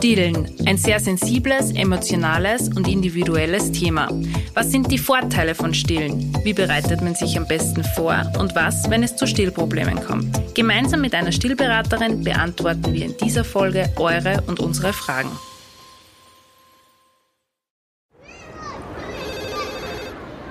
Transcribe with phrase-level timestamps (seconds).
[0.00, 4.08] Stillen, ein sehr sensibles, emotionales und individuelles Thema.
[4.54, 6.34] Was sind die Vorteile von Stillen?
[6.42, 8.22] Wie bereitet man sich am besten vor?
[8.38, 10.54] Und was, wenn es zu Stillproblemen kommt?
[10.54, 15.32] Gemeinsam mit einer Stillberaterin beantworten wir in dieser Folge eure und unsere Fragen.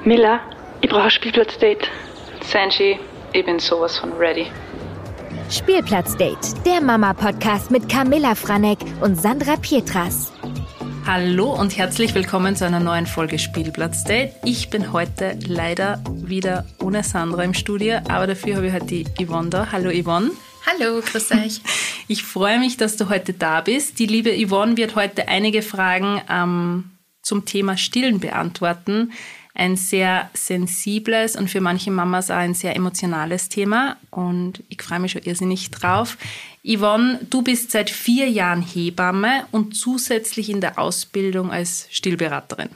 [0.05, 0.41] Miller,
[0.81, 1.88] ich brauche ein Spielplatzdate.
[2.41, 3.00] Sanji,
[3.34, 4.45] ich bin sowas von ready.
[5.52, 10.32] Spielplatzdate, der Mama-Podcast mit Camilla Franek und Sandra Pietras.
[11.07, 14.36] Hallo und herzlich willkommen zu einer neuen Folge Spielplatzdate.
[14.46, 19.05] Ich bin heute leider wieder ohne Sandra im Studio, aber dafür habe ich heute die
[19.25, 19.71] Yvonne da.
[19.71, 20.29] Hallo Yvonne.
[20.68, 21.61] Hallo, grüß euch.
[22.07, 24.00] Ich freue mich, dass du heute da bist.
[24.00, 26.91] Die liebe Yvonne wird heute einige Fragen ähm,
[27.21, 29.11] zum Thema Stillen beantworten
[29.59, 33.97] ein sehr sensibles und für manche Mamas auch ein sehr emotionales Thema.
[34.09, 36.17] Und ich freue mich schon irrsinnig drauf.
[36.63, 42.69] Yvonne, du bist seit vier Jahren Hebamme und zusätzlich in der Ausbildung als Stillberaterin.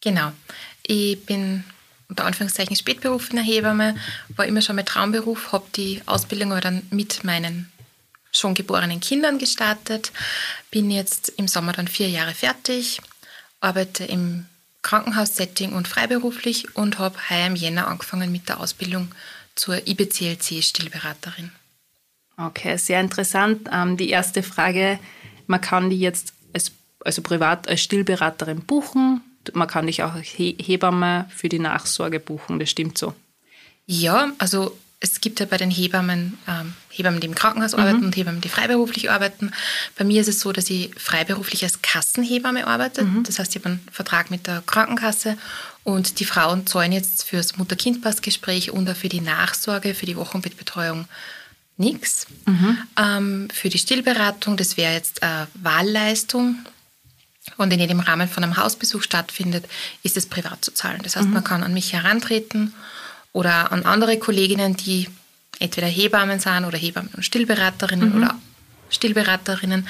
[0.00, 0.32] Genau.
[0.82, 1.64] Ich bin
[2.08, 3.94] unter Anführungszeichen spätberufene Hebamme,
[4.34, 7.70] war immer schon mein Traumberuf, habe die Ausbildung aber dann mit meinen
[8.32, 10.12] schon geborenen Kindern gestartet,
[10.70, 13.00] bin jetzt im Sommer dann vier Jahre fertig,
[13.60, 14.46] arbeite im
[14.82, 19.08] Krankenhaussetting und freiberuflich und habe heuer im Jänner angefangen mit der Ausbildung
[19.54, 21.50] zur IBCLC-Stillberaterin.
[22.36, 23.68] Okay, sehr interessant.
[23.72, 24.98] Ähm, die erste Frage,
[25.46, 26.72] man kann die jetzt als,
[27.04, 29.22] also privat als Stillberaterin buchen.
[29.52, 33.14] Man kann dich auch als Hebamme für die Nachsorge buchen, das stimmt so.
[33.86, 37.80] Ja, also es gibt ja bei den Hebammen ähm, Hebammen, die im Krankenhaus mhm.
[37.80, 39.50] arbeiten und Hebammen, die freiberuflich arbeiten.
[39.96, 43.04] Bei mir ist es so, dass ich freiberuflich als Kassenhebamme arbeite.
[43.04, 43.24] Mhm.
[43.24, 45.36] Das heißt, ich habe einen Vertrag mit der Krankenkasse
[45.84, 51.06] und die Frauen zahlen jetzt fürs Mutter-Kind-Pass-Gespräch und auch für die Nachsorge, für die Wochenbettbetreuung
[51.76, 52.26] nichts.
[52.46, 52.78] Mhm.
[52.96, 56.56] Ähm, für die Stillberatung, das wäre jetzt eine Wahlleistung.
[57.56, 59.64] Und in jedem Rahmen von einem Hausbesuch stattfindet,
[60.04, 61.00] ist es privat zu zahlen.
[61.02, 61.34] Das heißt, mhm.
[61.34, 62.72] man kann an mich herantreten
[63.32, 65.08] oder an andere Kolleginnen, die
[65.58, 68.22] entweder Hebammen sind oder Hebammen und Stillberaterinnen mhm.
[68.22, 68.38] oder
[68.90, 69.88] Stillberaterinnen.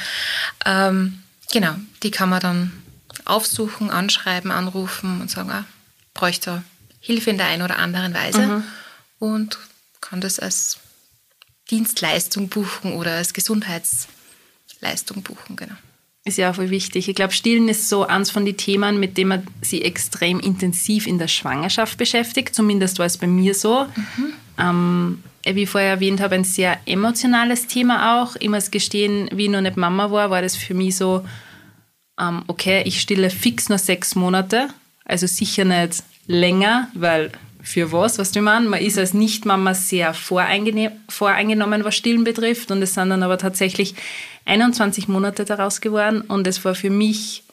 [0.65, 2.73] Ähm, genau, die kann man dann
[3.25, 5.65] aufsuchen, anschreiben, anrufen und sagen, ah,
[6.15, 6.63] bräuchte
[7.01, 8.65] Hilfe in der einen oder anderen Weise mhm.
[9.19, 9.59] und
[10.01, 10.79] kann das als
[11.71, 15.75] Dienstleistung buchen oder als Gesundheitsleistung buchen, genau.
[16.25, 17.09] Ist ja auch voll wichtig.
[17.09, 21.09] Ich glaube, Stillen ist so eins von den Themen, mit dem man sich extrem intensiv
[21.09, 22.55] in der Schwangerschaft beschäftigt.
[22.55, 23.87] Zumindest war es bei mir so.
[23.97, 24.33] Mhm.
[24.59, 28.37] Ähm, wie ich vorher erwähnt habe, ein sehr emotionales Thema auch.
[28.39, 31.25] Ich muss gestehen, wie ich noch nicht Mama war, war das für mich so,
[32.21, 34.69] ähm, okay, ich stille fix nur sechs Monate.
[35.05, 37.33] Also sicher nicht länger, weil
[37.63, 38.69] für was, was du meinst?
[38.69, 42.71] Man ist als Nicht-Mama sehr voreingenommen, was Stillen betrifft.
[42.71, 43.95] Und es sind dann aber tatsächlich
[44.45, 47.45] 21 Monate daraus geworden und es war für mich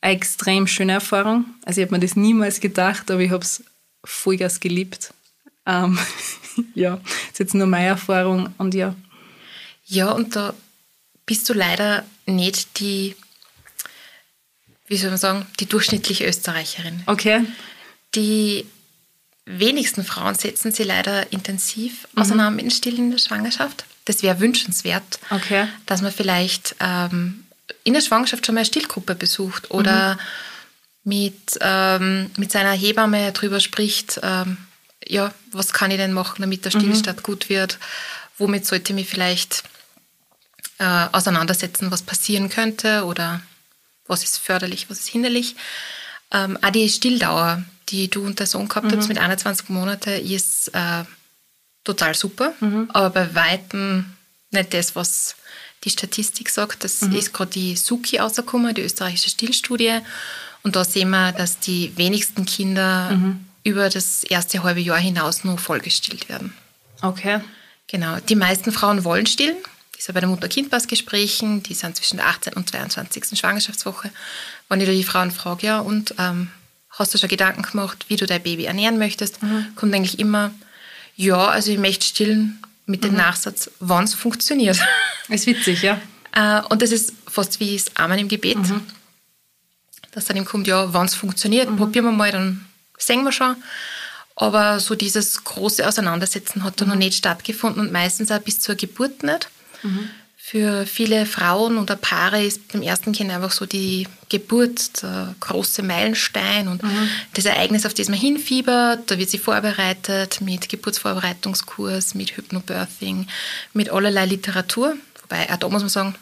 [0.00, 1.44] eine extrem schöne Erfahrung.
[1.64, 3.64] Also ich habe mir das niemals gedacht, aber ich habe es
[4.04, 5.14] vollgas geliebt.
[5.64, 5.98] Ähm,
[6.74, 8.94] ja, das ist jetzt nur meine Erfahrung und ja.
[9.84, 10.54] Ja, und da
[11.24, 13.14] bist du leider nicht die,
[14.88, 17.02] wie soll man sagen, die durchschnittliche Österreicherin.
[17.06, 17.44] Okay.
[18.16, 18.66] Die
[19.46, 22.22] wenigsten Frauen setzen sie leider intensiv mhm.
[22.22, 25.68] auseinander mit dem Stillen in der Schwangerschaft das wäre wünschenswert, okay.
[25.84, 27.44] dass man vielleicht ähm,
[27.84, 30.18] in der Schwangerschaft schon mal eine Stillgruppe besucht oder mhm.
[31.04, 34.56] mit, ähm, mit seiner Hebamme darüber spricht, ähm,
[35.04, 37.22] ja, was kann ich denn machen, damit der Stillstand mhm.
[37.22, 37.78] gut wird,
[38.38, 39.64] womit sollte ich mich vielleicht
[40.78, 43.40] äh, auseinandersetzen, was passieren könnte oder
[44.06, 45.56] was ist förderlich, was ist hinderlich.
[46.30, 48.96] Ähm, auch die Stilldauer, die du und der Sohn gehabt mhm.
[48.96, 51.04] hast mit 21 Monaten, ist äh,
[51.84, 52.90] total super, mhm.
[52.92, 54.12] aber bei Weitem
[54.50, 55.36] nicht das, was
[55.84, 56.84] die Statistik sagt.
[56.84, 57.14] Das mhm.
[57.14, 60.00] ist gerade die Suki rausgekommen, die österreichische Stillstudie.
[60.62, 63.46] Und da sehen wir, dass die wenigsten Kinder mhm.
[63.62, 66.52] über das erste halbe Jahr hinaus nur vollgestillt werden.
[67.02, 67.40] Okay.
[67.86, 68.18] Genau.
[68.28, 69.56] Die meisten Frauen wollen stillen.
[69.92, 72.54] Das ist ja bei den Mutter-Kind-Pass-Gesprächen, die sind zwischen der 18.
[72.54, 73.38] und 22.
[73.38, 74.10] Schwangerschaftswoche.
[74.68, 76.50] Wenn ich da die Frauen frage, ja, und ähm,
[76.98, 79.68] hast du schon Gedanken gemacht, wie du dein Baby ernähren möchtest, mhm.
[79.76, 80.52] kommt eigentlich immer,
[81.14, 83.18] ja, also ich möchte stillen mit dem mhm.
[83.18, 84.78] Nachsatz, wann es funktioniert.
[85.28, 86.00] Ist witzig, ja.
[86.32, 88.58] Äh, und das ist fast wie das Amen im Gebet.
[88.58, 88.82] Mhm.
[90.12, 91.76] Dass dann eben kommt, ja, wann es funktioniert, mhm.
[91.76, 92.64] probieren wir mal, dann
[92.96, 93.56] sehen wir schon.
[94.36, 97.00] Aber so dieses große Auseinandersetzen hat da noch mhm.
[97.00, 99.48] nicht stattgefunden und meistens auch bis zur Geburt nicht.
[100.48, 105.82] Für viele Frauen oder Paare ist beim ersten Kind einfach so die Geburt der große
[105.82, 107.10] Meilenstein und mhm.
[107.34, 109.10] das Ereignis, auf das man hinfiebert.
[109.10, 113.26] Da wird sie vorbereitet mit Geburtsvorbereitungskurs, mit Hypnobirthing,
[113.72, 114.94] mit allerlei Literatur.
[115.22, 116.14] Wobei, auch da muss man sagen,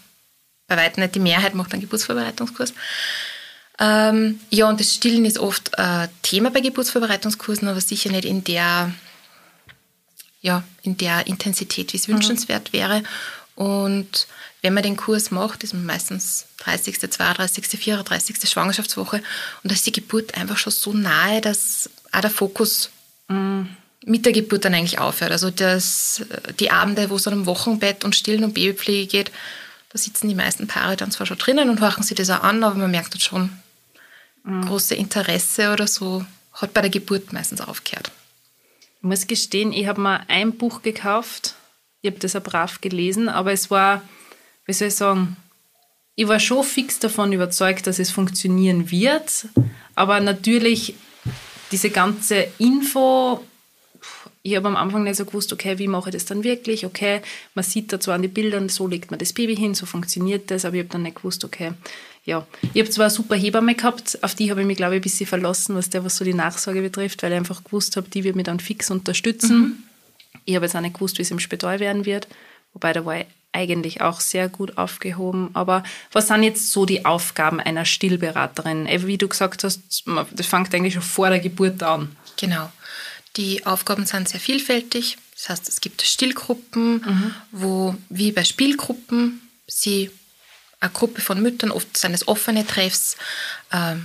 [0.68, 2.72] bei weitem nicht die Mehrheit macht einen Geburtsvorbereitungskurs.
[3.78, 8.42] Ähm, ja, und das Stillen ist oft ein Thema bei Geburtsvorbereitungskursen, aber sicher nicht in
[8.42, 8.90] der,
[10.40, 12.14] ja, in der Intensität, wie es mhm.
[12.14, 13.02] wünschenswert wäre.
[13.54, 14.26] Und
[14.62, 18.48] wenn man den Kurs macht, ist man meistens 30., 32., 34.
[18.48, 19.16] Schwangerschaftswoche
[19.62, 22.90] und da ist die Geburt einfach schon so nahe, dass auch der Fokus
[23.28, 23.68] mhm.
[24.04, 25.30] mit der Geburt dann eigentlich aufhört.
[25.30, 26.22] Also das,
[26.58, 29.30] die Abende, wo es dann um Wochenbett und Stillen und Babypflege geht,
[29.90, 32.64] da sitzen die meisten Paare dann zwar schon drinnen und horchen sich das auch an,
[32.64, 33.50] aber man merkt dann schon,
[34.42, 34.66] mhm.
[34.66, 38.10] große Interesse oder so hat bei der Geburt meistens aufgehört.
[38.98, 41.54] Ich muss gestehen, ich habe mal ein Buch gekauft,
[42.04, 44.02] ich habe das auch brav gelesen, aber es war,
[44.66, 45.36] wie soll ich sagen,
[46.16, 49.46] ich war schon fix davon überzeugt, dass es funktionieren wird,
[49.94, 50.94] aber natürlich
[51.72, 53.42] diese ganze Info
[54.46, 56.84] ich habe am Anfang nicht so gewusst, okay, wie mache ich das dann wirklich?
[56.84, 57.22] Okay,
[57.54, 60.50] man sieht da zwar an den Bildern, so legt man das Baby hin, so funktioniert
[60.50, 61.72] das, aber ich habe dann nicht gewusst, okay,
[62.26, 62.46] ja.
[62.74, 65.02] Ich habe zwar eine super Hebamme gehabt, auf die habe ich mich, glaube ich, ein
[65.02, 68.22] bisschen verlassen, was der, was so die Nachsorge betrifft, weil ich einfach gewusst habe, die
[68.22, 69.58] wird mich dann fix unterstützen.
[69.58, 69.83] Mhm.
[70.44, 72.28] Ich habe jetzt auch nicht gewusst, wie es im Spital werden wird,
[72.72, 75.50] wobei da war ich eigentlich auch sehr gut aufgehoben.
[75.54, 78.88] Aber was sind jetzt so die Aufgaben einer Stillberaterin?
[79.06, 82.14] Wie du gesagt hast, das fängt eigentlich schon vor der Geburt an.
[82.36, 82.70] Genau.
[83.36, 85.18] Die Aufgaben sind sehr vielfältig.
[85.34, 87.34] Das heißt, es gibt Stillgruppen, mhm.
[87.52, 90.10] wo wie bei Spielgruppen sie
[90.80, 93.16] eine Gruppe von Müttern, oft sind es offene Treffs,
[93.70, 93.96] äh,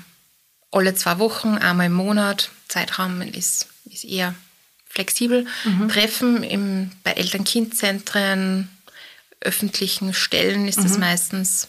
[0.72, 4.36] alle zwei Wochen, einmal im Monat, Zeitraum ist, ist eher
[4.90, 5.90] flexibel, mhm.
[5.90, 8.70] treffen im, bei Eltern-Kind-Zentren,
[9.42, 11.00] öffentlichen Stellen ist es mhm.
[11.00, 11.68] meistens.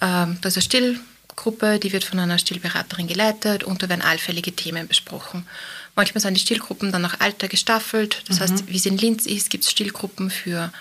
[0.00, 4.52] Ähm, da ist eine Stillgruppe, die wird von einer Stillberaterin geleitet und da werden allfällige
[4.52, 5.46] Themen besprochen.
[5.94, 8.22] Manchmal sind die Stillgruppen dann nach Alter gestaffelt.
[8.28, 8.42] Das mhm.
[8.42, 10.72] heißt, wie es in Linz ist, gibt es Stillgruppen für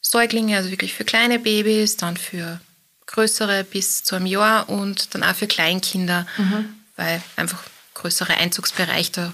[0.00, 2.60] Säuglinge, also wirklich für kleine Babys, dann für
[3.06, 6.74] größere bis zu einem Jahr und dann auch für Kleinkinder, mhm.
[6.96, 7.62] weil einfach
[7.94, 9.32] größere Einzugsbereich, da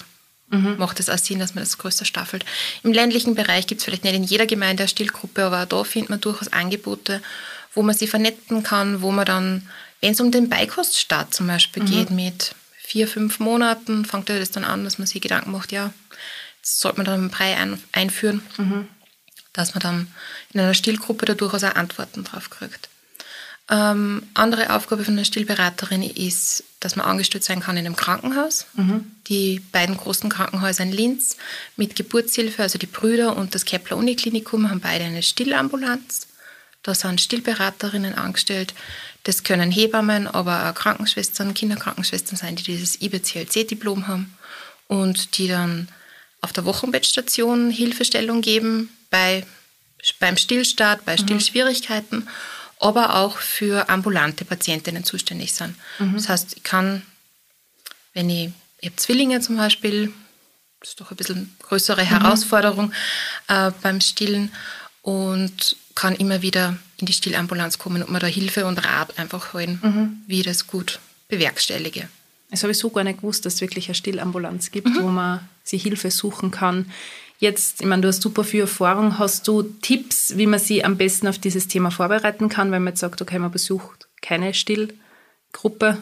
[0.50, 0.76] mhm.
[0.78, 2.44] macht es auch Sinn, dass man das größer staffelt.
[2.82, 5.84] Im ländlichen Bereich gibt es vielleicht nicht in jeder Gemeinde eine Stillgruppe, aber auch da
[5.84, 7.22] findet man durchaus Angebote,
[7.74, 9.68] wo man sich vernetzen kann, wo man dann,
[10.00, 11.86] wenn es um den Beikoststart zum Beispiel mhm.
[11.86, 15.70] geht, mit vier, fünf Monaten fängt er das dann an, dass man sich Gedanken macht,
[15.70, 15.92] ja,
[16.58, 18.88] jetzt sollte man dann einen Brei ein, einführen, mhm.
[19.52, 20.14] dass man dann
[20.52, 22.88] in einer Stillgruppe da durchaus auch Antworten drauf kriegt.
[23.70, 28.66] Ähm, andere Aufgabe von einer Stillberaterin ist, dass man angestellt sein kann in einem Krankenhaus.
[28.74, 29.12] Mhm.
[29.28, 31.36] Die beiden großen Krankenhäuser in Linz
[31.76, 36.26] mit Geburtshilfe, also die Brüder und das Kepler Uniklinikum, haben beide eine Stillambulanz.
[36.82, 38.74] Da sind Stillberaterinnen angestellt,
[39.24, 44.34] das können Hebammen, aber auch Krankenschwestern, Kinderkrankenschwestern sein, die dieses IBCLC-Diplom haben
[44.88, 45.88] und die dann
[46.40, 49.44] auf der Wochenbettstation Hilfestellung geben bei,
[50.18, 51.18] beim Stillstart, bei mhm.
[52.80, 55.76] Aber auch für ambulante Patientinnen zuständig sind.
[55.98, 56.14] Mhm.
[56.14, 57.02] Das heißt, ich kann,
[58.14, 58.50] wenn ich,
[58.80, 60.12] ich habe Zwillinge zum Beispiel,
[60.80, 62.08] das ist doch ein bisschen größere mhm.
[62.08, 62.92] Herausforderung
[63.48, 64.50] äh, beim Stillen
[65.02, 69.52] und kann immer wieder in die Stillambulanz kommen und mir da Hilfe und Rat einfach
[69.52, 70.22] holen, mhm.
[70.26, 72.08] wie ich das gut bewerkstellige.
[72.50, 75.02] Das habe ich so gar nicht gewusst, dass es wirklich eine Stillambulanz gibt, mhm.
[75.02, 76.90] wo man sich Hilfe suchen kann.
[77.40, 79.18] Jetzt, ich meine, du hast super viel Erfahrung.
[79.18, 82.92] Hast du Tipps, wie man sich am besten auf dieses Thema vorbereiten kann, wenn man
[82.92, 85.96] jetzt sagt, okay, man besucht keine Stillgruppe?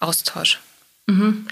[0.00, 0.60] Austausch.
[1.06, 1.46] Mhm.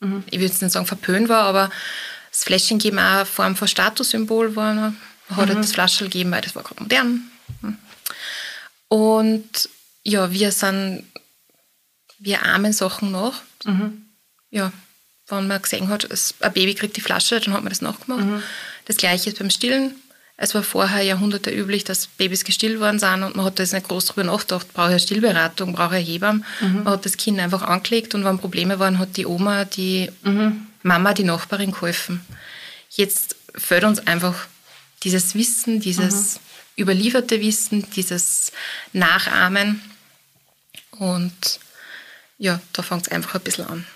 [0.00, 0.22] mhm.
[0.26, 1.70] ich würde jetzt nicht sagen verpönt war, aber
[2.30, 4.74] das Fläschchen geben auch eine Form von Statussymbol war.
[4.74, 4.94] Ne?
[5.28, 5.62] Man hat halt mhm.
[5.62, 7.30] das Flaschel gegeben, weil das war gerade modern.
[7.62, 7.78] Hm.
[8.88, 9.68] Und
[10.04, 11.04] ja, wir sind
[12.18, 13.42] wir ahmen Sachen nach.
[13.64, 14.06] Mhm.
[14.50, 14.72] Ja,
[15.28, 16.08] wenn man gesehen hat,
[16.40, 18.24] ein Baby kriegt die Flasche, dann hat man das nachgemacht.
[18.24, 18.42] Mhm.
[18.84, 19.94] Das gleiche ist beim Stillen.
[20.38, 23.88] Es war vorher Jahrhunderte üblich, dass Babys gestillt worden sind und man hat das nicht
[23.88, 26.42] groß darüber nachgedacht, brauche ich eine Stillberatung, brauche ich eine Hebamme.
[26.60, 26.84] Mhm.
[26.84, 30.66] Man hat das Kind einfach angelegt und wenn Probleme waren, hat die Oma, die mhm.
[30.82, 32.20] Mama, die Nachbarin geholfen.
[32.90, 34.46] Jetzt fehlt uns einfach
[35.04, 36.82] dieses Wissen, dieses mhm.
[36.82, 38.52] überlieferte Wissen, dieses
[38.92, 39.80] Nachahmen
[40.90, 41.60] und
[42.38, 43.86] ja, da fängt es einfach ein bisschen an.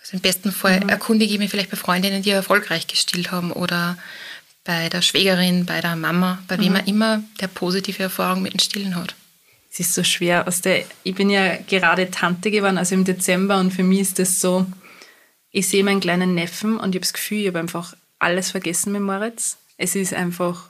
[0.00, 0.88] Also Im besten Fall mhm.
[0.90, 3.98] erkundige ich mich vielleicht bei Freundinnen, die erfolgreich gestillt haben oder
[4.68, 6.60] bei der Schwägerin, bei der Mama, bei mhm.
[6.60, 9.14] wem er immer, der positive Erfahrung mit dem Stillen hat.
[9.72, 10.46] Es ist so schwer.
[10.46, 14.18] Aus der, ich bin ja gerade Tante geworden, also im Dezember, und für mich ist
[14.18, 14.66] das so,
[15.50, 18.92] ich sehe meinen kleinen Neffen und ich habe das Gefühl, ich habe einfach alles vergessen
[18.92, 19.56] mit Moritz.
[19.78, 20.68] Es ist einfach,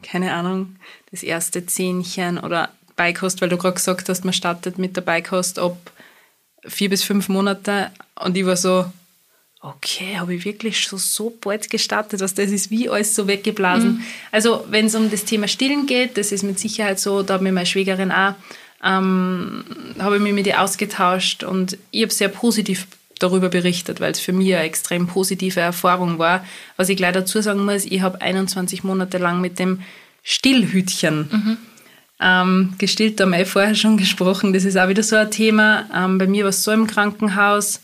[0.00, 0.76] keine Ahnung,
[1.10, 5.58] das erste Zähnchen oder Beikost, weil du gerade gesagt hast, man startet mit der Beikost
[5.58, 5.90] ab
[6.64, 8.92] vier bis fünf Monate und ich war so,
[9.60, 13.92] okay, habe ich wirklich schon so bald gestartet, was das ist wie alles so weggeblasen.
[13.92, 14.02] Mhm.
[14.32, 17.42] Also wenn es um das Thema Stillen geht, das ist mit Sicherheit so, da hat
[17.42, 18.34] mir meine Schwägerin auch,
[18.82, 19.64] ähm,
[19.98, 22.86] habe ich mich mit ihr ausgetauscht und ich habe sehr positiv
[23.18, 26.42] darüber berichtet, weil es für mich eine extrem positive Erfahrung war.
[26.78, 29.80] Was ich gleich dazu sagen muss, ich habe 21 Monate lang mit dem
[30.22, 31.56] Stillhütchen mhm.
[32.18, 35.30] ähm, gestillt, da haben wir eh vorher schon gesprochen, das ist auch wieder so ein
[35.30, 35.84] Thema.
[35.94, 37.80] Ähm, bei mir war es so im Krankenhaus,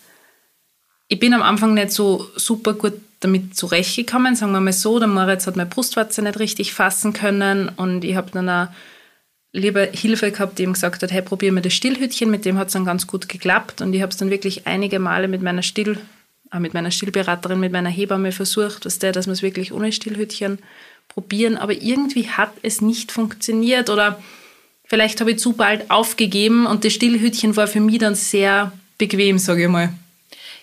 [1.09, 4.99] ich bin am Anfang nicht so super gut damit zurechtgekommen, sagen wir mal so.
[4.99, 8.69] Der Moritz hat meine Brustwarze nicht richtig fassen können und ich habe dann auch
[9.53, 12.67] lieber Hilfe gehabt, die ihm gesagt hat, hey, probier mal das Stillhütchen, mit dem hat
[12.67, 15.63] es dann ganz gut geklappt und ich habe es dann wirklich einige Male mit meiner
[15.63, 15.99] Still,
[16.59, 20.59] mit meiner Stillberaterin, mit meiner Hebamme versucht, dass der, dass wir es wirklich ohne Stillhütchen
[21.09, 24.23] probieren, aber irgendwie hat es nicht funktioniert oder
[24.85, 29.39] vielleicht habe ich zu bald aufgegeben und das Stillhütchen war für mich dann sehr bequem,
[29.39, 29.93] sage ich mal.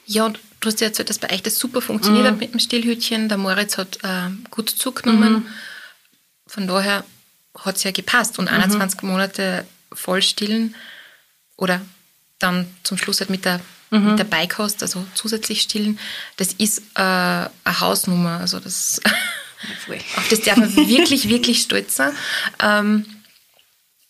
[0.05, 2.29] Ja, und du hast ja erzählt, dass bei euch das super funktioniert mhm.
[2.29, 3.29] hat mit dem Stillhütchen.
[3.29, 5.33] Der Moritz hat äh, gut zugenommen.
[5.33, 5.47] Mhm.
[6.47, 7.03] Von daher
[7.59, 8.39] hat es ja gepasst.
[8.39, 9.09] Und 21 mhm.
[9.09, 10.75] Monate voll stillen
[11.57, 11.81] oder
[12.39, 14.09] dann zum Schluss halt mit der, mhm.
[14.09, 15.99] mit der Beikost, also zusätzlich stillen,
[16.37, 18.39] das ist äh, eine Hausnummer.
[18.39, 19.01] Also das,
[20.17, 22.13] auf das darf man wirklich, wirklich stolz sein.
[22.61, 23.05] Ähm,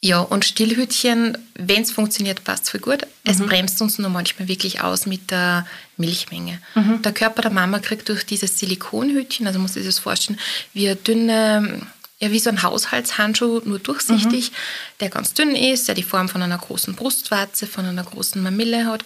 [0.06, 3.08] ja, und Stillhütchen, wenn es funktioniert, passt voll gut.
[3.24, 3.46] Es mhm.
[3.46, 6.60] bremst uns nur manchmal wirklich aus mit der Milchmenge.
[6.76, 7.02] Mhm.
[7.02, 10.38] Der Körper der Mama kriegt durch dieses Silikonhütchen, also muss ich das vorstellen,
[10.74, 11.88] wie eine dünne
[12.20, 14.56] ja, wie so ein Haushaltshandschuh, nur durchsichtig, mhm.
[15.00, 18.86] der ganz dünn ist, der die Form von einer großen Brustwarze, von einer großen Mamille
[18.86, 19.06] hat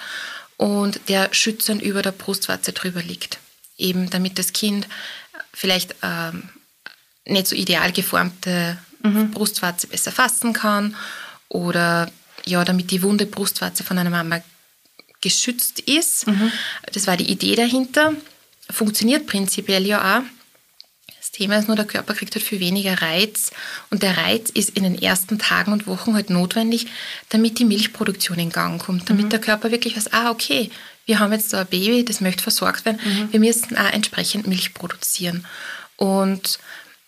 [0.58, 3.38] und der schützend über der Brustwarze drüber liegt.
[3.78, 4.88] Eben damit das Kind
[5.54, 6.50] vielleicht ähm,
[7.26, 8.80] nicht so ideal geformte
[9.14, 9.32] mhm.
[9.32, 10.96] Brustwarze besser fassen kann
[11.50, 12.10] oder
[12.46, 14.42] ja, damit die wunde Brustwarze von einer Mama
[15.22, 16.28] geschützt ist.
[16.28, 16.52] Mhm.
[16.94, 18.14] Das war die Idee dahinter.
[18.70, 20.24] Funktioniert prinzipiell ja auch.
[21.38, 23.52] Thema ist nur, der Körper kriegt halt viel weniger Reiz
[23.92, 26.88] und der Reiz ist in den ersten Tagen und Wochen halt notwendig,
[27.30, 29.30] damit die Milchproduktion in Gang kommt, damit mhm.
[29.30, 30.72] der Körper wirklich weiß, ah, okay,
[31.06, 33.32] wir haben jetzt so ein Baby, das möchte versorgt werden, mhm.
[33.32, 35.46] wir müssen auch entsprechend Milch produzieren.
[35.96, 36.58] Und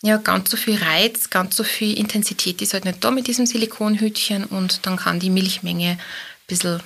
[0.02, 3.46] ja, ganz so viel Reiz, ganz so viel Intensität ist halt nicht da mit diesem
[3.46, 6.00] Silikonhütchen und dann kann die Milchmenge ein
[6.48, 6.82] bisschen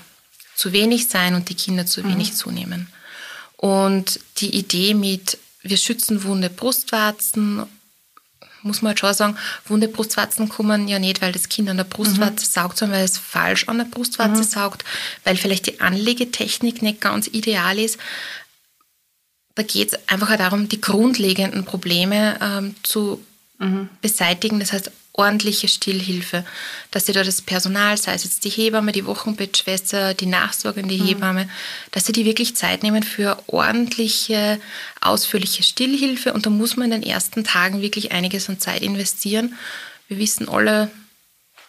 [0.55, 2.36] zu wenig sein und die Kinder zu wenig mhm.
[2.36, 2.88] zunehmen.
[3.58, 7.63] Und die Idee mit wir schützen wunde Brustwarzen.
[8.62, 11.84] Muss man halt schon sagen, wunde Brustwarzen kommen ja nicht, weil das Kind an der
[11.84, 12.50] Brustwarze mhm.
[12.50, 14.48] saugt, sondern weil es falsch an der Brustwarze mhm.
[14.48, 14.86] saugt,
[15.25, 17.98] weil vielleicht die Anlegetechnik nicht ganz ideal ist.
[19.55, 23.24] Da geht es einfach darum, die grundlegenden Probleme ähm, zu
[23.60, 23.89] mhm.
[24.01, 24.60] beseitigen.
[24.60, 26.43] Das heißt, ordentliche Stillhilfe,
[26.89, 31.05] dass sie da das Personal, sei es jetzt die Hebamme, die Wochenbettschwester, die nachsorgende mhm.
[31.05, 31.50] Hebamme,
[31.91, 34.60] dass sie die wirklich Zeit nehmen für ordentliche,
[35.01, 36.33] ausführliche Stillhilfe.
[36.33, 39.53] Und da muss man in den ersten Tagen wirklich einiges an Zeit investieren.
[40.07, 40.89] Wir wissen alle,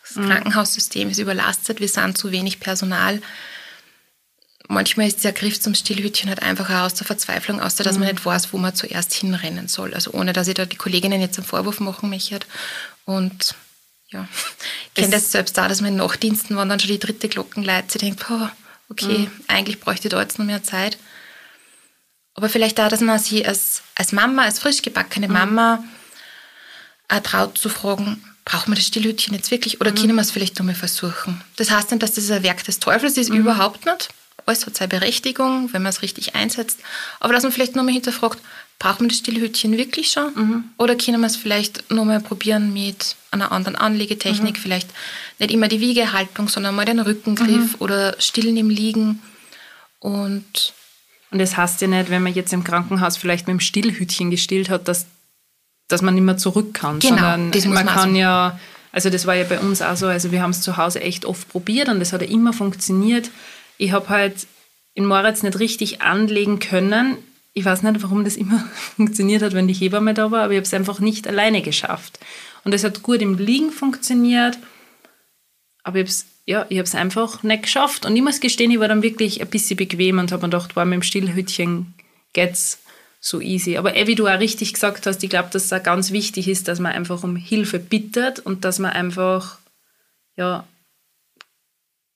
[0.02, 0.28] das mhm.
[0.28, 3.20] Krankenhaussystem ist überlastet, wir sind zu wenig Personal
[4.68, 8.04] manchmal ist der Griff zum Stillhütchen halt einfach aus der Verzweiflung, außer dass mhm.
[8.04, 9.94] man nicht weiß, wo man zuerst hinrennen soll.
[9.94, 12.40] Also ohne, dass ich da die Kolleginnen jetzt einen Vorwurf machen möchte.
[13.04, 13.54] Und
[14.08, 14.26] ja,
[14.88, 17.62] ich kenne das selbst auch, dass man in Nachtdiensten, wenn dann schon die dritte Glocken
[17.62, 18.48] leitet, sie denkt, oh,
[18.88, 19.30] okay, mhm.
[19.48, 20.98] eigentlich bräuchte ich da jetzt noch mehr Zeit.
[22.34, 25.34] Aber vielleicht auch, dass man sie als, als Mama, als frisch gebackene mhm.
[25.34, 25.84] Mama
[27.08, 29.96] auch traut zu fragen, braucht man das Stillhütchen jetzt wirklich oder mhm.
[29.96, 31.42] können wir es vielleicht nochmal versuchen?
[31.56, 33.36] Das heißt nicht, dass das ein Werk des Teufels ist, mhm.
[33.36, 34.08] überhaupt nicht
[34.46, 36.80] alles hat seine Berechtigung, wenn man es richtig einsetzt.
[37.20, 38.40] Aber dass man vielleicht nochmal hinterfragt,
[38.78, 40.34] braucht man das Stillhütchen wirklich schon?
[40.34, 40.64] Mhm.
[40.76, 44.56] Oder können wir es vielleicht nochmal probieren mit einer anderen Anlegetechnik?
[44.56, 44.60] Mhm.
[44.60, 44.90] Vielleicht
[45.38, 47.76] nicht immer die Wiegehaltung, sondern mal den Rückengriff mhm.
[47.78, 49.22] oder Stillen im Liegen.
[50.00, 50.74] Und,
[51.30, 54.68] und das heißt ja nicht, wenn man jetzt im Krankenhaus vielleicht mit dem Stillhütchen gestillt
[54.68, 55.06] hat, dass,
[55.88, 56.98] dass man nicht mehr zurück kann.
[56.98, 58.20] Genau, sondern das muss man, man kann also.
[58.20, 58.60] ja,
[58.92, 61.24] also das war ja bei uns auch so, also wir haben es zu Hause echt
[61.24, 63.30] oft probiert und das hat ja immer funktioniert
[63.78, 64.46] ich habe halt
[64.94, 67.16] in Moritz nicht richtig anlegen können.
[67.52, 68.58] Ich weiß nicht, warum das immer
[68.96, 72.18] funktioniert hat, wenn die Hebamme da war, aber ich habe es einfach nicht alleine geschafft.
[72.64, 74.58] Und es hat gut im Liegen funktioniert,
[75.82, 78.04] aber ich habe es ja, ich habe es einfach nicht geschafft.
[78.04, 80.76] Und ich muss gestehen, ich war dann wirklich ein bisschen bequem und habe mir gedacht,
[80.76, 81.94] wow, mit dem Stillhütchen
[82.34, 82.80] geht's
[83.18, 83.78] so easy.
[83.78, 86.48] Aber eh, wie du auch richtig gesagt hast, ich glaube, dass es auch ganz wichtig
[86.48, 89.58] ist, dass man einfach um Hilfe bittet und dass man einfach
[90.36, 90.66] ja,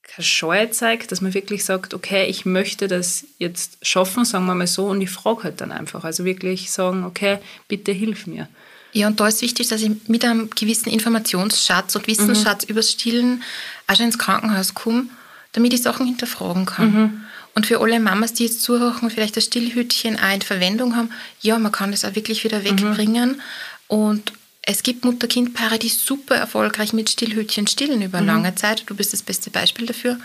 [0.09, 4.55] keine Scheu zeigt, dass man wirklich sagt, okay, ich möchte das jetzt schaffen, sagen wir
[4.55, 6.03] mal so, und ich frage halt dann einfach.
[6.03, 7.37] Also wirklich sagen, okay,
[7.67, 8.47] bitte hilf mir.
[8.91, 12.71] Ja, und da ist wichtig, dass ich mit einem gewissen Informationsschatz und Wissensschatz mhm.
[12.71, 13.43] übers Stillen
[13.85, 15.05] auch schon ins Krankenhaus komme,
[15.51, 16.91] damit ich Sachen hinterfragen kann.
[16.91, 17.21] Mhm.
[17.53, 21.11] Und für alle Mamas, die jetzt zuhören und vielleicht das Stillhütchen auch in Verwendung haben,
[21.41, 23.31] ja, man kann das auch wirklich wieder wegbringen.
[23.31, 23.41] Mhm.
[23.87, 24.33] Und
[24.69, 28.27] es gibt Mutter-Kind-Paare, die super erfolgreich mit Stillhütchen stillen über mhm.
[28.27, 28.83] lange Zeit.
[28.85, 30.19] Du bist das beste Beispiel dafür.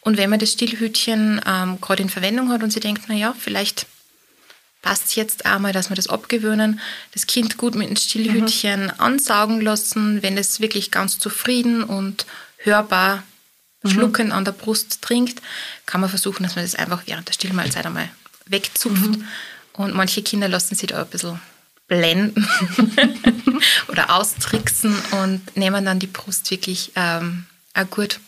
[0.00, 3.86] Und wenn man das Stillhütchen ähm, gerade in Verwendung hat und sie denkt, naja, vielleicht
[4.82, 6.80] passt es jetzt einmal, dass wir das abgewöhnen,
[7.12, 8.92] das Kind gut mit dem Stillhütchen mhm.
[8.98, 12.26] ansaugen lassen, wenn es wirklich ganz zufrieden und
[12.58, 13.22] hörbar
[13.84, 13.90] mhm.
[13.90, 15.40] schluckend an der Brust trinkt,
[15.86, 18.10] kann man versuchen, dass man das einfach während der Stillmahlzeit einmal
[18.46, 19.18] wegzupft.
[19.18, 19.28] Mhm.
[19.72, 21.40] Und manche Kinder lassen sich da ein bisschen
[21.86, 22.46] blenden
[23.88, 28.20] oder austricksen und nehmen dann die Brust wirklich ähm, auch gut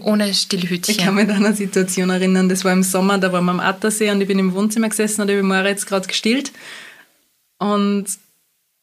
[0.00, 0.94] ohne Stillhütchen.
[0.94, 3.60] Ich kann mich an eine Situation erinnern, das war im Sommer, da waren wir am
[3.60, 6.52] Attersee und ich bin im Wohnzimmer gesessen und ich habe Moritz gerade gestillt.
[7.58, 8.06] Und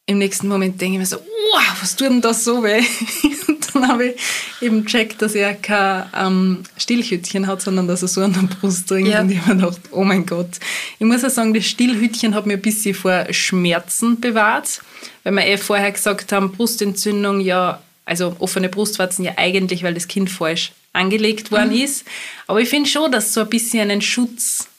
[0.06, 2.84] im nächsten Moment denke ich mir so, wow, was tut denn das so weh?
[3.84, 4.16] Dann habe ich
[4.62, 8.88] eben gecheckt, dass er kein ähm, Stillhütchen hat, sondern dass er so an der Brust
[8.88, 9.10] trinkt.
[9.10, 9.22] Ja.
[9.22, 10.60] Und ich habe mir gedacht, oh mein Gott.
[11.00, 14.82] Ich muss auch sagen, das Stillhütchen hat mir ein bisschen vor Schmerzen bewahrt,
[15.24, 20.08] weil wir eh vorher gesagt haben, Brustentzündung, ja, also offene Brustwarzen ja eigentlich, weil das
[20.08, 21.84] Kind falsch angelegt worden mhm.
[21.84, 22.06] ist.
[22.48, 24.70] Aber ich finde schon, dass so ein bisschen einen Schutz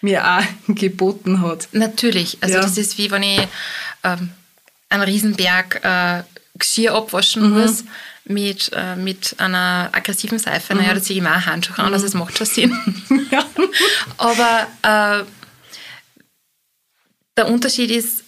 [0.00, 0.42] mir auch
[0.74, 1.68] geboten hat.
[1.72, 2.38] Natürlich.
[2.40, 2.62] Also ja.
[2.62, 3.46] das ist wie wenn ich
[4.02, 4.30] ähm,
[4.88, 6.22] einen Riesenberg äh,
[6.56, 7.60] Geschirr abwaschen mhm.
[7.60, 7.84] muss
[8.24, 10.74] mit, äh, mit einer aggressiven Seife.
[10.74, 10.80] Mhm.
[10.80, 12.76] Naja, da ziehe ich mir auch Handschuhe an, also es macht schon Sinn.
[13.30, 13.44] ja.
[14.16, 15.24] Aber äh,
[17.36, 18.24] der Unterschied ist,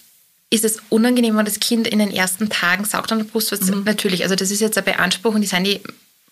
[0.50, 3.53] ist es unangenehm, wenn das Kind in den ersten Tagen saugt an der Brust?
[3.62, 3.85] Mhm.
[3.85, 5.81] Natürlich, also das ist jetzt eine Beanspruchung, die sind die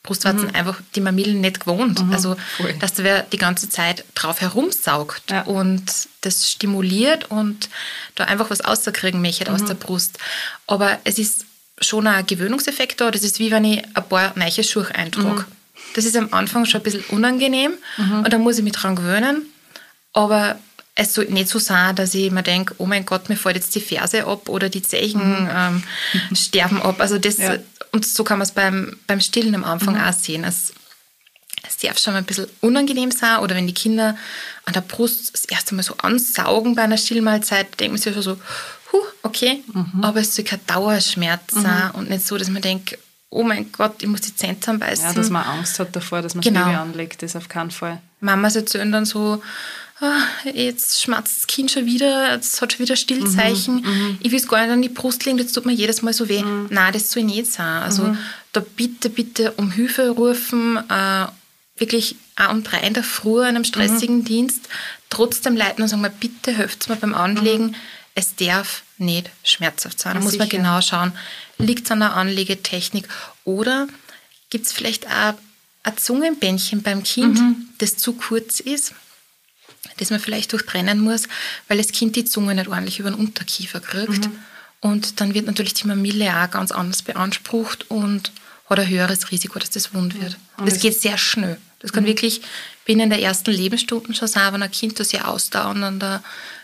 [0.04, 0.54] Brustwarzen mhm.
[0.54, 2.04] einfach die Mamillen nicht gewohnt.
[2.04, 2.74] Mhm, also, voll.
[2.74, 5.42] dass der die ganze Zeit drauf herumsaugt ja.
[5.42, 5.82] und
[6.20, 7.70] das stimuliert und
[8.14, 9.56] da einfach was rauskriegen möchte mhm.
[9.56, 10.18] aus der Brust.
[10.66, 11.46] Aber es ist
[11.84, 13.10] schon ein Gewöhnungseffekt da.
[13.10, 15.42] Das ist wie wenn ich ein paar neue Schuhe eintrage.
[15.42, 15.44] Mhm.
[15.94, 18.24] Das ist am Anfang schon ein bisschen unangenehm mhm.
[18.24, 19.42] und da muss ich mich dran gewöhnen.
[20.12, 20.58] Aber
[20.96, 23.74] es soll nicht so sein, dass ich mir denke, oh mein Gott, mir fällt jetzt
[23.74, 25.50] die Ferse ab oder die Zeichen mhm.
[25.52, 25.82] ähm,
[26.36, 27.00] sterben ab.
[27.00, 27.56] Also das, ja.
[27.92, 30.00] Und so kann man es beim, beim Stillen am Anfang mhm.
[30.00, 30.44] auch sehen.
[30.44, 30.72] Es,
[31.66, 34.16] es darf schon mal ein bisschen unangenehm sein oder wenn die Kinder
[34.64, 38.22] an der Brust das erste Mal so ansaugen bei einer Stillmahlzeit, denkt man sich schon
[38.22, 38.38] so,
[38.94, 40.02] huh, okay, mhm.
[40.02, 41.62] aber es soll kein Dauerschmerz mhm.
[41.62, 42.98] sein und nicht so, dass man denkt,
[43.30, 45.06] oh mein Gott, ich muss die Zähne zusammenbeißen.
[45.06, 46.64] Ja, dass man Angst hat davor, dass man genau.
[46.64, 48.00] Baby anlegt, das ist auf keinen Fall.
[48.20, 49.42] Mamas erzählen dann so,
[50.00, 54.18] oh, jetzt schmatzt das Kind schon wieder, es hat schon wieder Stillzeichen, mhm, mhm.
[54.20, 56.28] ich will es gar nicht an die Brust legen, das tut mir jedes Mal so
[56.28, 56.42] weh.
[56.42, 56.68] Mhm.
[56.70, 57.82] Nein, das soll nicht sein.
[57.82, 58.18] Also mhm.
[58.52, 61.26] da bitte, bitte um Hilfe rufen, äh,
[61.76, 64.24] wirklich auch um drei in der Früh an einem stressigen mhm.
[64.24, 64.68] Dienst,
[65.10, 67.66] trotzdem leiten und sagen wir, bitte helft mir beim Anlegen.
[67.66, 67.74] Mhm.
[68.14, 70.14] Es darf nicht schmerzhaft sein.
[70.14, 70.44] Da muss sicher.
[70.44, 71.12] man genau schauen,
[71.58, 73.08] liegt es an der Anlegetechnik
[73.44, 73.88] oder
[74.50, 75.34] gibt es vielleicht auch
[75.82, 77.40] ein Zungenbändchen beim Kind,
[77.78, 78.94] das zu kurz ist
[79.98, 81.24] das man vielleicht durchtrennen muss,
[81.68, 84.26] weil das Kind die Zunge nicht ordentlich über den Unterkiefer kriegt.
[84.26, 84.38] Mhm.
[84.80, 88.32] Und dann wird natürlich die Mamille auch ganz anders beansprucht und
[88.68, 90.36] hat ein höheres Risiko, dass das wund wird.
[90.58, 90.66] Mhm.
[90.66, 91.58] Das geht sehr schnell.
[91.80, 92.08] Das kann mhm.
[92.08, 92.42] wirklich
[92.84, 96.22] binnen der ersten Lebensstunden schon sein, wenn ein Kind das sehr ausdauernd an der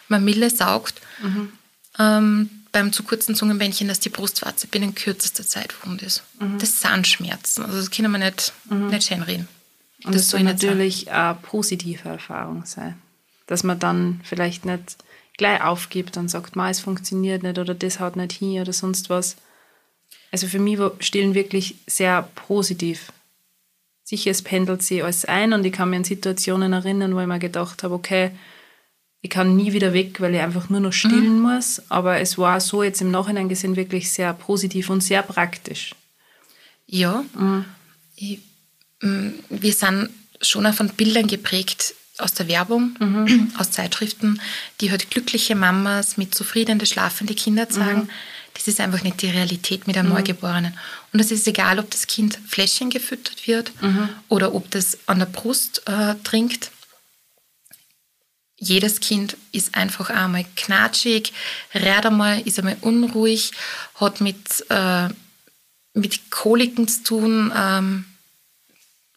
[0.08, 1.00] Mamille saugt.
[1.22, 1.52] Mhm.
[1.98, 6.22] Ähm, beim zu kurzen Zungenbändchen, dass die Brustwarze binnen kürzester Zeit wund ist.
[6.38, 6.58] Mhm.
[6.58, 7.64] Das sind Schmerzen.
[7.64, 8.88] Also das können wir nicht, mhm.
[8.88, 9.48] nicht schön reden.
[10.04, 13.00] Und das, das soll natürlich eine positive Erfahrung sein
[13.50, 14.96] dass man dann vielleicht nicht
[15.36, 19.36] gleich aufgibt und sagt, es funktioniert nicht oder das haut nicht hin oder sonst was.
[20.30, 23.12] Also für mich war Stillen wirklich sehr positiv.
[24.04, 27.26] Sicher, es pendelt sich alles ein und ich kann mich an Situationen erinnern, wo ich
[27.26, 28.30] mir gedacht habe, okay,
[29.22, 31.42] ich kann nie wieder weg, weil ich einfach nur noch stillen mhm.
[31.42, 31.82] muss.
[31.90, 35.94] Aber es war so jetzt im Nachhinein gesehen wirklich sehr positiv und sehr praktisch.
[36.86, 37.64] Ja, mhm.
[38.16, 38.38] ich,
[39.02, 43.52] mm, wir sind schon auch von Bildern geprägt, aus der Werbung, mhm.
[43.56, 44.40] aus Zeitschriften,
[44.80, 48.02] die halt glückliche Mamas mit zufriedene, schlafende Kinder zeigen.
[48.02, 48.10] Mhm.
[48.54, 50.14] Das ist einfach nicht die Realität mit einem mhm.
[50.16, 50.74] Neugeborenen.
[51.12, 54.08] Und es ist egal, ob das Kind Fläschchen gefüttert wird mhm.
[54.28, 56.70] oder ob das an der Brust äh, trinkt.
[58.62, 61.32] Jedes Kind ist einfach einmal knatschig,
[61.74, 63.52] rät einmal, ist einmal unruhig,
[63.94, 65.08] hat mit, äh,
[65.94, 67.52] mit Koliken zu tun.
[67.56, 68.04] Ähm,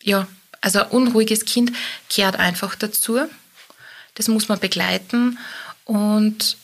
[0.02, 0.28] ja,
[0.62, 1.74] also ein unruhiges Kind
[2.10, 3.20] kehrt einfach dazu.
[4.16, 5.38] Das muss man begleiten
[5.84, 6.56] und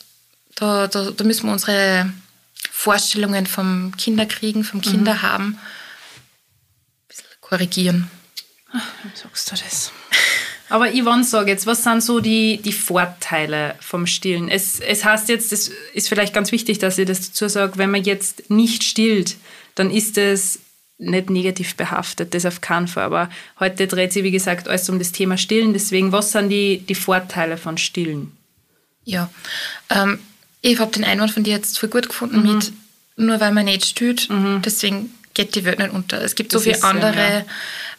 [0.54, 2.10] da, da, da müssen wir unsere
[2.70, 5.52] Vorstellungen vom Kinderkriegen, vom Kinderhaben mhm.
[5.52, 8.10] ein bisschen korrigieren.
[8.72, 9.92] Wie sagst du das?
[10.70, 14.48] Aber Yvonne, sag jetzt, was sind so die, die Vorteile vom Stillen?
[14.48, 17.90] Es, es heißt jetzt, das ist vielleicht ganz wichtig, dass ich das dazu sage, wenn
[17.90, 19.36] man jetzt nicht stillt,
[19.74, 20.60] dann ist es
[20.98, 23.04] nicht negativ behaftet, das auf keinen Fall.
[23.04, 25.72] Aber heute dreht sich, wie gesagt, alles um das Thema Stillen.
[25.72, 28.32] Deswegen, was sind die, die Vorteile von Stillen?
[29.04, 29.30] Ja,
[29.88, 30.18] ähm,
[30.62, 32.54] ich habe den Einwand von dir jetzt voll gut gefunden Mhm.
[32.54, 32.72] mit,
[33.16, 34.28] nur weil man nicht stillt,
[34.64, 36.20] deswegen geht die Welt nicht unter.
[36.22, 37.44] Es gibt Das so viele andere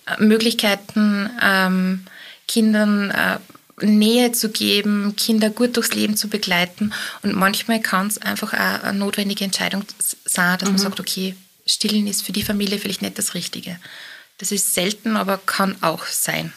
[0.05, 2.05] äh, Möglichkeiten, ähm,
[2.47, 3.39] Kindern äh,
[3.85, 6.93] Nähe zu geben, Kinder gut durchs Leben zu begleiten.
[7.23, 9.83] Und manchmal kann es einfach auch eine notwendige Entscheidung
[10.25, 13.79] sein, dass man sagt, okay, stillen ist für die Familie vielleicht nicht das Richtige.
[14.37, 16.51] Das ist selten, aber kann auch sein.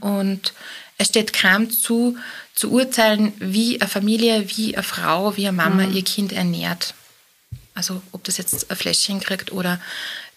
[0.00, 0.52] Und
[0.98, 2.18] es steht keinem zu,
[2.54, 6.94] zu urteilen, wie eine Familie, wie eine Frau, wie eine Mama ihr Kind ernährt.
[7.74, 9.80] Also ob das jetzt ein Fläschchen kriegt oder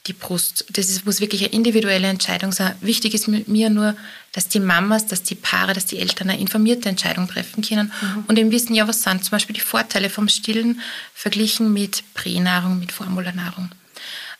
[0.07, 0.65] die Brust.
[0.69, 2.75] Das ist, muss wirklich eine individuelle Entscheidung sein.
[2.81, 3.95] Wichtig ist mi- mir nur,
[4.33, 7.91] dass die Mamas, dass die Paare, dass die Eltern eine informierte Entscheidung treffen können
[8.27, 10.81] und eben wissen, ja, was sind zum Beispiel die Vorteile vom Stillen
[11.13, 13.69] verglichen mit Pränahrung, mit Formularnahrung.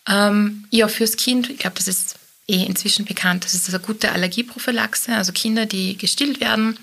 [0.08, 2.15] Ähm, ja, fürs Kind, ich glaube, das ist
[2.47, 5.15] eh inzwischen bekannt, das ist eine gute Allergieprophylaxe.
[5.15, 6.78] Also Kinder, die gestillt werden,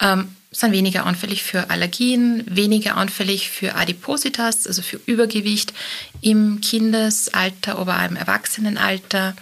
[0.00, 5.74] ähm, sind weniger anfällig für Allergien, weniger anfällig für Adipositas, also für Übergewicht
[6.20, 9.34] im Kindesalter, aber auch im Erwachsenenalter.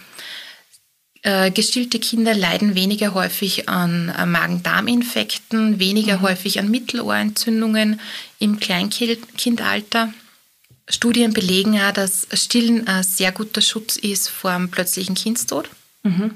[1.21, 8.01] Äh, gestillte Kinder leiden weniger häufig an äh, Magen-Darm-Infekten, weniger häufig an Mittelohrentzündungen
[8.39, 10.13] im Kleinkindalter.
[10.89, 15.69] Studien belegen auch, dass Stillen ein sehr guter Schutz ist vor einem plötzlichen Kindstod.
[16.03, 16.29] Äh,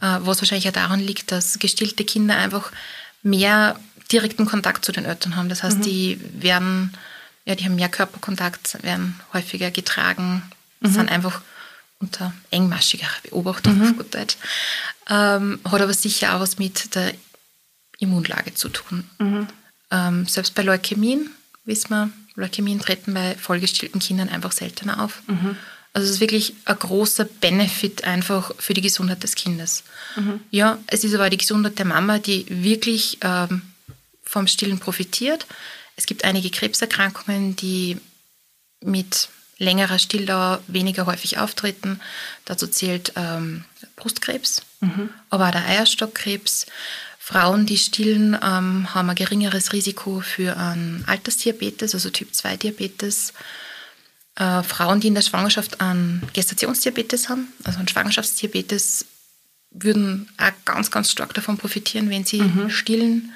[0.00, 2.72] Was wahrscheinlich auch daran liegt, dass gestillte Kinder einfach
[3.22, 3.78] mehr
[4.10, 5.48] direkten Kontakt zu den Eltern haben.
[5.48, 6.92] Das heißt, die werden,
[7.44, 10.42] ja, die haben mehr Körperkontakt, werden häufiger getragen,
[10.92, 11.40] sind einfach
[12.00, 14.36] unter engmaschiger Beobachtung auf gut Deutsch.
[15.08, 17.14] Ähm, hat aber sicher auch was mit der
[17.98, 19.04] Immunlage zu tun.
[19.90, 21.30] Ähm, selbst bei Leukämien,
[21.64, 25.22] wissen wir, Leukämien treten bei vollgestillten Kindern einfach seltener auf.
[25.92, 29.84] Also es ist wirklich ein großer Benefit einfach für die Gesundheit des Kindes.
[30.50, 33.62] Ja, es ist aber die Gesundheit der Mama, die wirklich ähm,
[34.24, 35.46] vom Stillen profitiert.
[35.96, 37.98] Es gibt einige Krebserkrankungen, die
[38.80, 39.28] mit
[39.58, 42.00] längerer Stilldauer weniger häufig auftreten.
[42.46, 43.64] Dazu zählt ähm,
[43.96, 44.62] Brustkrebs,
[45.30, 46.66] aber auch der Eierstockkrebs.
[47.18, 53.32] Frauen, die stillen, ähm, haben ein geringeres Risiko für einen Altersdiabetes, also Typ-2-Diabetes.
[54.36, 59.06] Äh, Frauen, die in der Schwangerschaft einen Gestationsdiabetes haben, also einen Schwangerschaftsdiabetes,
[59.70, 63.32] würden auch ganz, ganz stark davon profitieren, wenn sie stillen.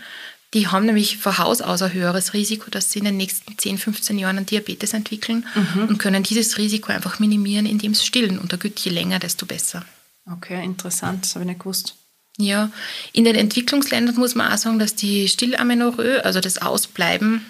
[0.55, 3.79] Die haben nämlich von Haus aus ein höheres Risiko, dass sie in den nächsten 10,
[3.79, 5.47] 15 Jahren einen Diabetes entwickeln
[5.89, 8.39] und können dieses Risiko einfach minimieren, indem sie stillen.
[8.39, 9.85] Und da gilt je länger, desto besser.
[10.31, 11.95] Okay, interessant, das habe ich nicht gewusst.
[12.39, 12.71] Ja,
[13.13, 17.47] in den Entwicklungsländern muss man auch sagen, dass die Stillamenorrhoe, also das Ausbleiben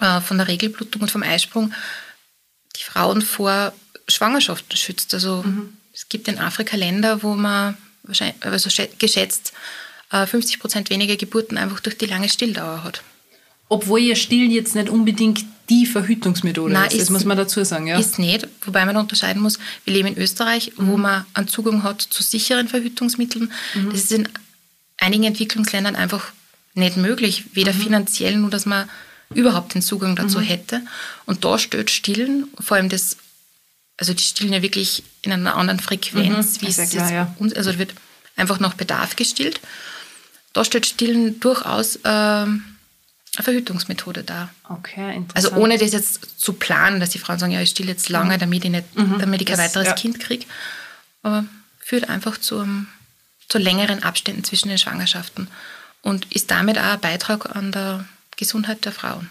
[0.00, 1.72] äh, von der Regelblutung und vom Eisprung,
[2.78, 3.72] die Frauen vor
[4.08, 5.14] Schwangerschaften schützt.
[5.14, 5.44] Also
[5.92, 9.52] es gibt in Afrika Länder, wo man wahrscheinlich, also schä- geschätzt
[10.12, 13.02] äh, 50 Prozent weniger Geburten einfach durch die lange Stilldauer hat.
[13.68, 17.88] Obwohl ihr Stillen jetzt nicht unbedingt die Verhütungsmethode Nein, ist, das muss man dazu sagen.
[17.88, 17.98] Ja?
[17.98, 22.00] Ist nicht, wobei man unterscheiden muss, wir leben in Österreich, wo man einen Zugang hat
[22.00, 23.50] zu sicheren Verhütungsmitteln.
[23.90, 24.28] Das ist in
[24.98, 26.32] einigen Entwicklungsländern einfach
[26.74, 28.88] nicht möglich, weder finanziell, nur dass man
[29.34, 30.82] überhaupt den Zugang dazu hätte.
[31.26, 33.16] Und da steht Stillen, vor allem das,
[33.96, 37.12] also die stillen ja wirklich in einer anderen Frequenz, wie ist ja es klar, jetzt
[37.12, 37.34] ja.
[37.38, 37.94] uns, also wird
[38.36, 39.60] einfach nach Bedarf gestillt.
[40.52, 42.64] Da steht Stillen durchaus ähm,
[43.36, 44.48] eine Verhütungsmethode da.
[44.68, 45.34] Okay, interessant.
[45.52, 48.38] Also ohne das jetzt zu planen, dass die Frauen sagen, ja, ich still jetzt lange,
[48.38, 49.62] damit ich, nicht, damit ich kein Mhm.
[49.62, 49.92] Das- weiteres ja.
[49.94, 50.46] Kind kriege.
[51.22, 51.44] Aber
[51.80, 52.86] führt einfach zu, einem-
[53.48, 55.48] zu längeren Abständen zwischen den Schwangerschaften
[56.02, 58.04] und ist damit auch ein Beitrag an der
[58.36, 59.30] Gesundheit der Frauen.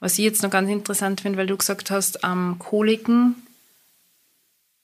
[0.00, 3.34] Was ich jetzt noch ganz interessant finde, weil du gesagt hast, ähm, Koliken,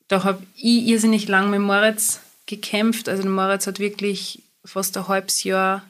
[0.09, 3.09] da habe ich irrsinnig lang mit Moritz gekämpft.
[3.09, 5.83] Also Moritz hat wirklich fast ein halbes Jahr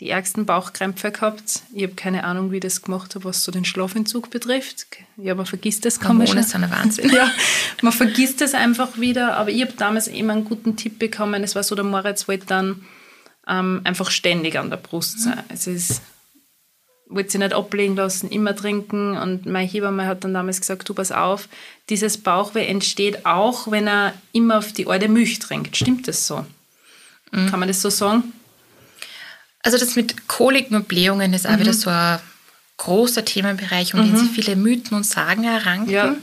[0.00, 1.62] die ärgsten Bauchkrämpfe gehabt.
[1.72, 4.86] Ich habe keine Ahnung, wie das gemacht habe, was so den Schlafentzug betrifft.
[5.16, 6.18] Ja, man vergisst das kaum.
[6.18, 7.10] Hormone sind ein Wahnsinn.
[7.14, 7.30] Ja,
[7.82, 9.36] man vergisst das einfach wieder.
[9.36, 11.44] Aber ich habe damals eben einen guten Tipp bekommen.
[11.44, 12.84] Es war so, der Moritz wollte dann
[13.48, 15.42] ähm, einfach ständig an der Brust sein.
[15.48, 16.02] Es ist
[17.14, 19.18] wollte sie nicht ablegen lassen, immer trinken.
[19.18, 21.46] Und meine Hebamme hat dann damals gesagt, du pass auf,
[21.90, 25.76] dieses Bauchweh entsteht auch, wenn er immer auf die alte Milch trinkt.
[25.76, 26.46] Stimmt das so?
[27.30, 28.32] Kann man das so sagen?
[29.62, 31.60] Also das mit Koliken und Blähungen ist auch Mhm.
[31.60, 32.18] wieder so ein
[32.78, 35.90] großer Themenbereich, um den sich viele Mythen und Sagen erranken.
[35.90, 36.16] Ja.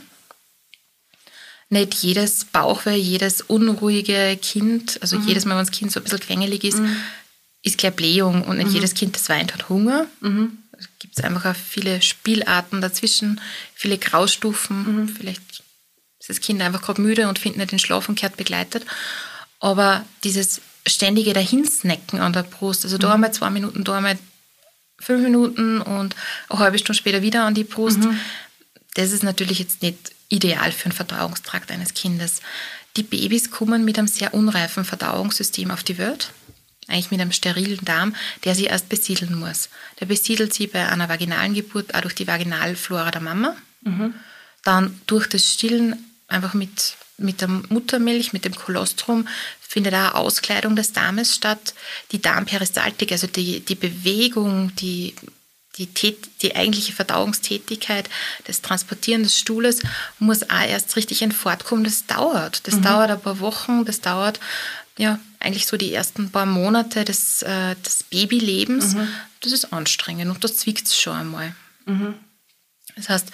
[1.69, 5.27] Nicht jedes Bauchweh, jedes unruhige Kind, also mhm.
[5.27, 6.95] jedes Mal, wenn das Kind so ein bisschen quengelig ist, mhm.
[7.61, 8.75] ist gleich Blähung und nicht mhm.
[8.75, 10.07] jedes Kind, das weint, hat Hunger.
[10.19, 10.57] Mhm.
[10.77, 13.39] Es gibt einfach auch viele Spielarten dazwischen,
[13.75, 15.01] viele Graustufen.
[15.01, 15.09] Mhm.
[15.09, 15.63] Vielleicht
[16.19, 18.85] ist das Kind einfach gerade müde und findet nicht den Schlaf und kehrt begleitet.
[19.59, 23.13] Aber dieses ständige Dahinsnacken an der Brust, also da mhm.
[23.13, 24.17] einmal zwei Minuten, da einmal
[24.99, 26.15] fünf Minuten und
[26.49, 27.99] eine halbe Stunde später wieder an die Brust,
[28.95, 32.41] das ist natürlich jetzt nicht ideal für den Verdauungstrakt eines Kindes.
[32.95, 36.31] Die Babys kommen mit einem sehr unreifen Verdauungssystem auf die Welt,
[36.87, 38.15] eigentlich mit einem sterilen Darm,
[38.45, 39.69] der sie erst besiedeln muss.
[39.99, 44.13] Der besiedelt sie bei einer vaginalen Geburt auch durch die Vaginalflora der Mama, mhm.
[44.63, 45.95] dann durch das Stillen
[46.27, 49.27] einfach mit, mit der Muttermilch, mit dem Kolostrum,
[49.59, 51.75] findet auch Auskleidung des Darmes statt.
[52.11, 55.13] Die Darmperistaltik, also die, die Bewegung, die
[55.87, 58.09] die, die eigentliche Verdauungstätigkeit,
[58.45, 59.79] das Transportieren des Stuhles
[60.19, 61.83] muss auch erst richtig in Fahrt kommen.
[61.83, 62.67] Das dauert.
[62.67, 62.81] Das mhm.
[62.83, 64.39] dauert ein paar Wochen, das dauert
[64.97, 68.95] ja eigentlich so die ersten paar Monate des, äh, des Babylebens.
[68.95, 69.07] Mhm.
[69.41, 71.55] Das ist anstrengend und das zwickt es schon einmal.
[71.85, 72.15] Mhm.
[72.95, 73.31] Das heißt,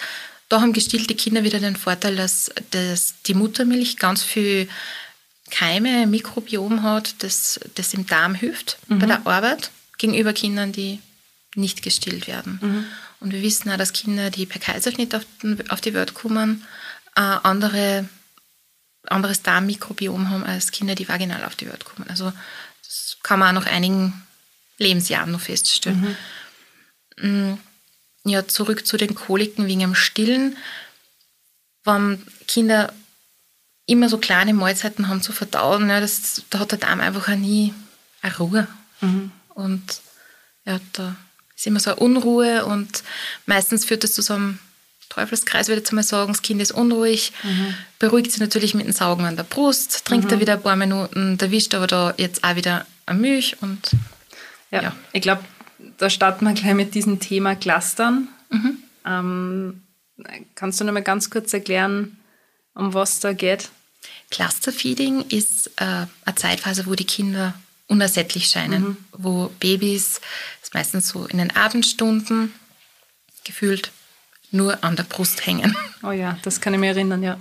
[0.48, 4.68] da haben gestillte Kinder wieder den Vorteil, dass, dass die Muttermilch ganz viel
[5.50, 9.08] Keime, Mikrobiom hat, das, das im Darm hilft bei mhm.
[9.08, 11.00] der Arbeit gegenüber Kindern, die
[11.56, 12.58] nicht gestillt werden.
[12.62, 12.84] Mhm.
[13.20, 15.24] Und wir wissen auch, dass Kinder, die per Kaiserschnitt auf,
[15.68, 16.64] auf die Welt kommen,
[17.16, 18.08] äh, andere,
[19.06, 22.08] anderes Darmmikrobiom haben als Kinder, die vaginal auf die Welt kommen.
[22.08, 22.32] Also
[22.84, 24.22] das kann man auch nach einigen
[24.78, 26.16] Lebensjahren noch feststellen.
[27.18, 27.50] Mhm.
[27.50, 27.58] Mm,
[28.24, 30.56] ja, zurück zu den Koliken wegen dem Stillen.
[31.84, 32.92] Wenn Kinder
[33.86, 37.36] immer so kleine Mahlzeiten haben zu verdauen, ja, das, da hat der Darm einfach auch
[37.36, 37.72] nie
[38.20, 38.66] eine Ruhe.
[39.00, 39.30] Mhm.
[39.50, 40.02] Und
[40.64, 41.16] ja, da
[41.56, 43.02] ist immer so eine Unruhe und
[43.46, 44.58] meistens führt das zu so einem
[45.08, 46.32] Teufelskreis, würde ich mal sagen.
[46.32, 47.74] Das Kind ist unruhig, mhm.
[47.98, 50.32] beruhigt sich natürlich mit dem Saugen an der Brust, trinkt mhm.
[50.32, 53.92] er wieder ein paar Minuten, erwischt aber da jetzt auch wieder eine Milch und
[54.70, 54.96] ja, ja.
[55.12, 55.42] ich glaube,
[55.96, 58.28] da starten wir gleich mit diesem Thema Clustern.
[58.50, 58.78] Mhm.
[59.06, 59.82] Ähm,
[60.54, 62.18] kannst du noch mal ganz kurz erklären,
[62.74, 63.70] um was da geht?
[64.30, 67.54] Clusterfeeding ist äh, eine Zeitphase, wo die Kinder
[67.88, 68.96] unersättlich scheinen, mhm.
[69.12, 70.20] wo Babys,
[70.60, 72.52] das ist meistens so in den Abendstunden,
[73.44, 73.92] gefühlt
[74.50, 75.76] nur an der Brust hängen.
[76.02, 77.38] Oh ja, das kann ich mir erinnern, ja.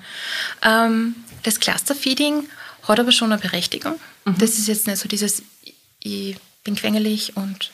[0.62, 2.48] Ähm, das Clusterfeeding
[2.84, 4.00] hat aber schon eine Berechtigung.
[4.26, 4.38] Mhm.
[4.38, 5.44] Das ist jetzt nicht so dieses,
[6.00, 7.72] ich bin quengelig und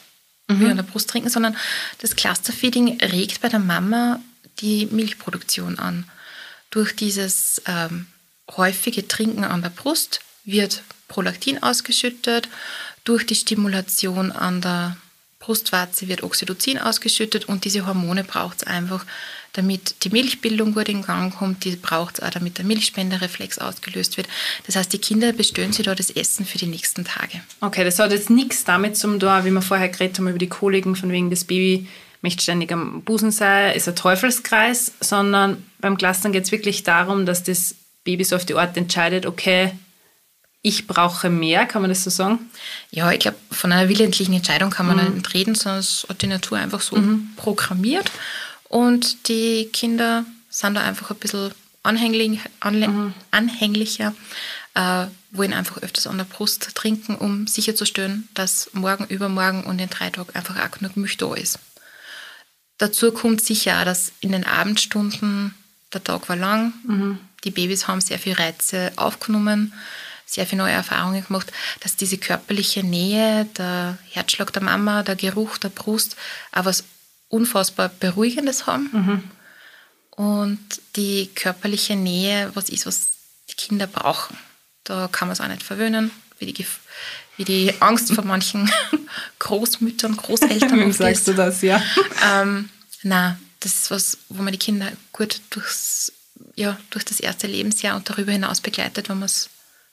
[0.47, 0.60] mhm.
[0.60, 1.55] will an der Brust trinken, sondern
[1.99, 4.19] das Clusterfeeding regt bei der Mama
[4.60, 6.05] die Milchproduktion an.
[6.69, 8.07] Durch dieses ähm,
[8.55, 12.49] häufige Trinken an der Brust wird Prolaktin ausgeschüttet.
[13.04, 14.97] Durch die Stimulation an der
[15.39, 19.06] Brustwarze wird Oxytocin ausgeschüttet und diese Hormone braucht es einfach,
[19.54, 21.65] damit die Milchbildung gut in Gang kommt.
[21.65, 24.27] Die braucht es auch, damit der Milchspendereflex ausgelöst wird.
[24.67, 27.41] Das heißt, die Kinder bestellen sich da das Essen für die nächsten Tage.
[27.60, 30.47] Okay, das hat jetzt nichts damit zu tun, wie wir vorher geredet haben über die
[30.47, 31.88] Koliken, von wegen das Baby
[32.21, 37.25] möchte ständig am Busen sein, ist ein Teufelskreis, sondern beim Clustern geht es wirklich darum,
[37.25, 39.71] dass das Baby so auf die Art entscheidet, okay,
[40.62, 42.52] ich brauche mehr, kann man das so sagen?
[42.91, 45.15] Ja, ich glaube, von einer willentlichen Entscheidung kann man mhm.
[45.15, 47.32] nicht reden, sondern es hat die Natur einfach so mhm.
[47.36, 48.12] programmiert.
[48.69, 51.52] Und die Kinder sind da einfach ein bisschen
[51.84, 53.13] anhänglich, mhm.
[53.32, 54.13] anhänglicher,
[54.76, 59.89] äh, wollen einfach öfters an der Brust trinken, um sicherzustellen, dass morgen, übermorgen und in
[59.89, 61.58] drei Tagen einfach auch genug Milch da ist.
[62.78, 65.56] Dazu kommt sicher auch, dass in den Abendstunden
[65.93, 67.19] der Tag war lang, mhm.
[67.43, 69.74] die Babys haben sehr viele Reize aufgenommen
[70.32, 75.58] sehr viele neue Erfahrungen gemacht, dass diese körperliche Nähe, der Herzschlag der Mama, der Geruch
[75.58, 76.15] der Brust
[76.54, 76.86] auch was
[77.28, 78.89] unfassbar Beruhigendes haben.
[78.91, 79.24] Mhm.
[80.12, 80.60] Und
[80.96, 83.08] die körperliche Nähe, was ist, was
[83.50, 84.38] die Kinder brauchen.
[84.86, 86.65] Da kann man es auch nicht verwöhnen, wie die,
[87.36, 88.72] wie die Angst vor manchen
[89.39, 90.80] Großmüttern, Großeltern.
[90.88, 91.82] Wie sagst du das, ja?
[92.26, 92.70] Ähm,
[93.04, 96.13] na, das ist was, wo man die Kinder gut durchs,
[96.56, 99.50] ja, durch das erste Lebensjahr und darüber hinaus begleitet, wenn man es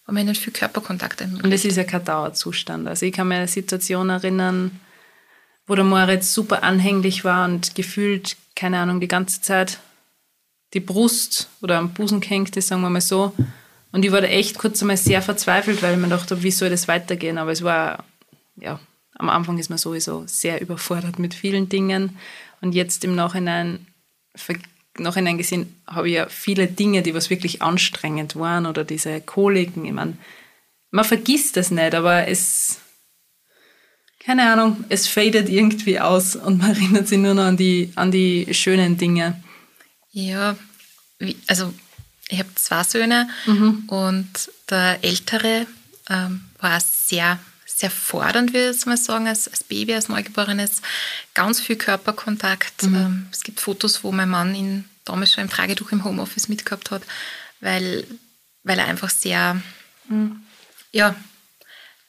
[0.08, 1.44] und man nicht viel Körperkontakt ermöglicht.
[1.44, 2.88] Und es ist ja kein Dauerzustand.
[2.88, 4.80] Also ich kann mir eine Situation erinnern,
[5.66, 9.78] wo der Moritz super anhänglich war und gefühlt, keine Ahnung, die ganze Zeit
[10.72, 13.34] die Brust oder am Busen gehängt ist, sagen wir mal so.
[13.92, 16.70] Und ich war da echt kurz einmal sehr verzweifelt, weil ich mir dachte, wie soll
[16.70, 17.36] das weitergehen?
[17.36, 18.04] Aber es war,
[18.56, 18.80] ja,
[19.18, 22.16] am Anfang ist man sowieso sehr überfordert mit vielen Dingen.
[22.62, 23.86] Und jetzt im Nachhinein
[25.02, 29.84] Nachhinein gesehen habe ich ja viele Dinge, die was wirklich anstrengend waren oder diese Koliken.
[29.84, 30.16] Ich meine,
[30.90, 32.78] man vergisst das nicht, aber es,
[34.20, 38.11] keine Ahnung, es fadet irgendwie aus und man erinnert sich nur noch an die, an
[38.11, 39.42] die schönen Dinge.
[40.11, 40.56] Ja,
[41.46, 41.72] also
[42.28, 43.28] ich habe zwei Söhne
[43.87, 44.28] und
[44.70, 45.66] der ältere
[46.11, 47.38] ähm, war sehr,
[47.78, 50.82] sehr fordernd, würde ich mal sagen, als, als Baby, als Neugeborenes.
[51.34, 52.82] Ganz viel Körperkontakt.
[52.82, 56.90] Ähm, es gibt Fotos, wo mein Mann ihn damals schon im Tragetuch im Homeoffice mitgehabt
[56.90, 57.02] hat,
[57.60, 58.04] weil,
[58.64, 59.62] weil er einfach sehr,
[60.90, 61.14] ja,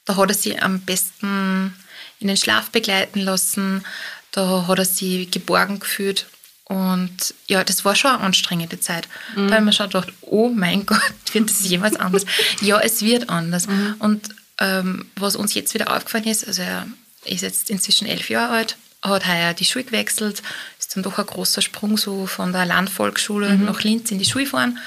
[0.06, 1.72] da hat er sie am besten
[2.18, 3.84] in den Schlaf begleiten lassen,
[4.32, 6.26] da hat er sie geborgen gefühlt.
[6.64, 9.08] Und ja, das war schon eine anstrengende Zeit.
[9.34, 11.00] Da habe ich mir schon gedacht, oh mein Gott,
[11.32, 12.24] wird das jemals anders?
[12.60, 13.66] ja, es wird anders.
[14.00, 14.28] Und
[14.60, 16.86] ähm, was uns jetzt wieder aufgefallen ist, also er
[17.24, 20.42] ist jetzt inzwischen elf Jahre alt, hat heuer die Schule gewechselt,
[20.78, 24.44] ist dann doch ein großer Sprung so von der Landvolksschule nach Linz in die Schule
[24.44, 24.78] gefahren.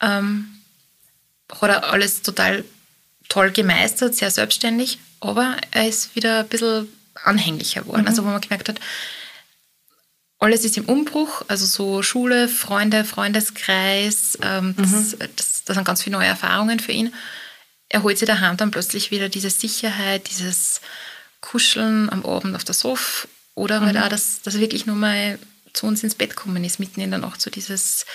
[0.00, 0.48] Ähm,
[1.50, 2.64] hat er alles total
[3.28, 6.88] toll gemeistert, sehr selbstständig, aber er ist wieder ein bisschen
[7.24, 8.06] anhänglicher geworden.
[8.06, 8.80] Also wo man gemerkt hat,
[10.38, 16.02] alles ist im Umbruch, also so Schule, Freunde, Freundeskreis, ähm, das, das, das sind ganz
[16.02, 17.12] viele neue Erfahrungen für ihn.
[17.90, 20.80] Er holt sich daheim dann plötzlich wieder diese Sicherheit, dieses
[21.40, 25.38] Kuscheln am Abend auf der Sofa oder halt auch, dass, dass er wirklich nur mal
[25.72, 28.06] zu uns ins Bett kommen ist, mitten in der Nacht, so dieses,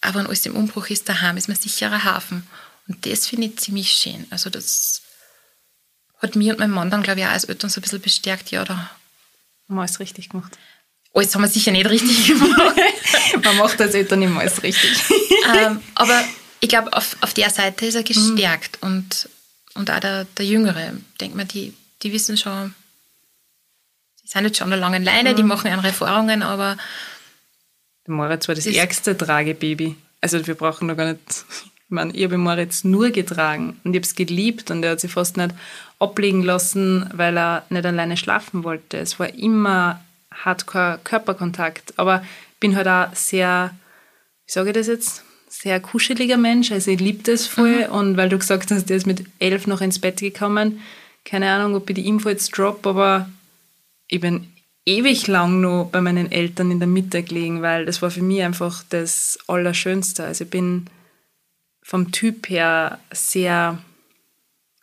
[0.00, 2.46] aber wenn alles im Umbruch ist, daheim ist man sicherer Hafen.
[2.86, 4.26] Und das finde ich ziemlich schön.
[4.30, 5.02] Also das
[6.22, 8.50] hat mir und mein Mann dann, glaube ich, auch als Eltern so ein bisschen bestärkt,
[8.50, 8.74] ja, da
[9.68, 10.52] Haben wir alles richtig gemacht.
[11.14, 12.76] alles haben wir sicher nicht richtig gemacht.
[13.44, 14.90] Man macht als Eltern immer alles richtig.
[15.54, 16.24] ähm, aber
[16.60, 19.28] ich glaube, auf, auf der Seite ist er gestärkt und,
[19.74, 22.74] und auch der, der Jüngere, denkt man, die, die wissen schon,
[24.22, 26.76] die sind jetzt schon an der langen Leine, die machen andere Erfahrungen, aber
[28.06, 29.96] Der Moritz war das Das- ärgste Tragebaby.
[30.20, 31.20] Also wir brauchen da gar nicht.
[31.50, 35.00] Ich meine, ich habe Moritz nur getragen und ich habe es geliebt und er hat
[35.00, 35.54] sich fast nicht
[36.00, 38.98] ablegen lassen, weil er nicht alleine schlafen wollte.
[38.98, 41.98] Es war immer hardcore Körperkontakt.
[41.98, 43.70] Aber ich bin halt auch sehr,
[44.46, 46.70] wie sage ich das jetzt, sehr kuscheliger Mensch.
[46.72, 47.88] Also ich liebe das voll.
[47.90, 50.80] Und weil du gesagt hast, der ist mit elf noch ins Bett gekommen.
[51.24, 53.28] Keine Ahnung, ob ich die Info jetzt drop, aber
[54.06, 54.46] ich bin
[54.86, 58.42] ewig lang noch bei meinen Eltern in der Mitte gelegen, weil das war für mich
[58.42, 60.24] einfach das Allerschönste.
[60.24, 60.86] Also ich bin
[61.82, 63.78] vom Typ her sehr,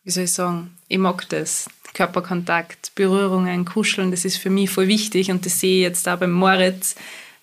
[0.03, 1.69] wie soll ich sagen, ich mag das.
[1.95, 6.19] Körperkontakt, Berührungen, Kuscheln, das ist für mich voll wichtig und das sehe ich jetzt auch
[6.19, 6.95] beim Moritz,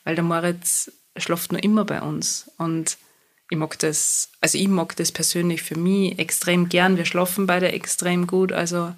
[0.04, 2.98] weil der Moritz schläft nur immer bei uns und
[3.52, 6.96] ich mag das, also ich mag das persönlich für mich extrem gern.
[6.96, 8.94] Wir schlafen beide extrem gut, also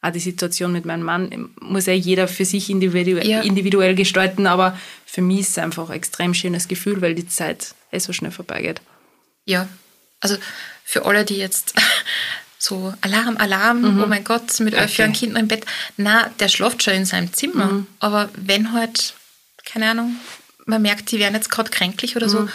[0.00, 3.40] auch die Situation mit meinem Mann muss ja jeder für sich individuell, Ja.
[3.40, 7.74] individuell gestalten, aber für mich ist es einfach ein extrem schönes Gefühl, weil die Zeit
[7.90, 8.80] eh so schnell vorbeigeht.
[9.44, 9.66] ja,
[10.20, 10.36] also
[10.84, 11.74] für alle, die jetzt
[12.58, 14.92] so Alarm, Alarm, oh mein Gott, mit elf Mhm.
[14.92, 15.02] Okay.
[15.02, 17.86] Jahren Kindern im Bett, na, der schläft schon in seinem Zimmer, Mhm.
[17.98, 19.14] aber wenn halt,
[19.64, 20.14] keine Ahnung,
[20.66, 22.30] man merkt, die werden jetzt gerade kränklich oder Mhm.
[22.30, 22.48] so,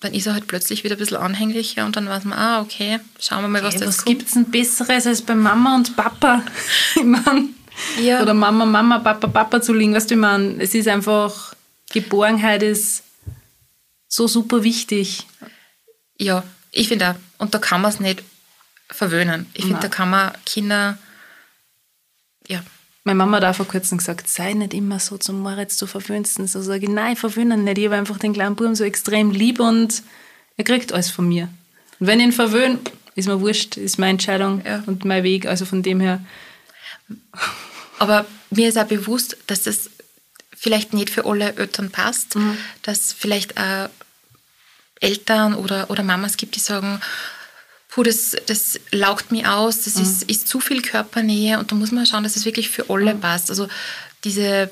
[0.00, 3.00] dann, ist er halt plötzlich wieder ein bisschen anhänglicher und dann weiß man, ah, okay,
[3.18, 5.96] schauen wir mal, was Hey, das was gibt es denn Besseres als bei Mama und
[5.96, 6.42] Papa?
[6.96, 7.54] Ich mein,
[8.02, 8.22] Ja.
[8.22, 9.94] Oder Mama, Mama, Papa, Papa zu liegen.
[9.94, 11.54] Weißt du, ich meine, es ist einfach,
[11.92, 13.02] Geborgenheit ist
[14.08, 15.26] so super wichtig.
[16.18, 17.14] Ja, ich finde auch.
[17.38, 18.22] Und da kann man es nicht
[18.88, 19.46] verwöhnen.
[19.54, 20.98] Ich finde, da kann man Kinder,
[22.48, 22.62] ja,
[23.10, 26.38] Meine Mama hat auch vor kurzem gesagt, sei nicht immer so zum Moritz, du verwöhnst
[26.38, 26.46] ihn.
[26.46, 27.78] So sage ich, nein, ich verwöhne ihn nicht.
[27.78, 30.04] Ich habe einfach den kleinen Buben so extrem lieb und
[30.56, 31.48] er kriegt alles von mir.
[31.98, 32.78] Und wenn ich ihn verwöhne,
[33.16, 34.84] ist mir wurscht, ist meine Entscheidung Ja.
[34.86, 35.46] und mein Weg.
[35.46, 36.24] Also von dem her,
[37.98, 39.90] Aber mir ist auch bewusst, dass das
[40.56, 42.56] vielleicht nicht für alle Eltern passt, Mhm.
[42.82, 43.88] dass vielleicht auch
[45.00, 47.00] Eltern oder, oder Mamas gibt, die sagen,
[47.90, 51.92] puh, das, das laugt mich aus, das ist, ist zu viel Körpernähe und da muss
[51.92, 53.50] man schauen, dass es wirklich für alle passt.
[53.50, 53.68] Also
[54.24, 54.70] diese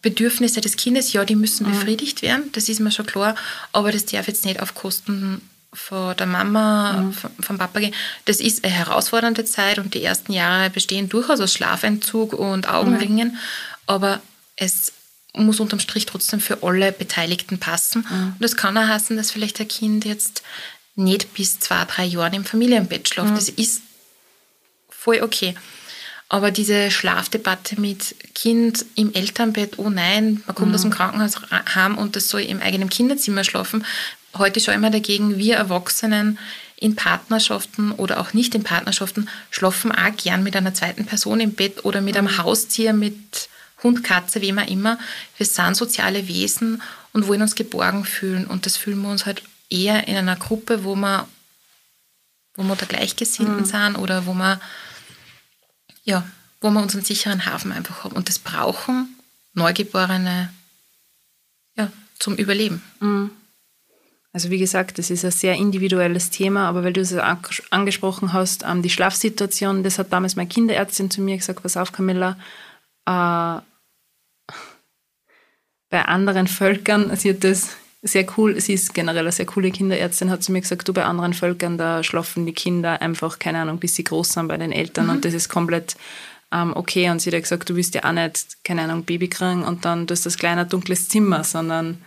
[0.00, 3.34] Bedürfnisse des Kindes, ja, die müssen befriedigt werden, das ist mir schon klar,
[3.72, 7.94] aber das darf jetzt nicht auf Kosten von der Mama, vom, vom Papa gehen.
[8.24, 13.36] Das ist eine herausfordernde Zeit und die ersten Jahre bestehen durchaus aus Schlafentzug und Augenringen,
[13.86, 14.22] aber
[14.56, 14.92] es
[15.34, 18.00] muss unterm Strich trotzdem für alle Beteiligten passen.
[18.34, 20.42] Und das kann auch heißen, dass vielleicht ein Kind jetzt
[20.98, 23.30] nicht bis zwei, drei Jahren im Familienbett schläft.
[23.36, 23.82] Das ist
[24.90, 25.54] voll okay.
[26.28, 31.36] Aber diese Schlafdebatte mit Kind im Elternbett, oh nein, man kommt aus dem Krankenhaus
[31.74, 33.86] heim und das soll im eigenen Kinderzimmer schlafen.
[34.36, 36.38] Heute schon immer dagegen, wir Erwachsenen
[36.76, 41.52] in Partnerschaften oder auch nicht in Partnerschaften schlafen auch gern mit einer zweiten Person im
[41.52, 43.48] Bett oder mit einem Haustier, mit
[43.82, 44.98] Hund, Katze, wem auch immer.
[45.36, 49.42] Wir sind soziale Wesen und wollen uns geborgen fühlen und das fühlen wir uns halt
[49.70, 51.28] eher in einer Gruppe, wo wir,
[52.56, 54.60] wo wir der Gleichgesinnten sind oder wo wir
[56.04, 56.26] ja,
[56.60, 58.16] wo wir unseren sicheren Hafen einfach haben.
[58.16, 59.14] Und das brauchen
[59.54, 60.52] Neugeborene
[61.76, 62.82] ja, zum Überleben.
[64.32, 67.38] Also wie gesagt, das ist ein sehr individuelles Thema, aber weil du es an-
[67.70, 71.92] angesprochen hast, ähm, die Schlafsituation, das hat damals meine Kinderärztin zu mir gesagt, pass auf
[71.92, 72.38] Camilla,
[73.06, 73.10] äh,
[75.90, 77.70] bei anderen Völkern, sie hat das
[78.02, 81.04] sehr cool, sie ist generell eine sehr coole Kinderärztin, hat zu mir gesagt, du, bei
[81.04, 84.72] anderen Völkern, da schlafen die Kinder einfach, keine Ahnung, bis sie groß sind bei den
[84.72, 85.96] Eltern und das ist komplett
[86.52, 87.10] ähm, okay.
[87.10, 90.06] Und sie hat gesagt, du willst ja auch nicht, keine Ahnung, Baby kriegen und dann
[90.06, 92.02] du hast das kleine dunkles Zimmer, sondern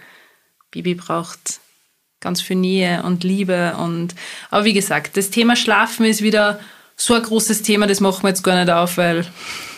[0.71, 1.59] Baby braucht
[2.21, 4.15] ganz viel Nähe und Liebe und
[4.49, 6.59] aber wie gesagt, das Thema Schlafen ist wieder
[7.05, 9.25] so ein großes Thema, das machen wir jetzt gar nicht auf, weil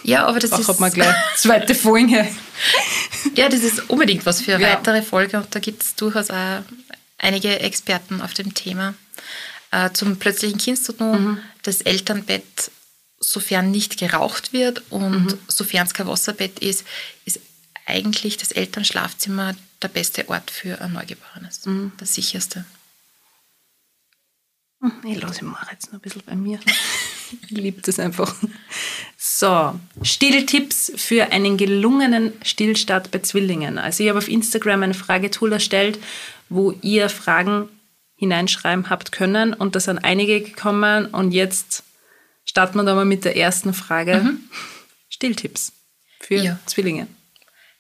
[0.04, 2.28] Ja, aber das da ist, hat man gleich zweite Folge.
[3.36, 4.74] ja, das ist unbedingt was für eine Ja.
[4.74, 6.62] weitere Folge und da gibt es durchaus auch
[7.18, 8.94] einige Experten auf dem Thema.
[9.72, 11.40] Äh, zum plötzlichen Kindstod Mhm.
[11.64, 12.72] das Elternbett,
[13.20, 15.38] sofern nicht geraucht wird und Mhm.
[15.48, 16.84] sofern es kein Wasserbett ist,
[17.26, 17.40] ist
[17.86, 21.66] eigentlich das Elternschlafzimmer der beste Ort für ein Neugeborenes.
[21.66, 21.94] Mhm.
[21.98, 22.66] Das sicherste.
[25.06, 26.60] Ich lasse mal jetzt noch ein bisschen bei mir.
[27.50, 28.32] Ich liebe das einfach.
[29.18, 29.74] So,
[30.04, 33.80] Stilltipps für einen gelungenen Stillstart bei Zwillingen.
[33.80, 35.98] Also ich habe auf Instagram ein Fragetool erstellt,
[36.50, 37.70] wo ihr Fragen
[38.18, 41.84] hineinschreiben habt können und da sind einige gekommen und jetzt
[42.46, 44.38] starten wir da mal mit der ersten Frage.
[45.10, 45.72] Stilltipps
[46.20, 46.60] für Ja.
[46.68, 47.08] Zwillinge.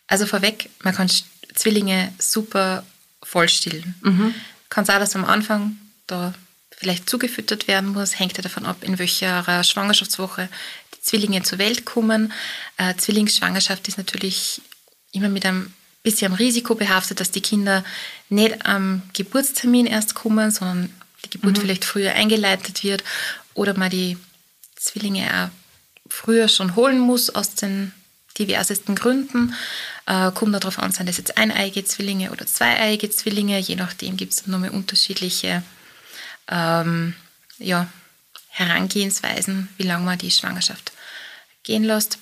[0.07, 1.11] Also vorweg, man kann
[1.53, 2.83] Zwillinge super
[3.21, 4.33] voll stillen.
[4.69, 5.77] Kann sein, dass am Anfang
[6.07, 6.33] da
[6.83, 10.49] vielleicht zugefüttert werden muss, hängt ja davon ab, in welcher Schwangerschaftswoche
[10.95, 12.33] die Zwillinge zur Welt kommen.
[12.77, 14.61] Äh, Zwillingsschwangerschaft ist natürlich
[15.13, 15.73] immer mit einem
[16.03, 17.83] bisschen am Risiko behaftet, dass die Kinder
[18.29, 23.03] nicht am Geburtstermin erst kommen, sondern die Geburt vielleicht früher eingeleitet wird
[23.53, 24.17] oder man die
[24.75, 27.93] Zwillinge auch früher schon holen muss aus den
[28.37, 29.55] diversesten Gründen.
[30.05, 33.57] Äh, kommt darauf an, sind das jetzt eineiige Zwillinge oder zweieiige Zwillinge.
[33.59, 35.63] Je nachdem gibt es nochmal unterschiedliche
[36.47, 37.15] ähm,
[37.57, 37.87] ja,
[38.49, 40.91] Herangehensweisen, wie lange man die Schwangerschaft
[41.63, 42.19] gehen lässt.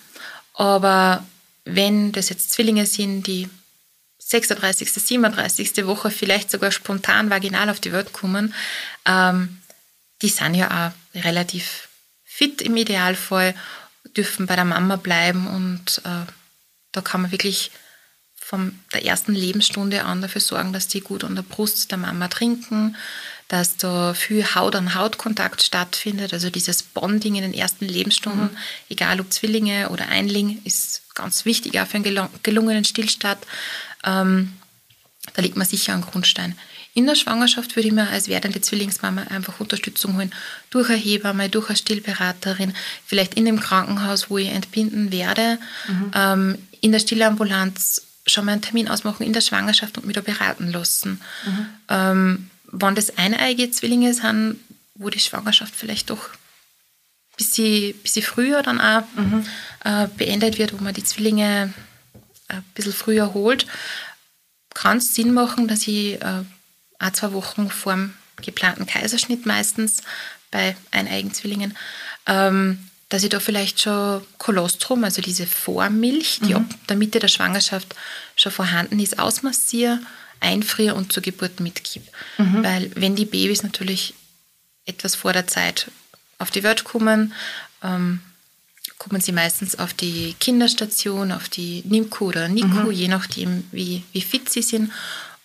[0.54, 1.26] Aber
[1.66, 3.50] wenn das jetzt Zwillinge sind, die
[4.20, 5.86] 36., 37.
[5.86, 8.54] Woche vielleicht sogar spontan vaginal auf die Welt kommen,
[9.06, 9.62] ähm,
[10.22, 11.90] die sind ja auch relativ
[12.24, 13.54] fit im Idealfall,
[14.16, 16.26] dürfen bei der Mama bleiben und äh,
[16.92, 17.72] da kann man wirklich
[18.36, 22.28] von der ersten Lebensstunde an dafür sorgen, dass die gut an der Brust der Mama
[22.28, 22.96] trinken,
[23.52, 28.50] dass da viel Haut-an-Haut-Kontakt stattfindet, also dieses Bonding in den ersten Lebensstunden,
[28.88, 33.46] egal ob Zwillinge oder Einling, ist ganz wichtig auch für einen gelung- gelungenen Stillstart.
[34.06, 34.54] Ähm,
[35.34, 36.58] da legt man sicher einen Grundstein.
[36.94, 40.32] In der Schwangerschaft würde ich mir als werdende Zwillingsmama einfach Unterstützung holen.
[40.70, 42.74] Durch eine Hebamme, durch eine Stillberaterin,
[43.06, 45.60] vielleicht in dem Krankenhaus, wo ich entbinden werde,
[46.16, 50.22] ähm, in der Stillambulanz schon mal einen Termin ausmachen in der Schwangerschaft und mich da
[50.22, 51.20] beraten lassen.
[51.90, 54.60] Ähm, wenn das eineige Zwillinge sind,
[54.96, 59.04] wo die Schwangerschaft vielleicht doch ein bisschen, bisschen früher dann auch
[59.84, 61.74] äh, beendet wird, wo man die Zwillinge
[62.48, 63.66] ein bisschen früher holt,
[64.74, 66.44] kann es Sinn machen, dass ich äh,
[67.00, 70.02] ein, zwei Wochen vor dem geplanten Kaiserschnitt meistens
[70.50, 71.78] bei eineigen Zwillingen,
[72.28, 77.28] ähm, dass ich da vielleicht schon Kolostrum, also diese Vormilch, die ab der Mitte der
[77.28, 77.96] Schwangerschaft
[78.36, 80.00] schon vorhanden ist, ausmassiere,
[80.42, 82.04] einfriere und zur Geburt mitgib.
[82.64, 84.14] Weil wenn die Babys natürlich
[84.86, 85.90] etwas vor der Zeit
[86.40, 87.34] auf die Welt kommen,
[87.84, 88.20] ähm,
[88.98, 94.22] kommen sie meistens auf die Kinderstation, auf die NIMCU oder NICU, je nachdem, wie, wie
[94.22, 94.92] fit sie sind.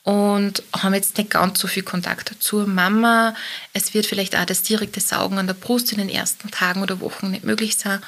[0.03, 3.35] Und haben jetzt nicht ganz so viel Kontakt zur Mama.
[3.73, 7.01] Es wird vielleicht auch das direkte Saugen an der Brust in den ersten Tagen oder
[7.01, 8.01] Wochen nicht möglich sein.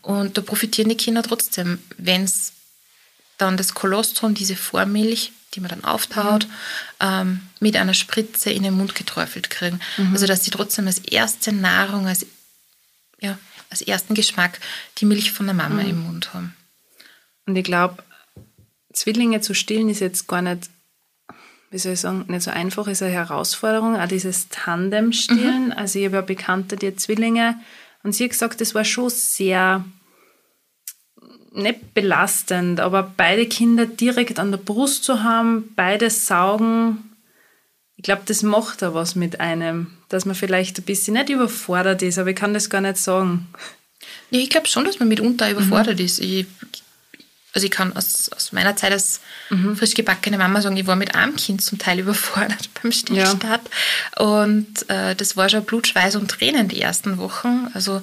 [0.00, 2.52] Und da profitieren die Kinder trotzdem, wenn es
[3.36, 6.46] dann das Kolostrum, diese Vormilch, die man dann auftaut,
[7.00, 9.80] ähm, mit einer Spritze in den Mund geträufelt kriegen.
[10.12, 12.26] Also dass sie trotzdem als erste Nahrung, als,
[13.20, 13.38] ja,
[13.70, 14.60] als ersten Geschmack
[14.98, 16.54] die Milch von der Mama im Mund haben.
[17.46, 18.02] Und ich glaube,
[18.92, 20.70] Zwillinge zu stillen ist jetzt gar nicht,
[21.70, 23.96] wie soll ich sagen, nicht so einfach, ist eine Herausforderung.
[23.96, 25.72] Auch dieses Tandem-Stillen.
[25.72, 27.58] Also ich habe ja Bekannte, die Zwillinge.
[28.02, 29.84] Und sie hat gesagt, das war schon sehr,
[31.54, 37.14] nicht belastend, aber beide Kinder direkt an der Brust zu haben, beide saugen,
[37.96, 42.02] ich glaube, das macht da was mit einem, dass man vielleicht ein bisschen nicht überfordert
[42.02, 43.48] ist, aber ich kann das gar nicht sagen.
[44.30, 46.18] Ja, ich glaube schon, dass man mitunter überfordert ist.
[46.18, 46.46] Ich,
[47.52, 49.20] also ich kann aus, aus meiner Zeit als
[49.76, 53.62] frisch gebackene Mama sagen, ich war mit einem Kind zum Teil überfordert beim Stillstart.
[54.18, 57.68] Und äh, das war schon Blut, Schweiß und Tränen die ersten Wochen.
[57.74, 58.02] Also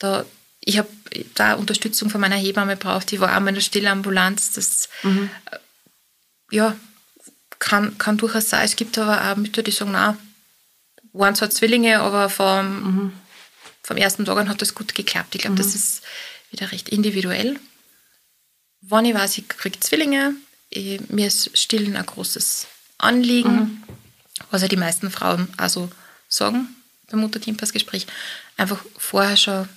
[0.00, 0.24] da,
[0.64, 0.88] ich habe
[1.34, 3.10] da Unterstützung von meiner Hebamme braucht.
[3.10, 4.52] Die war auch in der Stillambulanz.
[4.52, 5.58] Das, äh,
[6.50, 6.76] ja,
[7.58, 8.64] kann, kann durchaus sein.
[8.64, 10.16] Es gibt aber auch Mütter, die sagen, na,
[11.12, 13.12] waren zwar Zwillinge, aber vom, mhm.
[13.82, 15.34] vom ersten Tag an hat das gut geklappt.
[15.34, 15.58] Ich glaube, mhm.
[15.58, 16.02] das ist
[16.50, 17.58] wieder recht individuell.
[18.80, 20.34] Wenn ich weiß, ich kriege Zwillinge,
[20.70, 22.66] ich, mir ist Stillen ein großes
[22.98, 23.82] Anliegen, mhm.
[24.50, 25.90] was ja die meisten Frauen also
[26.28, 26.68] sagen
[27.10, 28.06] beim Mutter-Kind-Pass-Gespräch.
[28.56, 29.68] Einfach vorher schon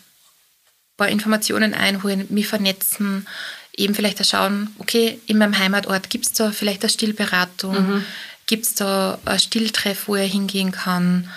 [0.98, 3.28] paar Informationen einholen, mich vernetzen,
[3.76, 8.06] eben vielleicht auch schauen, okay, in meinem Heimatort gibt es da vielleicht eine Stillberatung, mhm.
[8.46, 11.30] gibt es da ein Stilltreff, wo er hingehen kann,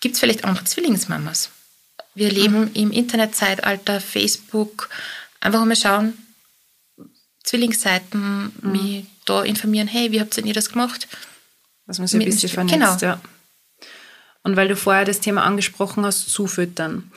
[0.00, 1.50] gibt es vielleicht andere Zwillingsmamas.
[2.14, 2.70] Wir leben mhm.
[2.74, 4.90] im Internetzeitalter, Facebook,
[5.40, 6.14] einfach mal schauen,
[7.44, 8.72] Zwillingsseiten, mhm.
[8.72, 11.08] mich da informieren, hey, wie habt ihr das gemacht?
[11.86, 13.12] Dass man sich ein bisschen vernetzt, genau.
[13.14, 13.20] ja.
[14.42, 17.10] Und weil du vorher das Thema angesprochen hast, zufüttern.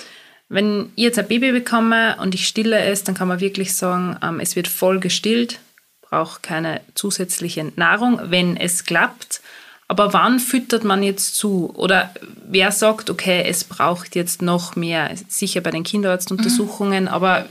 [0.53, 4.17] Wenn ich jetzt ein Baby bekomme und ich stille es, dann kann man wirklich sagen,
[4.21, 5.59] ähm, es wird voll gestillt,
[6.01, 9.41] braucht keine zusätzliche Nahrung, wenn es klappt.
[9.87, 11.73] Aber wann füttert man jetzt zu?
[11.75, 12.13] Oder
[12.47, 15.15] wer sagt, okay, es braucht jetzt noch mehr?
[15.27, 17.09] Sicher bei den Kinderarztuntersuchungen, mhm.
[17.09, 17.49] aber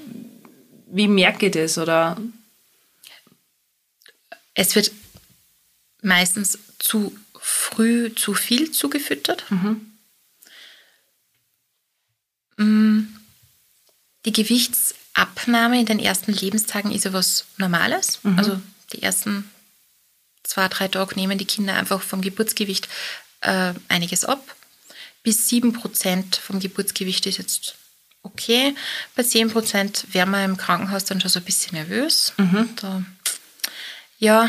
[0.86, 1.78] wie merke ich das?
[1.78, 2.16] Oder?
[4.54, 4.92] Es wird
[6.02, 9.44] meistens zu früh zu viel zugefüttert.
[9.50, 9.91] Mhm.
[12.56, 13.02] Mm,
[14.24, 18.20] die Gewichtsabnahme in den ersten Lebenstagen ist ja was Normales.
[18.22, 18.38] Mhm.
[18.38, 18.60] Also
[18.92, 19.50] die ersten
[20.42, 22.88] zwei, drei Tage nehmen die Kinder einfach vom Geburtsgewicht
[23.40, 24.56] äh, einiges ab.
[25.22, 27.76] Bis 7% vom Geburtsgewicht ist jetzt
[28.22, 28.74] okay.
[29.14, 32.32] Bei 10% wären wir im Krankenhaus dann schon so ein bisschen nervös.
[32.36, 32.70] Mhm.
[32.76, 33.04] Da,
[34.18, 34.48] ja,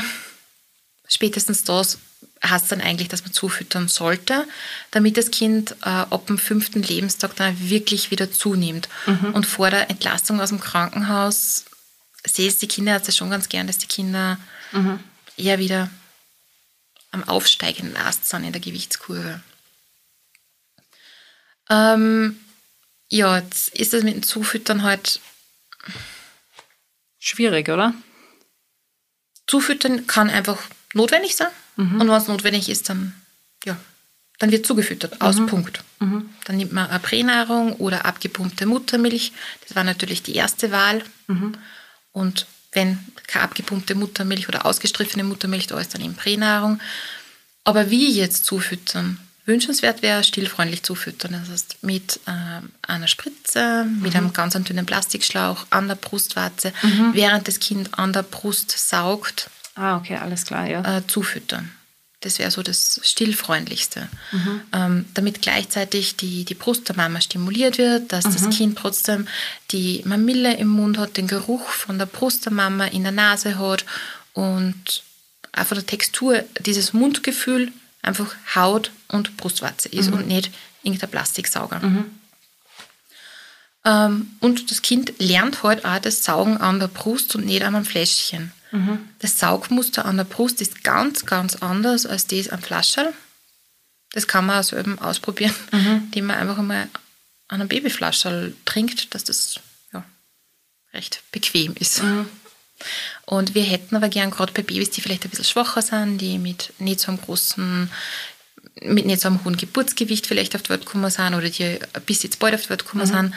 [1.08, 1.99] spätestens das
[2.45, 4.47] heißt dann eigentlich, dass man zufüttern sollte,
[4.91, 8.89] damit das Kind äh, ab dem fünften Lebenstag dann wirklich wieder zunimmt.
[9.05, 9.33] Mhm.
[9.33, 11.65] Und vor der Entlastung aus dem Krankenhaus
[12.25, 14.37] sehe es die Kinderärzte schon ganz gern, dass die Kinder
[14.71, 14.99] mhm.
[15.37, 15.89] eher wieder
[17.11, 19.41] am aufsteigenden Ast sind in der Gewichtskurve.
[21.69, 22.39] Ähm,
[23.09, 25.21] ja, jetzt ist das mit dem Zufüttern halt
[27.19, 27.93] schwierig, oder?
[29.47, 30.59] Zufüttern kann einfach
[30.93, 31.49] notwendig sein.
[31.76, 32.01] Mhm.
[32.01, 33.13] Und wenn es notwendig ist, dann,
[33.65, 33.78] ja,
[34.39, 35.47] dann wird zugefüttert, aus mhm.
[35.47, 35.84] Punkt.
[35.99, 36.30] Mhm.
[36.45, 39.32] Dann nimmt man eine Pränahrung oder abgepumpte Muttermilch.
[39.67, 41.03] Das war natürlich die erste Wahl.
[41.28, 41.55] Mhm.
[42.11, 46.80] Und wenn keine abgepumpte Muttermilch oder ausgestriffene Muttermilch da ist, dann eben Pränahrung.
[47.63, 49.19] Aber wie jetzt zufüttern?
[49.45, 51.34] Wünschenswert wäre stillfreundlich zufüttern.
[51.34, 54.17] Das heißt, mit äh, einer Spritze, mit mhm.
[54.17, 57.11] einem ganz dünnen Plastikschlauch an der Brustwarze, mhm.
[57.13, 60.97] während das Kind an der Brust saugt, Ah, okay, alles klar, ja.
[60.97, 61.71] Äh, zufüttern.
[62.21, 64.07] Das wäre so das Stillfreundlichste.
[64.32, 64.61] Mhm.
[64.71, 68.34] Ähm, damit gleichzeitig die, die Brust der Mama stimuliert wird, dass mhm.
[68.34, 69.28] das Kind trotzdem
[69.71, 73.59] die Mamille im Mund hat, den Geruch von der Brust der Mama in der Nase
[73.59, 73.86] hat
[74.32, 75.03] und
[75.51, 80.13] einfach der Textur, dieses Mundgefühl einfach Haut und Brustwarze ist mhm.
[80.13, 80.51] und nicht
[80.82, 81.80] irgendein Plastiksauger.
[81.80, 82.05] Mhm.
[83.86, 87.75] Ähm, und das Kind lernt halt auch das Saugen an der Brust und nicht an
[87.75, 88.51] einem Fläschchen.
[88.71, 88.99] Mhm.
[89.19, 93.13] Das Saugmuster an der Brust ist ganz, ganz anders als das am Flascherl.
[94.13, 96.03] Das kann man also eben ausprobieren, mhm.
[96.05, 96.88] indem man einfach einmal
[97.47, 99.59] an einem Babyflascherl trinkt, dass das
[99.91, 100.03] ja,
[100.93, 102.03] recht bequem ist.
[102.03, 102.27] Mhm.
[103.25, 106.38] Und wir hätten aber gern gerade bei Babys, die vielleicht ein bisschen schwacher sind, die
[106.38, 107.89] mit nicht so einem großen,
[108.81, 112.23] mit nicht so einem hohen Geburtsgewicht vielleicht auf die Welt gekommen sind oder die bis
[112.23, 113.11] jetzt bald auf die Welt gekommen mhm.
[113.11, 113.34] sind,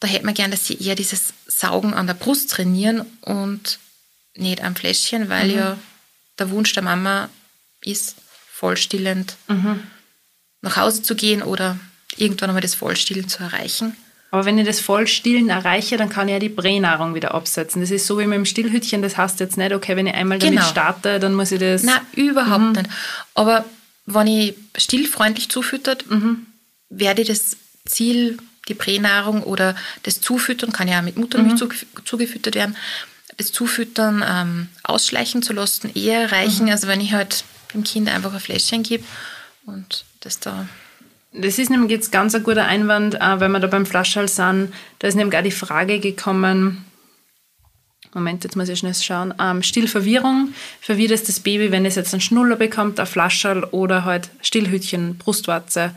[0.00, 3.78] da hätte man gern, dass sie eher dieses Saugen an der Brust trainieren und
[4.34, 5.56] nicht am Fläschchen, weil mhm.
[5.56, 5.78] ja
[6.38, 7.30] der Wunsch der Mama
[7.82, 8.16] ist,
[8.52, 9.82] vollstillend mhm.
[10.62, 11.78] nach Hause zu gehen oder
[12.16, 13.96] irgendwann einmal das Vollstillen zu erreichen.
[14.30, 17.80] Aber wenn ich das Vollstillen erreiche, dann kann ich ja die Pränahrung wieder absetzen.
[17.80, 20.38] Das ist so wie mit dem Stillhütchen, das heißt jetzt nicht, okay, wenn ich einmal
[20.38, 20.68] damit genau.
[20.68, 21.84] starte, dann muss ich das...
[21.84, 22.72] Nein, überhaupt mhm.
[22.72, 22.90] nicht.
[23.34, 23.64] Aber
[24.04, 26.46] wenn ich stillfreundlich zufüttert, mhm.
[26.88, 28.38] werde ich das Ziel,
[28.68, 32.04] die Pränahrung oder das Zufüttern, kann ja auch mit Muttermilch mhm.
[32.04, 32.76] zugefüttert werden,
[33.36, 36.72] das Zufüttern ähm, ausschleichen zu lassen, eher reichen, mhm.
[36.72, 37.44] als wenn ich halt
[37.74, 39.04] dem Kind einfach ein Fläschchen gebe
[39.66, 40.68] und das da.
[41.32, 44.72] Das ist nämlich jetzt ganz ein guter Einwand, äh, wenn wir da beim Flaschhals sind.
[44.98, 46.86] Da ist nämlich auch die Frage gekommen,
[48.16, 49.34] Moment, jetzt muss ich schnell schauen.
[49.38, 50.54] Ähm, Stillverwirrung.
[50.80, 55.18] Verwirrt es das Baby, wenn es jetzt einen Schnuller bekommt, ein Flascherl oder halt Stillhütchen,
[55.18, 55.94] Brustwarze?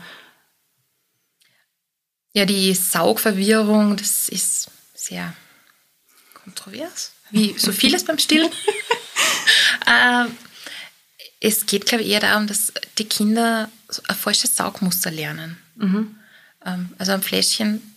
[2.32, 5.34] Ja, die Saugverwirrung, das ist sehr
[6.34, 8.50] kontrovers wie so vieles beim Stillen.
[9.86, 10.26] äh,
[11.40, 13.70] es geht, glaube ich, eher darum, dass die Kinder
[14.08, 15.58] ein falsches Saugmuster lernen.
[15.76, 16.16] Mhm.
[16.64, 17.94] Ähm, also ein Fläschchen,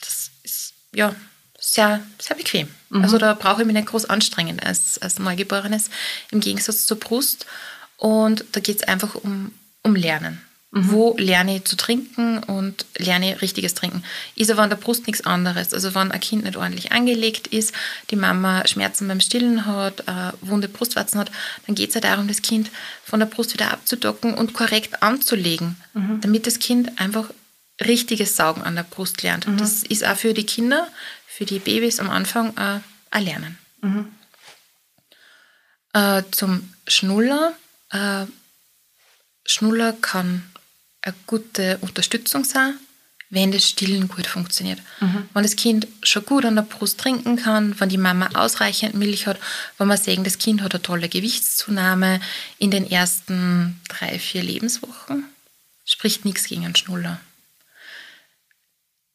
[0.00, 1.14] das ist ja
[1.60, 2.68] sehr, sehr bequem.
[2.90, 3.02] Mhm.
[3.02, 5.90] Also da brauche ich mich nicht groß anstrengen als, als Neugeborenes,
[6.30, 7.46] im Gegensatz zur Brust.
[7.96, 9.52] Und da geht es einfach um,
[9.82, 10.42] um Lernen.
[10.76, 14.02] Wo lerne ich zu trinken und lerne richtiges Trinken?
[14.34, 15.72] Ist aber an der Brust nichts anderes.
[15.72, 17.72] Also wenn ein Kind nicht ordentlich angelegt ist,
[18.10, 21.30] die Mama Schmerzen beim Stillen hat, äh, wunde Brustwarzen hat,
[21.66, 22.70] dann geht es ja darum, das Kind
[23.04, 25.76] von der Brust wieder abzudocken und korrekt anzulegen,
[26.20, 27.30] damit das Kind einfach
[27.80, 29.46] richtiges Saugen an der Brust lernt.
[29.58, 30.88] Das ist auch für die Kinder,
[31.26, 33.58] für die Babys am Anfang äh, ein Lernen.
[35.92, 37.54] Äh, zum Schnuller.
[37.90, 38.26] Äh,
[39.46, 40.42] Schnuller kann
[41.04, 42.74] eine gute Unterstützung sein,
[43.30, 44.80] wenn das Stillen gut funktioniert.
[45.00, 49.26] Wenn das Kind schon gut an der Brust trinken kann, wenn die Mama ausreichend Milch
[49.26, 49.38] hat,
[49.76, 52.20] wenn wir sehen, das Kind hat eine tolle Gewichtszunahme
[52.58, 55.24] in den ersten drei, vier Lebenswochen,
[55.84, 57.20] spricht nichts gegen einen Schnuller.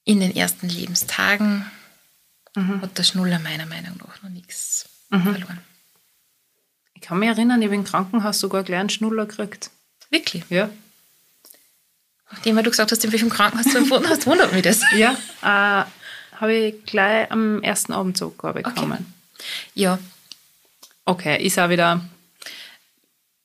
[0.04, 1.66] In den ersten Lebenstagen
[2.56, 5.60] hat der Schnuller meiner Meinung nach noch nichts verloren.
[6.94, 9.72] Ich kann mich erinnern, ich habe im Krankenhaus sogar gleich einen Schnuller gekriegt.
[10.10, 10.44] Wirklich.
[10.50, 10.70] Ja.
[12.32, 14.82] Nachdem du gesagt hast, in welchem Krankenhaus du empfunden hast, wundert mich das.
[14.96, 15.86] Ja, äh,
[16.38, 19.14] habe ich gleich am ersten Abend glaube ich, bekommen.
[19.74, 20.00] Ja,
[21.06, 22.02] Okay, ist auch wieder.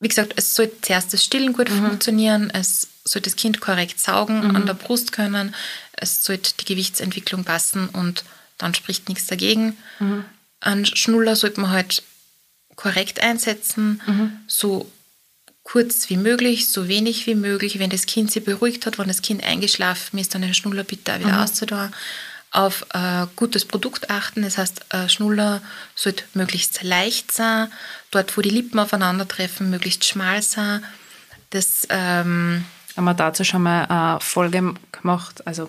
[0.01, 4.55] wie gesagt, es soll zuerst das Stillen gut funktionieren, es soll das Kind korrekt saugen,
[4.55, 5.55] an der Brust können,
[5.93, 8.25] es sollte die Gewichtsentwicklung passen und
[8.59, 9.79] dann spricht nichts dagegen.
[10.61, 12.03] Einen Schnuller sollte man halt
[12.77, 14.91] korrekt einsetzen, so
[15.65, 17.79] kurz wie möglich, so wenig wie möglich.
[17.79, 21.15] Wenn das Kind sich beruhigt hat, wenn das Kind eingeschlafen ist, dann den Schnuller bitte
[21.15, 21.93] auch wieder auszutun.
[22.53, 25.61] Auf äh, gutes Produkt achten, das heißt, äh, Schnuller
[25.97, 27.67] sollte möglichst leicht sein,
[28.13, 30.85] dort, wo die Lippen aufeinandertreffen, möglichst schmal sein.
[31.51, 32.65] Das, ähm,
[32.97, 35.69] Haben wir dazu schon mal eine Folge gemacht, also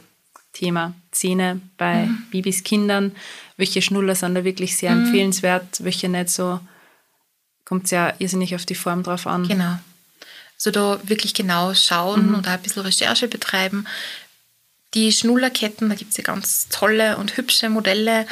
[0.53, 3.13] Thema Zähne bei Babys, Kindern.
[3.57, 6.59] Welche Schnuller sind da wirklich sehr empfehlenswert, welche nicht so.
[7.65, 9.47] Kommt es ja irrsinnig auf die Form drauf an.
[9.47, 9.79] Genau.
[10.57, 13.85] Also da wirklich genau schauen und auch ein bisschen Recherche betreiben.
[14.93, 18.25] Die Schnullerketten, da gibt es ja ganz tolle und hübsche Modelle,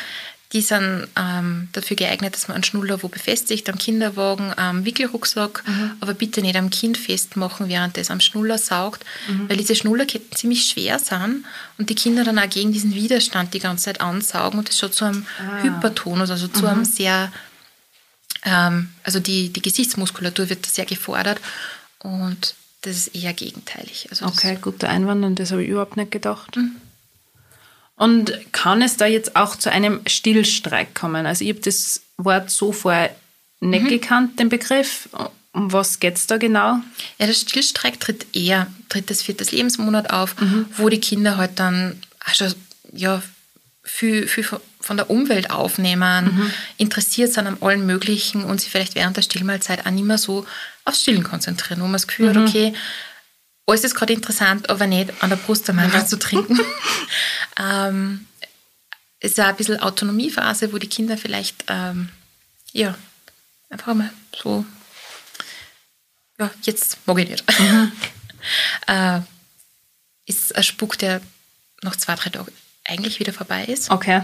[0.53, 5.63] die sind ähm, dafür geeignet, dass man einen Schnuller wo befestigt, am Kinderwagen, am Wickelrucksack,
[5.99, 9.03] aber bitte nicht am Kind festmachen, während es am Schnuller saugt,
[9.47, 11.43] weil diese Schnullerketten ziemlich schwer sind
[11.79, 14.91] und die Kinder dann auch gegen diesen Widerstand die ganze Zeit ansaugen und das schon
[14.91, 15.25] zu einem
[15.63, 17.31] Hypertonus, also zu einem sehr
[18.43, 21.39] also die, die Gesichtsmuskulatur wird sehr gefordert
[21.99, 24.07] und das ist eher gegenteilig.
[24.09, 26.57] Also Okay, guter Einwand, und das habe ich überhaupt nicht gedacht.
[27.95, 31.25] Und kann es da jetzt auch zu einem Stillstreik kommen?
[31.25, 33.15] Also ich habe das Wort so vorher
[33.61, 35.07] nicht gekannt, den Begriff.
[35.53, 36.79] Um was geht es da genau?
[37.19, 40.35] Ja, der Stillstreik tritt eher drittes, viertes Lebensmonat auf,
[40.77, 42.01] wo die Kinder halt dann
[42.33, 42.53] schon
[42.91, 43.21] ja,
[43.83, 44.45] viel, viel
[44.83, 49.85] von- der Umwelt aufnehmen, interessiert sind an allem Möglichen und sich vielleicht während der Stillmahlzeit
[49.85, 50.45] auch nicht mehr so
[50.85, 52.73] aufs Stillen konzentrieren, wo man das Gefühl hat, okay,
[53.65, 56.59] alles ist gerade interessant, aber nicht an der Brust der Mama zu trinken.
[57.59, 58.27] ähm,
[59.19, 62.09] es ist auch ein bisschen Autonomiephase, wo die Kinder vielleicht ähm,
[62.73, 62.95] ja,
[63.69, 64.65] einfach mal so
[66.39, 67.43] ja, jetzt mag ich nicht.
[68.87, 69.19] äh,
[70.25, 71.21] ist ein Spuk, der
[71.83, 72.51] nach zwei, drei Tagen
[72.85, 73.91] eigentlich wieder vorbei ist.
[73.91, 74.23] Okay.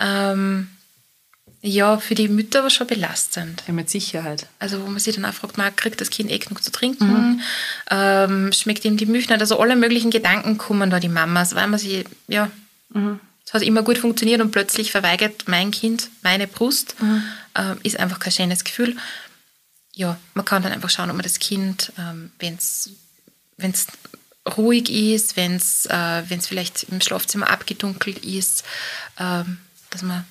[0.00, 0.68] Ähm,
[1.62, 3.62] ja, für die Mütter aber schon belastend.
[3.66, 4.46] Ja, mit Sicherheit.
[4.58, 7.42] Also wo man sich dann auch fragt, man kriegt das Kind eh genug zu trinken,
[7.90, 9.40] ähm, schmeckt ihm die Milch nicht.
[9.40, 12.50] Also alle möglichen Gedanken kommen da die Mamas, weil man sie, ja,
[13.44, 16.94] es hat immer gut funktioniert und plötzlich verweigert mein Kind meine Brust.
[17.54, 18.96] Ähm, ist einfach kein schönes Gefühl.
[19.92, 22.88] Ja, man kann dann einfach schauen, ob man das Kind, ähm, wenn es
[24.56, 28.64] ruhig ist, wenn es äh, wenn's vielleicht im Schlafzimmer abgedunkelt ist,
[29.18, 29.58] ähm,
[29.90, 30.24] dass man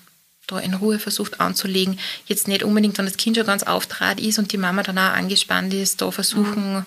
[0.48, 2.00] da in Ruhe versucht anzulegen.
[2.26, 5.14] Jetzt nicht unbedingt, wenn das Kind schon ganz auftrat ist und die Mama dann auch
[5.14, 6.86] angespannt ist, da versuchen,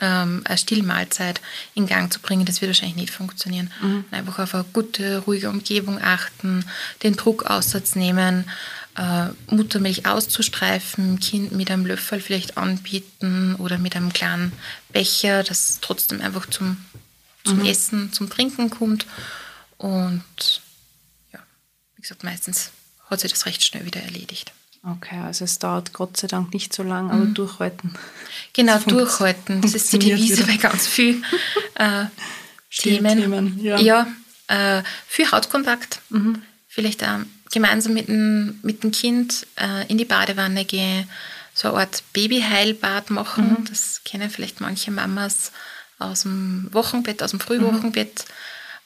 [0.00, 1.40] ähm, eine Stillmahlzeit
[1.74, 2.44] in Gang zu bringen.
[2.44, 3.70] Das wird wahrscheinlich nicht funktionieren.
[4.10, 6.64] Einfach auf eine gute, ruhige Umgebung achten,
[7.02, 8.44] den Druck aussatz nehmen,
[8.96, 14.52] äh, Muttermilch auszustreifen, Kind mit einem Löffel vielleicht anbieten oder mit einem kleinen
[14.90, 16.76] Becher, das trotzdem einfach zum,
[17.44, 19.06] zum Essen, zum Trinken kommt.
[19.78, 20.22] Und
[22.08, 22.70] gesagt, meistens
[23.10, 24.52] hat sich das recht schnell wieder erledigt.
[24.82, 27.94] Okay, also es dauert Gott sei Dank nicht so lang, aber durchhalten.
[28.52, 29.60] Genau, durchhalten.
[29.60, 30.46] Das ist die Devise wieder.
[30.46, 31.24] bei ganz vielen
[31.74, 32.04] äh,
[32.70, 33.10] Themen.
[33.10, 34.06] Stillthemen, ja.
[34.46, 36.00] äh, viel Hautkontakt.
[36.68, 41.08] Vielleicht auch gemeinsam mit dem, mit dem Kind äh, in die Badewanne gehen,
[41.54, 43.66] so eine Art Babyheilbad machen.
[43.68, 45.52] Das kennen vielleicht manche Mamas
[45.98, 48.26] aus dem Wochenbett, aus dem Frühwochenbett.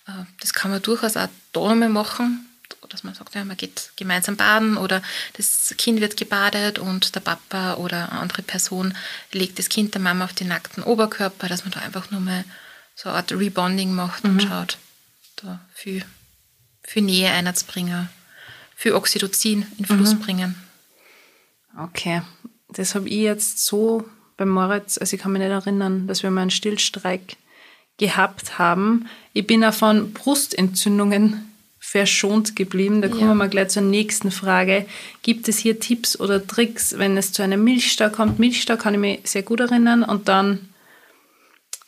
[0.07, 2.47] Äh, das kann man durchaus auch da machen.
[2.89, 5.03] Dass man sagt, ja, man geht gemeinsam baden oder
[5.37, 8.95] das Kind wird gebadet und der Papa oder eine andere Person
[9.33, 12.45] legt das Kind der Mama auf den nackten Oberkörper, dass man da einfach nur mal
[12.95, 14.31] so eine Art Rebonding macht mhm.
[14.31, 14.79] und schaut,
[15.37, 16.05] da viel,
[16.83, 18.09] viel Nähe einzubringen,
[18.77, 20.21] viel Oxytocin in Fluss mhm.
[20.21, 20.55] bringen.
[21.79, 22.23] Okay,
[22.69, 24.05] das habe ich jetzt so
[24.37, 27.37] bei Moritz, also ich kann mich nicht erinnern, dass wir mal einen Stillstreik
[27.99, 29.07] gehabt haben.
[29.35, 31.50] Ich bin auch von Brustentzündungen
[31.91, 33.03] verschont geblieben.
[33.03, 33.29] Da kommen ja.
[33.29, 34.87] wir mal gleich zur nächsten Frage.
[35.23, 38.39] Gibt es hier Tipps oder Tricks, wenn es zu einem Milchstau kommt?
[38.39, 40.69] Milchstau kann ich mich sehr gut erinnern und dann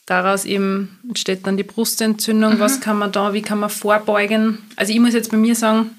[0.07, 2.55] daraus eben entsteht dann die Brustentzündung.
[2.55, 2.59] Mhm.
[2.59, 4.59] Was kann man da, wie kann man vorbeugen?
[4.75, 5.91] Also ich muss jetzt bei mir sagen,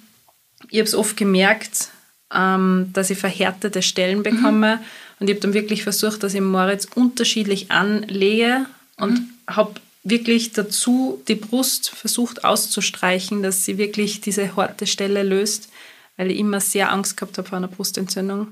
[0.70, 1.88] ich habe es oft gemerkt,
[2.34, 4.24] ähm, dass ich verhärtete Stellen mhm.
[4.24, 4.76] bekomme.
[4.76, 4.82] Mhm.
[5.22, 8.66] Und ich habe dann wirklich versucht, dass ich Moritz unterschiedlich anlege
[8.98, 9.30] und mhm.
[9.48, 15.70] habe wirklich dazu die Brust versucht auszustreichen, dass sie wirklich diese harte Stelle löst,
[16.18, 18.50] weil ich immer sehr Angst gehabt habe vor einer Brustentzündung.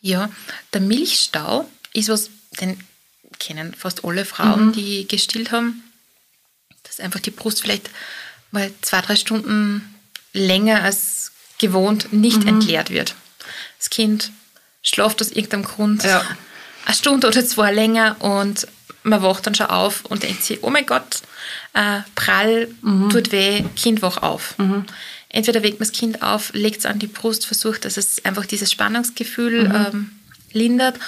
[0.00, 0.30] Ja,
[0.72, 2.78] der Milchstau ist was, den
[3.38, 4.72] kennen fast alle Frauen, mhm.
[4.72, 5.82] die gestillt haben,
[6.84, 7.90] dass einfach die Brust vielleicht
[8.50, 9.94] mal zwei, drei Stunden
[10.32, 12.48] länger als gewohnt nicht mhm.
[12.48, 13.16] entleert wird.
[13.78, 14.30] Das Kind
[14.82, 16.24] schlaft aus irgendeinem Grund ja.
[16.84, 18.66] eine Stunde oder zwei länger und
[19.02, 21.22] man wacht dann schon auf und denkt sich, oh mein Gott,
[21.74, 23.10] äh, prall, mhm.
[23.10, 24.58] tut weh, Kind wach auf.
[24.58, 24.84] Mhm.
[25.28, 28.46] Entweder weckt man das Kind auf, legt es an die Brust, versucht, dass es einfach
[28.46, 29.74] dieses Spannungsgefühl mhm.
[29.74, 30.10] ähm,
[30.52, 30.98] lindert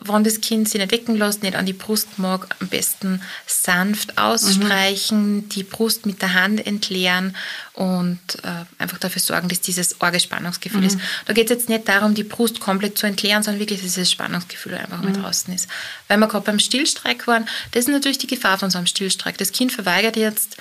[0.00, 4.18] wenn das Kind sich nicht wecken lässt, nicht an die Brust mag, am besten sanft
[4.18, 5.48] ausstreichen, mhm.
[5.48, 7.34] die Brust mit der Hand entleeren
[7.72, 10.86] und äh, einfach dafür sorgen, dass dieses Orgelspannungsgefühl mhm.
[10.86, 10.98] ist.
[11.24, 14.10] Da geht es jetzt nicht darum, die Brust komplett zu entleeren, sondern wirklich, dass dieses
[14.10, 15.12] Spannungsgefühl einfach mhm.
[15.12, 15.68] mal draußen ist.
[16.08, 19.38] Weil wir gerade beim Stillstreik waren, das ist natürlich die Gefahr von so einem Stillstreik.
[19.38, 20.56] Das Kind verweigert jetzt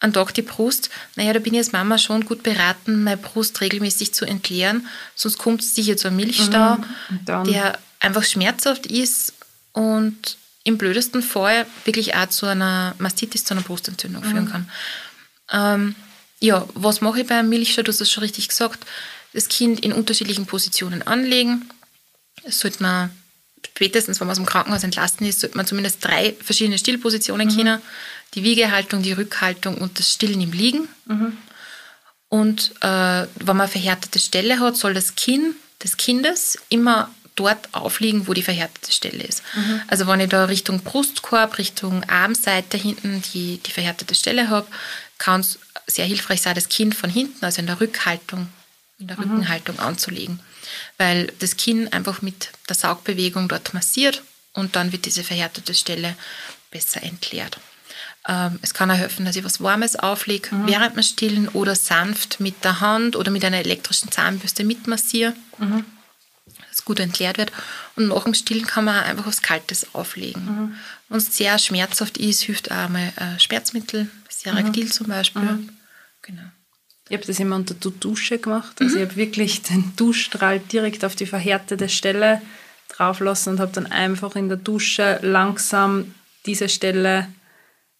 [0.00, 3.60] an Tag die Brust, naja, da bin ich als Mama schon gut beraten, meine Brust
[3.60, 6.76] regelmäßig zu entleeren, sonst kommt es sicher zu einem Milchstau,
[7.08, 7.44] mhm.
[7.44, 9.32] der einfach schmerzhaft ist
[9.72, 14.30] und im blödesten Fall wirklich auch zu einer Mastitis, zu einer Brustentzündung mhm.
[14.30, 14.70] führen kann.
[15.52, 15.94] Ähm,
[16.40, 17.82] ja, was mache ich beim Milchstau?
[17.82, 18.84] Du hast es schon richtig gesagt.
[19.32, 21.68] Das Kind in unterschiedlichen Positionen anlegen.
[22.44, 23.10] Das sollte man
[23.66, 27.56] spätestens, wenn man aus dem Krankenhaus entlassen ist, sollte man zumindest drei verschiedene Stillpositionen mhm.
[27.56, 27.82] kennen.
[28.34, 30.88] Die Wiegehaltung, die Rückhaltung und das Stillen im Liegen.
[31.06, 31.36] Mhm.
[32.28, 38.26] Und äh, wenn man verhärtete Stelle hat, soll das Kinn des Kindes immer dort aufliegen,
[38.28, 39.42] wo die verhärtete Stelle ist.
[39.54, 39.80] Mhm.
[39.88, 44.66] Also wenn ich da Richtung Brustkorb, Richtung Armseite hinten die, die verhärtete Stelle habe,
[45.18, 48.48] kann es sehr hilfreich sein, das Kinn von hinten, also in der Rückhaltung,
[48.98, 49.24] in der mhm.
[49.24, 50.40] Rückenhaltung anzulegen.
[50.96, 54.22] Weil das Kinn einfach mit der Saugbewegung dort massiert
[54.52, 56.16] und dann wird diese verhärtete Stelle
[56.70, 57.58] besser entleert.
[58.26, 60.66] Ähm, es kann auch helfen, dass ich was Warmes auflege, mhm.
[60.68, 65.34] während man stillen oder sanft mit der Hand oder mit einer elektrischen Zahnbürste mitmassiere.
[65.58, 65.84] Mhm
[66.84, 67.52] gut entleert wird.
[67.96, 70.44] Und nach dem Stillen kann man einfach was Kaltes auflegen.
[70.44, 70.74] Mhm.
[71.08, 74.90] Wenn es sehr schmerzhaft ist, hilft auch mal äh, Schmerzmittel, Seractil mhm.
[74.90, 75.42] zum Beispiel.
[75.42, 75.68] Mhm.
[76.22, 76.42] Genau.
[77.08, 78.80] Ich habe das immer unter der Dusche gemacht.
[78.80, 79.02] Also mhm.
[79.02, 82.40] ich habe wirklich den Duschstrahl direkt auf die verhärtete Stelle
[82.88, 86.14] drauflassen und habe dann einfach in der Dusche langsam
[86.46, 87.28] diese Stelle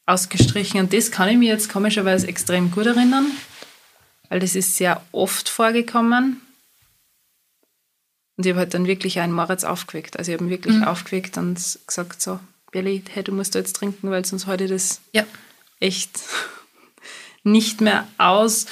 [0.06, 0.80] ausgestrichen.
[0.80, 3.26] Und das kann ich mir jetzt komischerweise extrem gut erinnern,
[4.28, 6.40] weil das ist sehr oft vorgekommen.
[8.36, 10.18] Und ich habe halt dann wirklich einen Moritz aufgeweckt.
[10.18, 10.84] Also ich habe ihn wirklich mhm.
[10.84, 12.40] aufgeweckt und gesagt so,
[12.72, 15.24] Billy, hey, du musst da jetzt trinken, weil sonst heute das ja.
[15.78, 16.20] echt
[17.44, 18.66] nicht mehr aus.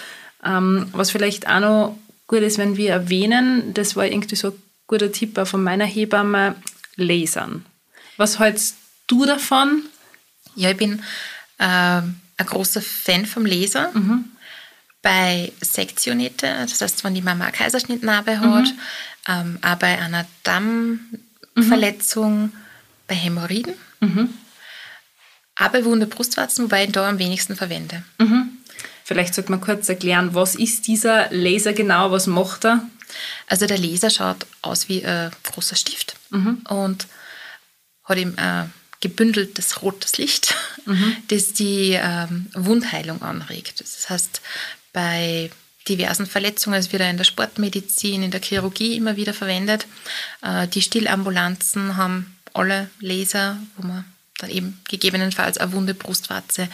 [0.45, 4.63] Ähm, was vielleicht auch noch gut ist, wenn wir erwähnen, das war irgendwie so ein
[4.89, 6.57] guter Tipp auch von meiner Hebamme,
[6.97, 7.65] Lasern.
[8.17, 9.83] Was hältst du davon?
[10.57, 11.03] Ja, ich bin
[11.59, 12.03] äh,
[12.43, 13.91] ein großer Fan vom Laser.
[13.95, 14.25] Mhm.
[15.03, 18.79] Bei Sektionite, das heißt, wenn die Mama eine Kaiserschnittnarbe hat, mhm
[19.29, 22.53] ähm, auch bei einer Dammverletzung, mhm.
[23.07, 24.35] bei Hämorrhoiden, mhm.
[25.57, 28.03] aber bei Wunde Brustwarzen, wobei ich da am wenigsten verwende.
[28.19, 28.59] Mhm.
[29.05, 32.87] Vielleicht sollte man kurz erklären, was ist dieser Laser genau, was macht er?
[33.47, 36.65] Also der Laser schaut aus wie ein großer Stift mhm.
[36.69, 37.07] und
[38.05, 40.55] hat eben ein gebündeltes rotes Licht,
[40.87, 41.17] mhm.
[41.29, 43.81] das die ähm, Wundheilung anregt.
[43.81, 44.41] Das heißt,
[44.93, 45.51] bei
[45.89, 46.79] diversen Verletzungen.
[46.79, 49.87] Es wird auch in der Sportmedizin, in der Chirurgie immer wieder verwendet.
[50.43, 54.05] Äh, die Stillambulanzen haben alle Laser, wo man
[54.39, 56.69] dann eben gegebenenfalls eine Wunde Brustwarze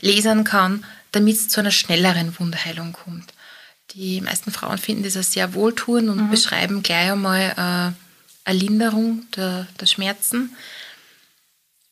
[0.00, 3.32] lasern kann, damit es zu einer schnelleren Wundheilung kommt.
[3.92, 6.30] Die meisten Frauen finden das sehr wohltuend und mhm.
[6.30, 10.56] beschreiben gleich einmal äh, eine Linderung der, der Schmerzen.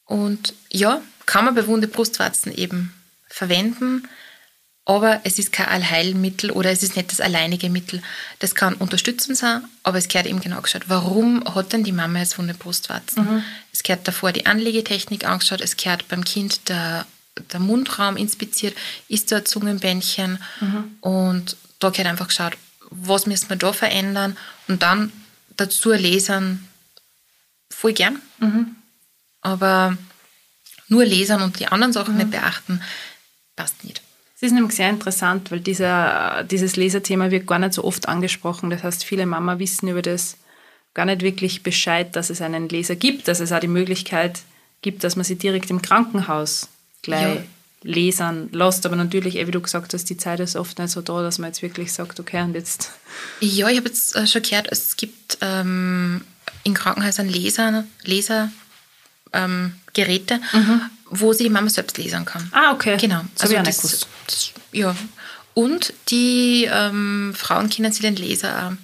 [0.05, 2.93] Und ja, kann man bei Wunde Brustwarzen eben
[3.29, 4.09] verwenden
[4.85, 8.03] Aber es ist kein Allheilmittel oder es ist nicht das alleinige Mittel.
[8.41, 10.89] Das kann unterstützend sein, aber es gehört eben genau geschaut.
[10.89, 13.25] Warum hat denn die Mama jetzt wunde Brustwarzen?
[13.25, 13.45] Mhm.
[13.73, 17.07] Es gehört davor die Anlegetechnik angeschaut, es gehört beim Kind der,
[17.53, 18.77] der Mundraum inspiziert,
[19.07, 20.97] ist da ein Zungenbändchen mhm.
[21.01, 22.57] und da gehört einfach geschaut,
[22.91, 25.13] was müssen wir da verändern und dann
[25.57, 26.69] dazu lesen,
[27.71, 28.21] voll gern.
[28.39, 28.77] Mhm.
[29.43, 29.97] Aber
[30.89, 32.83] nur lesen und die anderen Sachen nicht beachten,
[33.57, 34.03] passt nicht.
[34.43, 38.71] Es ist nämlich sehr interessant, weil dieser, dieses Leserthema wird gar nicht so oft angesprochen.
[38.71, 40.37] Das heißt, viele Mama wissen über das
[40.95, 44.41] gar nicht wirklich Bescheid, dass es einen Leser gibt, dass es auch die Möglichkeit
[44.83, 46.69] gibt, dass man sie direkt im Krankenhaus
[47.03, 47.43] gleich ja.
[47.85, 48.85] lesern lässt.
[48.85, 51.51] Aber natürlich, wie du gesagt hast, die Zeit ist oft nicht so da, dass man
[51.51, 52.91] jetzt wirklich sagt, okay, und jetzt.
[53.39, 56.23] Ja, ich habe jetzt äh, schon gehört, es gibt ähm,
[56.65, 58.51] in Krankenhäusern Leser, Leser
[59.33, 60.81] ähm, Geräte, mhm.
[61.13, 62.49] Wo sie die Mama selbst lesen kann.
[62.53, 62.97] Ah, okay.
[62.97, 63.21] Genau.
[63.35, 64.97] Das also das, das, das, ja.
[65.55, 68.77] Und die ähm, Frauen können sie den Leser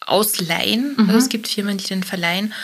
[0.00, 0.94] ausleihen.
[0.96, 1.08] Mhm.
[1.08, 2.54] Also es gibt Firmen, die den verleihen.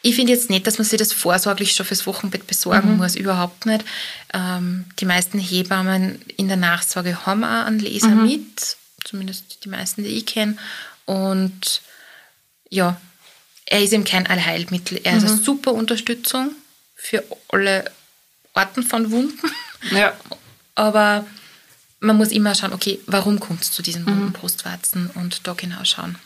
[0.00, 2.96] Ich finde jetzt nicht, dass man sich das vorsorglich schon fürs Wochenbett besorgen mhm.
[2.96, 3.84] muss, überhaupt nicht.
[4.32, 8.24] Ähm, die meisten Hebammen in der Nachsorge haben auch einen Leser mhm.
[8.24, 10.56] mit, zumindest die meisten, die ich kenne.
[11.04, 11.82] Und
[12.70, 12.98] ja,
[13.66, 14.98] er ist eben kein Allheilmittel.
[15.04, 15.44] Er ist eine mhm.
[15.44, 16.52] super Unterstützung
[17.02, 17.84] für alle
[18.54, 19.50] Arten von Wunden.
[19.90, 20.12] Ja.
[20.76, 21.26] Aber
[21.98, 24.32] man muss immer schauen, okay, warum kommt es zu diesen Wunden, mhm.
[24.32, 26.16] Brustwarzen und da genau schauen,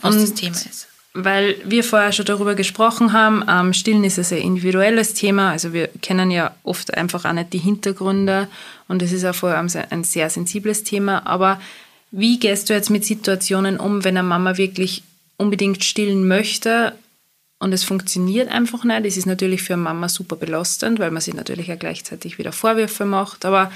[0.00, 0.88] was und das Thema ist.
[1.12, 5.50] Weil wir vorher schon darüber gesprochen haben, ähm, Stillen ist ein sehr individuelles Thema.
[5.50, 8.48] Also wir kennen ja oft einfach auch nicht die Hintergründe
[8.88, 11.26] und es ist auch vor allem ein sehr sensibles Thema.
[11.26, 11.60] Aber
[12.10, 15.02] wie gehst du jetzt mit Situationen um, wenn eine Mama wirklich
[15.36, 16.94] unbedingt stillen möchte
[17.62, 19.06] und es funktioniert einfach nicht.
[19.06, 22.50] Es ist natürlich für eine Mama super belastend, weil man sich natürlich ja gleichzeitig wieder
[22.50, 23.44] Vorwürfe macht.
[23.44, 23.70] Aber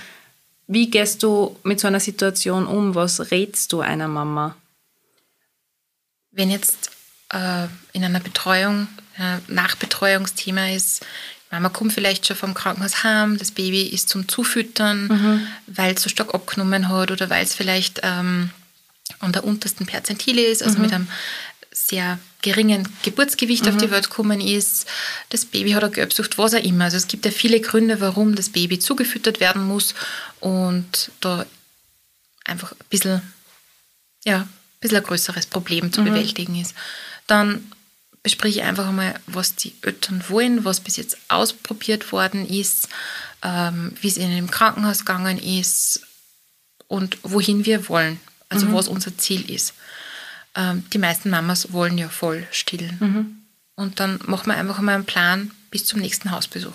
[0.67, 2.97] wie gehst du mit so einer Situation um?
[2.97, 4.57] Was rätst du einer Mama?
[6.33, 6.91] Wenn jetzt
[7.33, 11.07] äh, in einer Betreuung, äh, Nachbetreuungsthema ist,
[11.53, 15.47] Mama kommt vielleicht schon vom Krankenhaus heim, das Baby ist zum Zufüttern, mhm.
[15.69, 18.51] weil es so stark abgenommen hat oder weil es vielleicht ähm,
[19.21, 20.83] an der untersten Perzentile ist, also mhm.
[20.83, 21.09] mit einem
[21.77, 23.71] sehr geringen Geburtsgewicht mhm.
[23.71, 24.87] auf die Welt gekommen ist.
[25.29, 26.85] Das Baby hat eine Gelbsucht, was auch immer.
[26.85, 29.95] Also es gibt ja viele Gründe, warum das Baby zugefüttert werden muss
[30.41, 31.45] und da
[32.47, 33.21] einfach ein bisschen,
[34.25, 34.49] ja, ein
[34.81, 36.07] bisschen ein größeres Problem zu mhm.
[36.07, 36.75] bewältigen ist.
[37.27, 37.71] Dann
[38.23, 42.89] bespreche ich einfach einmal, was die Eltern wollen, was bis jetzt ausprobiert worden ist,
[43.43, 46.01] ähm, wie es ihnen im Krankenhaus gegangen ist
[46.89, 48.19] und wohin wir wollen,
[48.49, 48.73] also mhm.
[48.73, 49.75] was unser Ziel ist
[50.93, 52.97] die meisten Mamas wollen ja voll stillen.
[53.01, 53.43] Mhm.
[53.75, 56.75] Und dann machen wir einfach mal einen Plan bis zum nächsten Hausbesuch.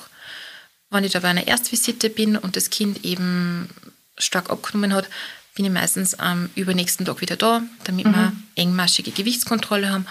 [0.92, 3.70] Wenn ich da bei einer Erstvisite bin und das Kind eben
[4.18, 5.10] stark abgenommen hat,
[5.56, 8.14] bin ich meistens am übernächsten Tag wieder da, damit mhm.
[8.14, 10.06] wir engmaschige Gewichtskontrolle haben.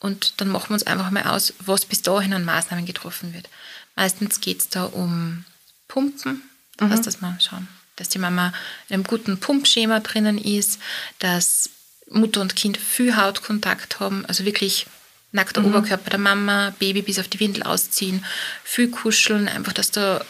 [0.00, 3.48] Und dann machen wir uns einfach mal aus, was bis dahin an Maßnahmen getroffen wird.
[3.94, 5.44] Meistens geht es da um
[5.86, 6.42] Pumpen.
[6.76, 6.92] Das mhm.
[6.92, 8.52] heißt, dass wir schauen, dass die Mama
[8.88, 10.80] in einem guten Pumpschema drinnen ist,
[11.20, 11.70] dass
[12.12, 14.86] Mutter und Kind viel Hautkontakt haben, also wirklich
[15.32, 15.68] nackter mhm.
[15.68, 18.24] Oberkörper der Mama, Baby bis auf die Windel ausziehen,
[18.64, 20.24] viel kuscheln, einfach, dass da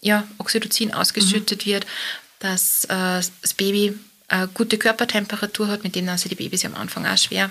[0.00, 1.70] ja, Oxytocin ausgeschüttet mhm.
[1.70, 1.86] wird,
[2.38, 3.98] dass äh, das Baby
[4.28, 7.50] eine gute Körpertemperatur hat, mit denen sind die Babys ja am Anfang auch schwer.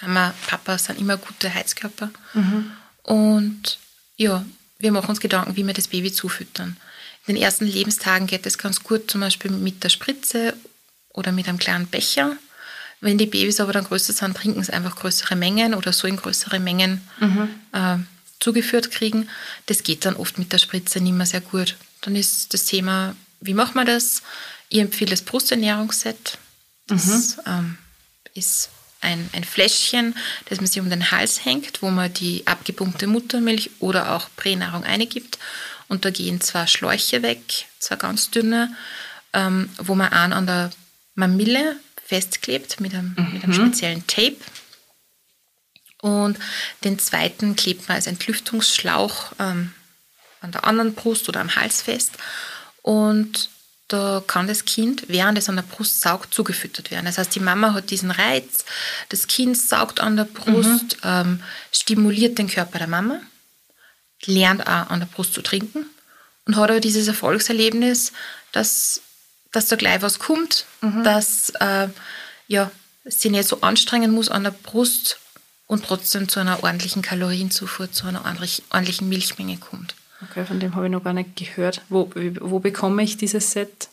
[0.00, 2.10] Mama, Papa sind immer gute Heizkörper.
[2.34, 2.72] Mhm.
[3.02, 3.78] Und
[4.16, 4.44] ja,
[4.78, 6.76] wir machen uns Gedanken, wie wir das Baby zufüttern.
[7.26, 10.54] In den ersten Lebenstagen geht es ganz gut, zum Beispiel mit der Spritze
[11.18, 12.36] oder mit einem kleinen Becher.
[13.00, 16.16] Wenn die Babys aber dann größer sind, trinken sie einfach größere Mengen oder so in
[16.16, 17.48] größere Mengen mhm.
[17.72, 17.98] äh,
[18.40, 19.28] zugeführt kriegen.
[19.66, 21.76] Das geht dann oft mit der Spritze nicht mehr sehr gut.
[22.02, 24.22] Dann ist das Thema, wie macht man das?
[24.68, 26.38] Ich empfehle das Brusternährungsset.
[26.86, 27.42] Das mhm.
[27.46, 27.78] ähm,
[28.34, 30.14] ist ein, ein Fläschchen,
[30.46, 34.84] das man sich um den Hals hängt, wo man die abgepumpte Muttermilch oder auch Pränahrung
[34.84, 35.38] eingibt.
[35.88, 38.74] Und da gehen zwei Schläuche weg, zwei ganz dünne,
[39.32, 40.70] ähm, wo man einen an der
[41.18, 43.32] Mamille festklebt mit einem, mhm.
[43.34, 44.36] mit einem speziellen Tape.
[46.00, 46.38] Und
[46.84, 49.74] den zweiten klebt man als Entlüftungsschlauch ähm,
[50.40, 52.12] an der anderen Brust oder am Hals fest.
[52.82, 53.50] Und
[53.88, 57.06] da kann das Kind, während es an der Brust saugt, zugefüttert werden.
[57.06, 58.64] Das heißt, die Mama hat diesen Reiz,
[59.08, 61.02] das Kind saugt an der Brust, mhm.
[61.02, 61.42] ähm,
[61.72, 63.20] stimuliert den Körper der Mama,
[64.24, 65.86] lernt auch an der Brust zu trinken
[66.46, 68.12] und hat aber dieses Erfolgserlebnis,
[68.52, 69.02] dass
[69.52, 71.04] dass da gleich was kommt, mhm.
[71.04, 71.88] dass äh,
[72.46, 72.70] ja,
[73.04, 75.18] sie nicht so anstrengen muss an der Brust
[75.66, 79.94] und trotzdem zu einer ordentlichen Kalorienzufuhr, zu einer ordentlichen Milchmenge kommt.
[80.22, 81.82] Okay, von dem habe ich noch gar nicht gehört.
[81.88, 83.88] Wo, wo bekomme ich dieses Set?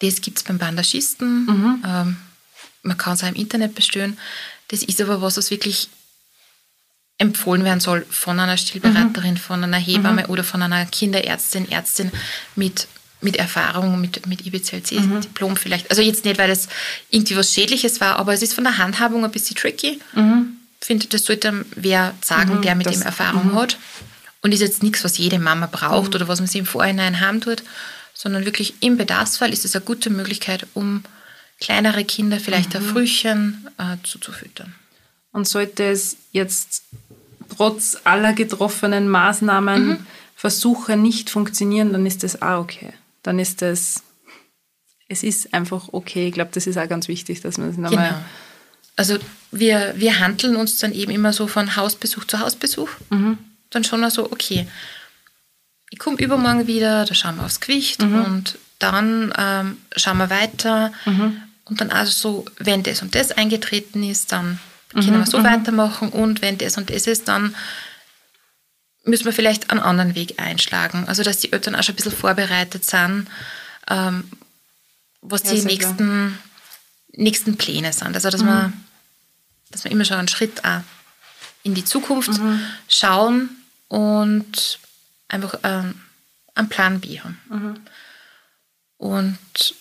[0.00, 1.46] Das gibt es beim Bandagisten.
[1.46, 1.84] Mhm.
[1.86, 2.16] Ähm,
[2.82, 4.18] man kann es auch im Internet bestellen.
[4.68, 5.88] Das ist aber was, was wirklich
[7.18, 9.38] empfohlen werden soll von einer Stillberaterin, mhm.
[9.38, 10.30] von einer Hebamme mhm.
[10.30, 12.12] oder von einer Kinderärztin, Ärztin
[12.54, 12.86] mit,
[13.20, 15.56] mit Erfahrung, mit, mit IBCLC-Diplom mhm.
[15.56, 15.90] vielleicht.
[15.90, 16.68] Also jetzt nicht, weil das
[17.10, 20.00] irgendwie was Schädliches war, aber es ist von der Handhabung ein bisschen tricky.
[20.14, 20.56] Mhm.
[20.80, 23.54] Ich finde, das sollte wer sagen, mhm, der mit das, dem Erfahrung mhm.
[23.56, 23.78] hat.
[24.40, 27.40] Und ist jetzt nichts, was jede Mama braucht oder was man sich im Vorhinein haben
[27.40, 27.64] tut,
[28.14, 31.02] sondern wirklich im Bedarfsfall ist es eine gute Möglichkeit, um
[31.60, 34.74] kleinere Kinder vielleicht ein Frühchen äh, zuzufüttern.
[35.32, 36.84] Und sollte es jetzt
[37.56, 40.06] trotz aller getroffenen Maßnahmen, mhm.
[40.36, 42.92] Versuche nicht funktionieren, dann ist das auch okay.
[43.22, 44.02] Dann ist das,
[45.08, 46.28] es ist einfach okay.
[46.28, 48.08] Ich glaube, das ist auch ganz wichtig, dass man es nochmal.
[48.08, 48.20] Genau.
[48.96, 49.18] Also
[49.52, 52.90] wir, wir handeln uns dann eben immer so von Hausbesuch zu Hausbesuch.
[53.10, 53.38] Mhm.
[53.70, 54.66] Dann schon mal so, okay,
[55.90, 58.24] ich komme übermorgen wieder, da schauen wir aufs Gewicht mhm.
[58.24, 60.92] und dann ähm, schauen wir weiter.
[61.06, 61.42] Mhm.
[61.64, 64.58] Und dann also so, wenn das und das eingetreten ist, dann
[64.92, 65.44] können wir mhm, so mhm.
[65.44, 67.54] weitermachen und wenn das und das ist, dann
[69.08, 71.04] müssen wir vielleicht einen anderen Weg einschlagen.
[71.08, 73.26] Also dass die Eltern auch schon ein bisschen vorbereitet sind,
[73.88, 74.30] ähm,
[75.20, 76.38] was ja, die nächsten,
[77.12, 78.14] nächsten Pläne sind.
[78.14, 78.46] Also dass, mhm.
[78.46, 78.72] wir,
[79.70, 80.82] dass wir immer schon einen Schritt auch
[81.62, 82.60] in die Zukunft mhm.
[82.88, 83.50] schauen
[83.88, 84.78] und
[85.28, 86.00] einfach ähm,
[86.54, 87.40] einen Plan B haben.
[87.48, 87.80] Mhm.
[88.98, 89.74] Und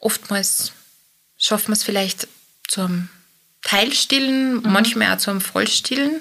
[0.00, 0.72] oftmals
[1.38, 2.28] schaffen wir es vielleicht
[2.68, 3.08] zum
[3.62, 4.72] Teilstillen, mhm.
[4.72, 6.20] manchmal auch zum Vollstillen.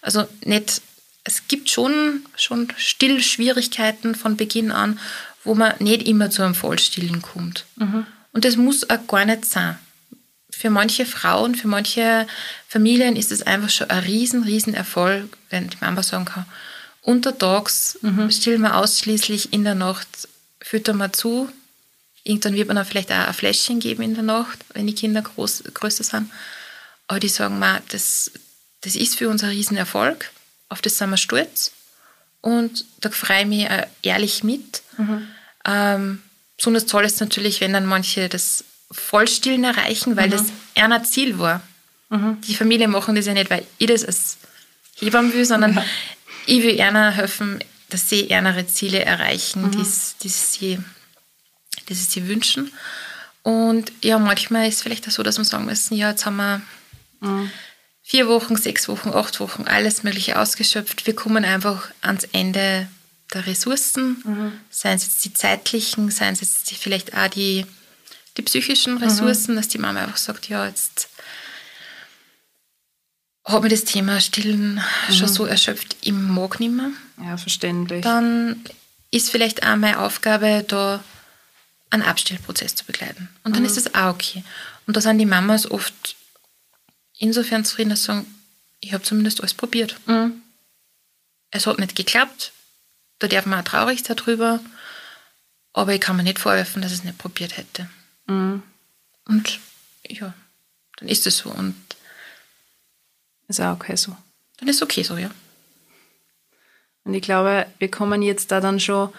[0.00, 0.82] Also nicht,
[1.24, 4.98] es gibt schon, schon Stillschwierigkeiten von Beginn an,
[5.44, 7.66] wo man nicht immer zu einem Vollstillen kommt.
[7.76, 8.06] Mhm.
[8.32, 9.78] Und das muss auch gar nicht sein.
[10.50, 12.26] Für manche Frauen, für manche
[12.68, 16.46] Familien ist es einfach schon ein riesen, riesen Erfolg, wenn die Mama sagen kann,
[17.02, 18.30] untertags mhm.
[18.30, 20.28] stillen wir ausschließlich in der Nacht,
[20.60, 21.50] füttern wir zu.
[22.24, 25.22] Irgendwann wird man dann vielleicht auch ein Fläschchen geben in der Nacht, wenn die Kinder
[25.22, 26.30] groß, größer sind.
[27.08, 28.30] Aber die sagen, ma, das,
[28.82, 30.30] das ist für uns ein Riesenerfolg,
[30.72, 31.72] auf das sind wir stolz.
[32.40, 33.68] Und da freue ich mich
[34.02, 34.82] ehrlich mit.
[34.98, 35.28] Mhm.
[35.64, 36.22] Ähm,
[36.56, 40.32] besonders toll ist natürlich, wenn dann manche das Vollstillen erreichen, weil mhm.
[40.32, 40.44] das
[40.74, 41.62] ein Ziel war.
[42.10, 42.40] Mhm.
[42.42, 44.38] Die Familie machen das ja nicht, weil ich das als
[44.96, 45.84] Hebamme will, sondern ja.
[46.46, 49.70] ich will einer helfen, dass sie ihre Ziele erreichen, mhm.
[49.70, 50.78] die, sie,
[51.88, 52.72] die sie sich wünschen.
[53.42, 56.36] Und ja, manchmal ist es vielleicht auch so, dass wir sagen müssen, ja, jetzt haben
[56.36, 56.62] wir
[57.22, 57.50] Mhm.
[58.02, 61.06] Vier Wochen, sechs Wochen, acht Wochen, alles Mögliche ausgeschöpft.
[61.06, 62.88] Wir kommen einfach ans Ende
[63.32, 64.52] der Ressourcen, mhm.
[64.70, 67.64] seien es jetzt die zeitlichen, seien es jetzt die, vielleicht auch die,
[68.36, 69.56] die psychischen Ressourcen, mhm.
[69.56, 71.08] dass die Mama einfach sagt, ja, jetzt
[73.44, 75.12] hat mir das Thema Stillen mhm.
[75.12, 76.90] schon so erschöpft, ich mag nicht mehr.
[77.24, 78.02] Ja, verständlich.
[78.02, 78.64] Dann
[79.10, 81.02] ist vielleicht auch meine Aufgabe, da
[81.90, 83.28] einen Abstellprozess zu begleiten.
[83.44, 83.68] Und dann mhm.
[83.68, 84.42] ist das auch okay.
[84.86, 86.16] Und da sind die Mamas oft
[87.22, 88.34] insofern zufrieden, dass sie sagen,
[88.80, 89.96] ich habe zumindest alles probiert.
[90.06, 90.42] Mhm.
[91.50, 92.52] Es hat nicht geklappt,
[93.20, 94.58] da darf man auch traurig darüber,
[95.72, 97.88] aber ich kann mir nicht vorwerfen, dass ich es nicht probiert hätte.
[98.26, 98.62] Mhm.
[99.26, 99.60] Und
[100.06, 100.34] ja,
[100.96, 101.50] dann ist es so.
[101.50, 101.76] Und
[103.46, 104.16] ist auch okay so.
[104.58, 105.30] Dann ist es okay so, ja.
[107.04, 109.12] Und ich glaube, wir kommen jetzt da dann schon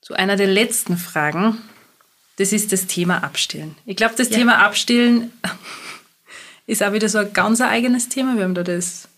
[0.00, 1.58] zu einer der letzten Fragen.
[2.36, 3.76] Das ist das Thema Abstillen.
[3.86, 4.38] Ich glaube, das ja.
[4.38, 5.32] Thema Abstillen
[6.66, 8.36] ist auch wieder so ein ganz eigenes Thema.
[8.36, 9.08] Wir haben da das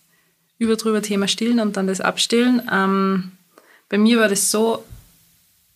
[0.59, 2.63] über drüber Thema Stillen und dann das Abstillen.
[2.71, 3.33] Ähm,
[3.89, 4.85] bei mir war das so,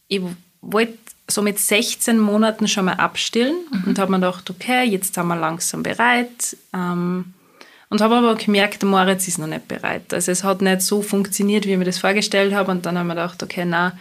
[0.08, 0.20] ich
[0.60, 0.98] wollte
[1.28, 3.84] so mit 16 Monaten schon mal abstillen mhm.
[3.86, 6.56] und habe mir gedacht, okay, jetzt sind wir langsam bereit.
[6.74, 7.32] Ähm,
[7.88, 10.12] und habe aber gemerkt, Moritz ist noch nicht bereit.
[10.14, 12.70] Also es hat nicht so funktioniert, wie ich mir das vorgestellt habe.
[12.70, 13.98] Und dann habe ich mir gedacht, okay, na,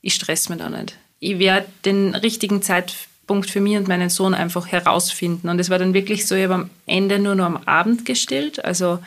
[0.00, 0.96] ich stress mich da nicht.
[1.18, 5.48] Ich werde den richtigen Zeitpunkt Punkt für mich und meinen Sohn einfach herausfinden.
[5.48, 8.64] Und es war dann wirklich so, ich habe am Ende nur noch am Abend gestillt,
[8.64, 8.98] also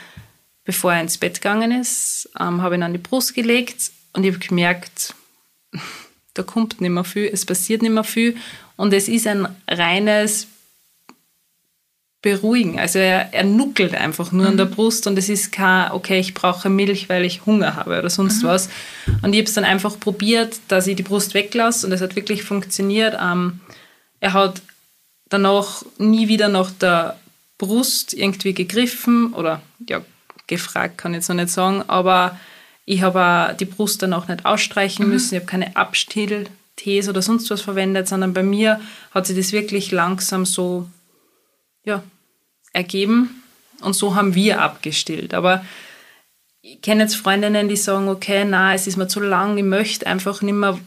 [0.63, 4.34] bevor er ins Bett gegangen ist, ähm, habe ihn an die Brust gelegt und ich
[4.34, 5.13] habe gemerkt,
[6.34, 8.36] da kommt nicht mehr viel, es passiert nicht mehr viel
[8.76, 10.47] und es ist ein reines
[12.26, 12.80] Beruhigen.
[12.80, 14.51] Also er, er nuckelt einfach nur mhm.
[14.51, 17.99] an der Brust und es ist kein, okay, ich brauche Milch, weil ich Hunger habe
[17.99, 18.47] oder sonst mhm.
[18.47, 18.70] was.
[19.22, 22.16] Und ich habe es dann einfach probiert, dass ich die Brust weglasse und es hat
[22.16, 23.16] wirklich funktioniert.
[23.22, 23.59] Ähm,
[24.26, 24.63] er hat
[25.30, 27.19] danach nie wieder nach der
[27.59, 30.01] Brust irgendwie gegriffen oder ja,
[30.47, 32.39] gefragt kann ich jetzt noch nicht sagen, aber
[32.86, 35.11] ich habe die Brust danach nicht ausstreichen mhm.
[35.11, 35.36] müssen.
[35.36, 39.91] Ich habe keine Abstilltees oder sonst was verwendet, sondern bei mir hat sich das wirklich
[39.91, 40.89] langsam so
[41.84, 42.01] ja,
[42.73, 43.43] ergeben
[43.82, 45.36] und so haben wir abgestillt.
[45.36, 45.63] Aber
[46.63, 50.07] ich kenne jetzt Freundinnen, die sagen, okay, na, es ist mir zu lang, ich möchte
[50.07, 50.80] einfach nicht mehr.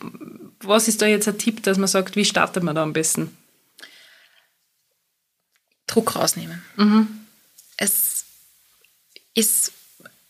[0.61, 3.37] Was ist da jetzt ein Tipp, dass man sagt, wie startet man da am besten?
[5.87, 6.63] Druck rausnehmen.
[6.77, 7.27] Mhm.
[7.77, 8.25] Es
[9.35, 9.73] ist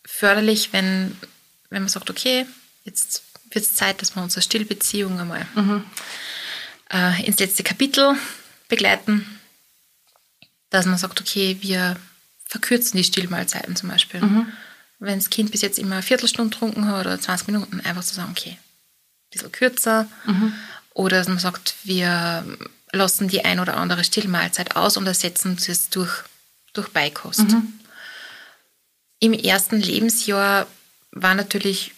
[0.05, 1.17] förderlich, wenn,
[1.71, 2.47] wenn man sagt, okay,
[2.85, 5.85] jetzt wird es Zeit, dass wir unsere Stillbeziehung einmal mhm.
[6.91, 8.17] äh, ins letzte Kapitel
[8.69, 9.41] begleiten,
[10.71, 11.97] dass man sagt, okay, wir
[12.45, 14.21] verkürzen die Stillmahlzeiten zum Beispiel.
[14.21, 14.53] Mhm.
[14.99, 18.15] Wenn das Kind bis jetzt immer eine Viertelstunde getrunken hat oder 20 Minuten, einfach zu
[18.15, 18.59] so sagen, okay,
[19.31, 20.09] bisschen kürzer.
[20.27, 20.53] Mhm.
[20.95, 22.45] Oder dass man sagt, wir
[22.93, 26.25] lassen die ein oder andere Stillmahlzeit aus und ersetzen es durch,
[26.73, 27.41] durch Beikost.
[27.41, 27.75] Mhm.
[29.21, 30.67] Im ersten Lebensjahr
[31.13, 31.93] war natürlich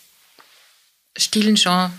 [1.16, 1.90] Stillen schon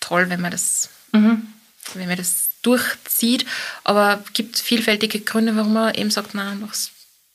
[0.00, 1.46] toll, wenn man das, mhm.
[1.94, 3.46] wenn man das durchzieht.
[3.84, 6.74] Aber es gibt vielfältige Gründe, warum man eben sagt, na, nach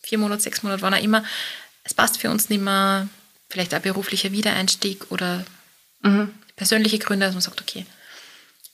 [0.01, 1.23] vier Monaten, sechs Monaten, wann auch immer,
[1.83, 3.07] es passt für uns nicht mehr.
[3.49, 5.45] Vielleicht ein beruflicher Wiedereinstieg oder
[6.01, 6.33] mhm.
[6.61, 7.87] Persönliche Gründe, dass man sagt, okay,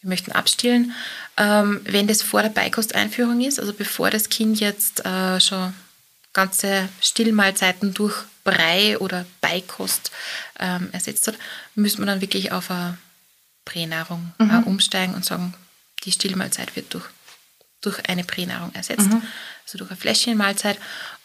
[0.02, 0.92] wir möchten abstillen.
[1.38, 5.74] Ähm, wenn das vor der Beikosteinführung ist, also bevor das Kind jetzt äh, schon
[6.34, 8.14] ganze Stillmahlzeiten durch
[8.44, 10.12] Brei oder Beikost
[10.60, 11.36] ähm, ersetzt hat,
[11.76, 12.98] müssen wir dann wirklich auf eine
[13.64, 14.50] Pränahrung mhm.
[14.50, 15.54] äh, umsteigen und sagen,
[16.04, 17.06] die Stillmahlzeit wird durch,
[17.80, 19.22] durch eine Pränahrung ersetzt, mhm.
[19.64, 20.78] also durch eine Fläschchenmahlzeit.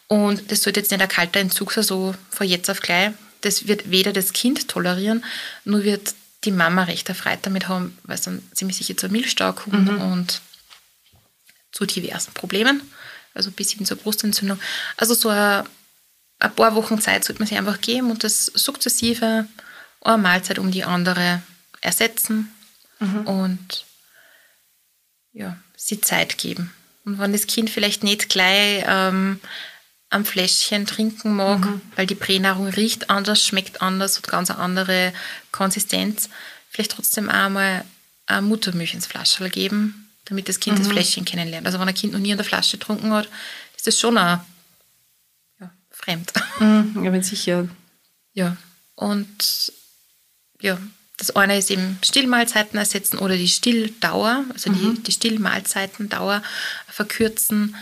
[0.07, 3.11] Und das sollte jetzt nicht ein kalter Entzug sein, so von jetzt auf gleich.
[3.41, 5.25] Das wird weder das Kind tolerieren,
[5.65, 6.15] nur wird
[6.45, 10.01] die Mama recht erfreut damit haben, weil es dann ziemlich sicher zur Milchstau kommt mhm.
[10.01, 10.41] und
[11.71, 12.81] zu diversen Problemen,
[13.33, 14.59] also bis hin zur Brustentzündung.
[14.97, 15.63] Also so ein
[16.43, 19.47] ein paar Wochen Zeit sollte man sich einfach geben und das sukzessive
[20.01, 21.41] eine Mahlzeit um die andere
[21.79, 22.53] ersetzen
[22.99, 23.27] mhm.
[23.27, 23.85] und
[25.31, 26.73] ja, sie Zeit geben.
[27.05, 29.39] Und wenn das Kind vielleicht nicht gleich ähm,
[30.13, 31.81] am Fläschchen trinken mag, mhm.
[31.95, 35.13] weil die Pränahrung riecht anders, schmeckt anders, hat ganz eine andere
[35.51, 36.29] Konsistenz,
[36.69, 37.83] vielleicht trotzdem einmal
[38.25, 40.83] eine Muttermilch ins Flaschel geben, damit das Kind mhm.
[40.83, 41.65] das Fläschchen kennenlernt.
[41.65, 43.27] Also wenn ein Kind noch nie in der Flasche getrunken hat,
[43.75, 44.39] ist das schon ein
[46.03, 46.33] fremd.
[46.59, 47.67] Mhm, ja, bin sicher.
[48.33, 48.57] Ja,
[48.95, 49.71] und
[50.61, 50.77] ja,
[51.17, 54.95] das eine ist eben Stillmahlzeiten ersetzen oder die Stilldauer, also mhm.
[54.95, 56.41] die, die Stillmahlzeitendauer
[56.87, 57.75] verkürzen.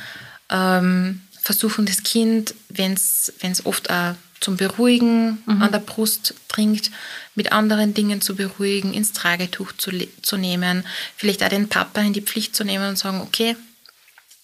[0.49, 5.61] Ähm, versuchen das Kind, wenn es oft auch zum Beruhigen mhm.
[5.61, 6.91] an der Brust trinkt,
[7.35, 10.85] mit anderen Dingen zu beruhigen, ins Tragetuch zu, zu nehmen,
[11.15, 13.55] vielleicht auch den Papa in die Pflicht zu nehmen und sagen, okay,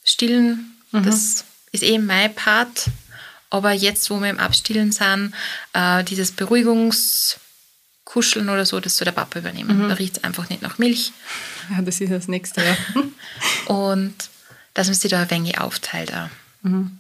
[0.04, 1.04] stillen, mhm.
[1.04, 2.86] das ist eben mein Part,
[3.50, 5.34] aber jetzt, wo wir im Abstillen sind,
[5.74, 9.84] äh, dieses Beruhigungskuscheln oder so, das soll der Papa übernehmen.
[9.84, 9.90] Mhm.
[9.90, 11.12] Da riecht es einfach nicht nach Milch.
[11.72, 12.78] Ja, das ist das Nächste, ja.
[13.74, 14.14] Und
[14.74, 16.14] dass man sich da ein wenig aufteilt.
[16.14, 16.30] Auch.
[16.62, 17.00] Mhm.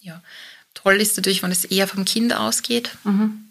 [0.00, 0.22] Ja.
[0.74, 3.50] Toll ist natürlich, wenn es eher vom Kind ausgeht, mhm.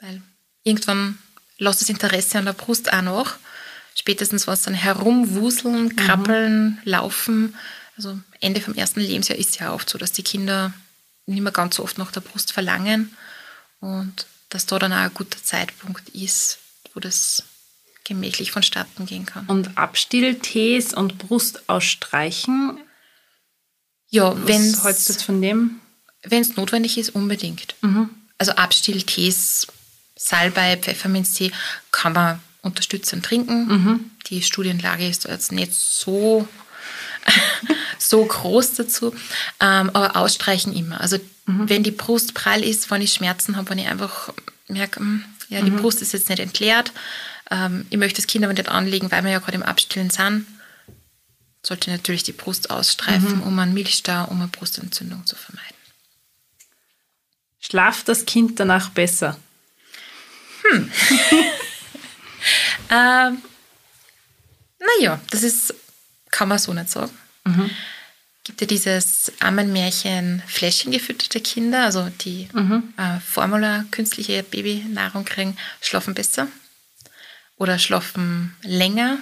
[0.00, 0.22] weil
[0.64, 1.18] irgendwann
[1.58, 3.36] lässt das Interesse an der Brust auch noch.
[3.94, 5.96] Spätestens, es dann herumwuseln, mhm.
[5.96, 7.54] krabbeln, laufen.
[7.96, 10.72] Also Ende vom ersten Lebensjahr ist es ja oft so, dass die Kinder
[11.26, 13.16] nicht mehr ganz so oft nach der Brust verlangen
[13.80, 16.58] und dass da dann auch ein guter Zeitpunkt ist,
[16.94, 17.44] wo das
[18.04, 19.46] gemächlich vonstatten gehen kann.
[19.46, 22.78] Und Abstilltees und Brust ausstreichen?
[24.10, 25.80] Ja, wenn es hältst du jetzt von dem?
[26.22, 27.74] Wenn es notwendig ist, unbedingt.
[27.82, 28.10] Mhm.
[28.38, 29.66] Also Abstilltees,
[30.16, 31.52] Salbei, Pfefferminztee
[31.92, 33.66] kann man unterstützend trinken.
[33.66, 34.10] Mhm.
[34.26, 36.48] Die Studienlage ist jetzt nicht so
[37.98, 39.12] so groß dazu.
[39.60, 41.00] Ähm, aber ausstreichen immer.
[41.00, 41.68] Also mhm.
[41.68, 44.32] wenn die Brust prall ist, wenn ich Schmerzen habe, wenn ich einfach
[44.68, 45.76] merke, hm, ja, die mhm.
[45.76, 46.92] Brust ist jetzt nicht entleert,
[47.50, 50.46] ähm, ich möchte das Kind aber nicht anlegen, weil wir ja gerade im Abstillen sind,
[51.66, 53.42] sollte natürlich die Brust ausstreifen, mhm.
[53.42, 55.74] um einen Milchstau, um eine Brustentzündung zu vermeiden.
[57.58, 59.36] Schlaft das Kind danach besser?
[60.62, 60.92] Hm.
[62.90, 63.42] ähm,
[64.78, 65.74] naja, das ist
[66.36, 67.12] kann man so nicht sagen.
[67.44, 67.70] Mhm.
[68.44, 72.92] Gibt ja dieses Ammenmärchen fläschengefütterte Kinder, also die mhm.
[72.98, 76.46] äh, Formula künstliche Babynahrung kriegen, schlafen besser
[77.56, 79.18] oder schlafen länger.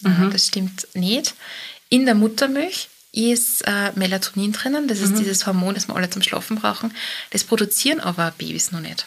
[0.00, 0.30] Mhm.
[0.32, 1.34] Das stimmt nicht.
[1.94, 4.88] In der Muttermilch ist äh, Melatonin drinnen.
[4.88, 5.18] Das ist mhm.
[5.18, 6.92] dieses Hormon, das wir alle zum Schlafen brauchen.
[7.30, 9.06] Das produzieren aber Babys noch nicht.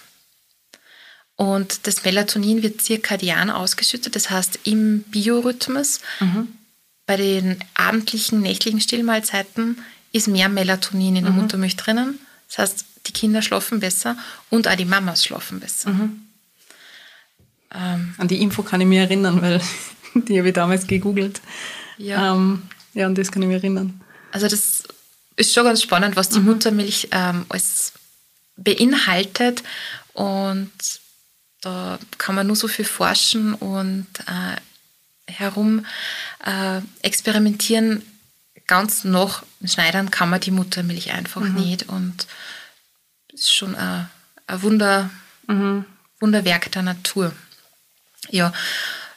[1.36, 6.48] Und das Melatonin wird zirkadian ausgeschüttet, das heißt im Biorhythmus mhm
[7.08, 9.80] bei den abendlichen, nächtlichen Stillmahlzeiten
[10.12, 11.42] ist mehr Melatonin in der mhm.
[11.42, 12.20] Muttermilch drinnen.
[12.50, 14.18] Das heißt, die Kinder schlafen besser
[14.50, 15.90] und auch die Mamas schlafen besser.
[15.90, 16.22] Mhm.
[17.74, 19.62] Ähm, An die Info kann ich mich erinnern, weil
[20.16, 21.42] die habe ich damals gegoogelt.
[21.98, 22.36] Ja.
[22.36, 22.64] Ähm,
[22.98, 24.02] ja, an das kann ich mich erinnern.
[24.32, 24.84] Also das
[25.36, 26.46] ist schon ganz spannend, was die mhm.
[26.46, 27.94] Muttermilch ähm, alles
[28.56, 29.64] beinhaltet
[30.14, 30.72] Und
[31.62, 35.86] da kann man nur so viel forschen und äh, herum
[36.44, 38.02] äh, experimentieren.
[38.66, 41.54] Ganz noch schneidern kann man die Muttermilch einfach mhm.
[41.54, 41.88] nicht.
[41.88, 42.26] Und
[43.32, 44.10] das ist schon ein,
[44.48, 45.12] ein Wunder,
[45.46, 45.86] mhm.
[46.20, 47.32] Wunderwerk der Natur.
[48.30, 48.52] Ja,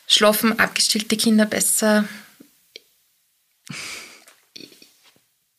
[0.07, 2.05] schlafen abgestillte Kinder besser.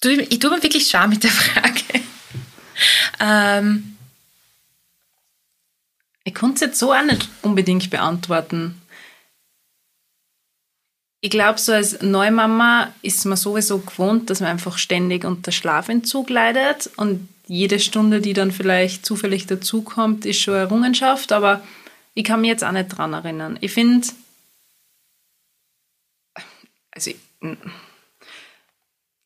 [0.03, 1.83] Ich, ich tue mir wirklich schwer mit der Frage.
[3.19, 3.97] ähm,
[6.23, 8.81] ich konnte es jetzt so auch nicht unbedingt beantworten.
[11.23, 16.29] Ich glaube, so als Neumama ist man sowieso gewohnt, dass man einfach ständig unter Schlafentzug
[16.31, 21.61] leidet und jede Stunde, die dann vielleicht zufällig dazukommt, ist schon Errungenschaft, aber
[22.13, 23.57] ich kann mich jetzt auch nicht dran erinnern.
[23.61, 24.07] Ich finde,
[26.91, 27.11] also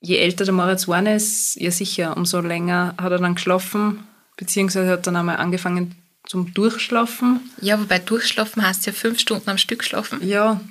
[0.06, 4.03] je älter der Moritz geworden ist, ja sicher, umso länger hat er dann geschlafen,
[4.38, 5.95] beziehungsweise hat dann einmal angefangen
[6.27, 7.40] zum Durchschlafen.
[7.61, 10.26] Ja, wobei Durchschlafen heißt ja fünf Stunden am Stück schlafen.
[10.27, 10.61] Ja.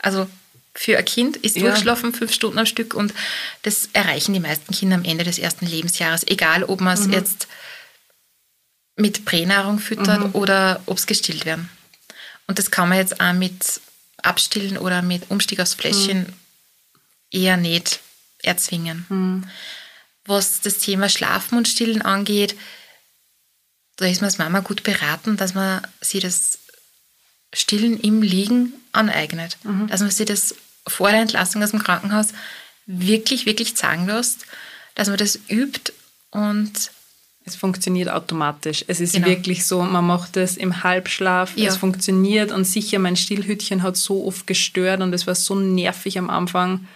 [0.00, 0.26] Also
[0.74, 1.64] für ein Kind ist ja.
[1.64, 3.12] Durchschlafen fünf Stunden am Stück und
[3.62, 7.12] das erreichen die meisten Kinder am Ende des ersten Lebensjahres, egal ob man es mhm.
[7.12, 7.46] jetzt
[8.96, 10.30] mit Pränahrung füttert mhm.
[10.32, 11.68] oder ob es gestillt werden.
[12.46, 13.80] Und das kann man jetzt auch mit
[14.22, 16.32] Abstillen oder mit Umstieg aufs Fläschchen mhm.
[17.30, 18.00] eher nicht
[18.42, 19.06] erzwingen.
[19.08, 19.44] Mhm.
[20.24, 22.56] Was das Thema Schlafen und Stillen angeht,
[23.96, 26.58] da ist man als Mama gut beraten, dass man sich das
[27.52, 29.58] Stillen im Liegen aneignet.
[29.64, 29.88] Mhm.
[29.88, 30.54] Dass man sich das
[30.86, 32.28] vor der Entlassung aus dem Krankenhaus
[32.86, 34.46] wirklich, wirklich zeigen lässt,
[34.94, 35.92] dass man das übt
[36.30, 36.90] und
[37.44, 38.84] es funktioniert automatisch.
[38.88, 39.26] Es ist genau.
[39.26, 41.68] wirklich so, man macht es im Halbschlaf, ja.
[41.68, 46.18] es funktioniert und sicher, mein Stillhütchen hat so oft gestört und es war so nervig
[46.18, 46.86] am Anfang.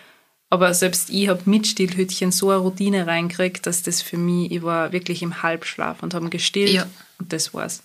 [0.52, 4.60] Aber selbst ich habe mit Stillhütchen so eine Routine reingekriegt, dass das für mich, ich
[4.60, 6.86] war wirklich im Halbschlaf und habe gestillt ja.
[7.18, 7.82] und das war's.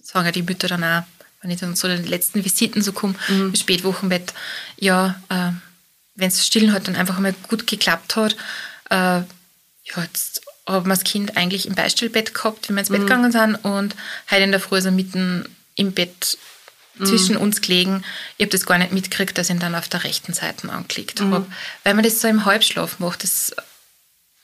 [0.00, 1.02] Sagen ja die Mütter dann auch,
[1.42, 3.48] wenn ich dann zu den letzten Visiten so komme, mhm.
[3.48, 4.32] im Spätwochenbett,
[4.78, 5.50] ja, äh,
[6.14, 8.34] wenn es Stillen halt dann einfach mal gut geklappt hat,
[8.88, 13.00] äh, ja, jetzt haben wir das Kind eigentlich im Beistellbett gehabt, wenn wir ins Bett
[13.00, 13.04] mhm.
[13.04, 13.94] gegangen sind und
[14.30, 16.38] heute in der Früh so mitten im Bett
[17.02, 17.40] zwischen mhm.
[17.40, 18.04] uns gelegen.
[18.36, 21.20] Ich habe das gar nicht mitgekriegt, dass ich ihn dann auf der rechten Seite angelegt
[21.20, 21.32] mhm.
[21.32, 21.46] habe.
[21.82, 23.24] Weil man das so im Halbschlaf macht.
[23.24, 23.54] Das,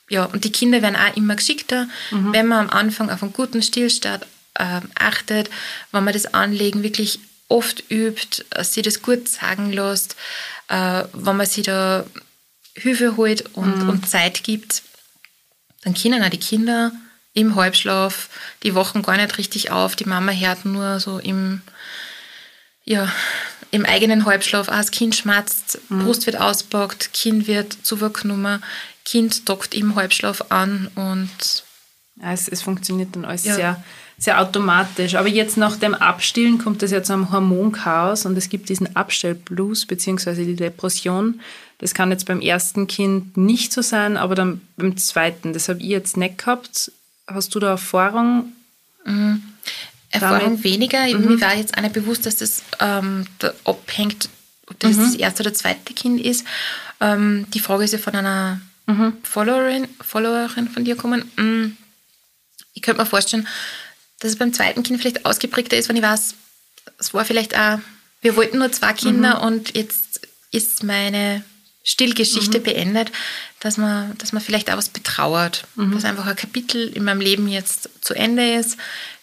[0.09, 2.33] ja, und die Kinder werden auch immer geschickter, mhm.
[2.33, 4.25] wenn man am Anfang auf einen guten Stillstart
[4.55, 5.49] äh, achtet,
[5.91, 10.15] wenn man das Anlegen wirklich oft übt, äh, sich das gut sagen lässt,
[10.67, 12.05] äh, wenn man sich da
[12.73, 13.89] Hilfe holt und, mhm.
[13.89, 14.83] und Zeit gibt,
[15.83, 16.91] dann können auch die Kinder
[17.33, 18.29] im Halbschlaf,
[18.63, 21.61] die wachen gar nicht richtig auf, die Mama hört nur so im
[22.85, 23.11] ja,
[23.71, 26.03] im eigenen Halbschlaf auch das Kind schmatzt, mhm.
[26.03, 28.63] Brust wird auspackt, Kind wird zugenommen,
[29.05, 31.63] Kind dockt im Halbschlaf an und
[32.21, 33.55] ja, es, es funktioniert dann alles ja.
[33.55, 33.83] sehr,
[34.17, 35.15] sehr automatisch.
[35.15, 38.95] Aber jetzt nach dem Abstillen kommt es ja zu einem Hormonchaos und es gibt diesen
[38.95, 40.45] Abstellblues bzw.
[40.45, 41.39] die Depression.
[41.79, 45.53] Das kann jetzt beim ersten Kind nicht so sein, aber dann beim zweiten.
[45.53, 46.91] Das habe ich jetzt nicht gehabt.
[47.25, 48.51] Hast du da Erfahrung?
[49.05, 49.41] Mhm.
[50.11, 51.07] Erfahrung damit, weniger.
[51.07, 51.27] Mhm.
[51.27, 54.29] Mir war jetzt nicht bewusst, dass das ähm, da abhängt,
[54.67, 55.03] ob das mhm.
[55.03, 56.45] das erste oder zweite Kind ist.
[56.99, 59.17] Ähm, die Frage ist ja von einer mhm.
[59.23, 61.31] Followerin, Followerin von dir gekommen.
[61.37, 61.77] Mm,
[62.73, 63.47] ich könnte mir vorstellen,
[64.19, 66.35] dass es beim zweiten Kind vielleicht ausgeprägter ist, wenn ich weiß,
[66.97, 67.79] es war vielleicht auch,
[68.21, 69.47] wir wollten nur zwei Kinder mhm.
[69.47, 71.43] und jetzt ist meine
[71.83, 72.63] Stillgeschichte mhm.
[72.63, 73.11] beendet,
[73.59, 75.93] dass man, dass man vielleicht auch was betrauert, mhm.
[75.93, 78.77] dass einfach ein Kapitel in meinem Leben jetzt zu Ende ist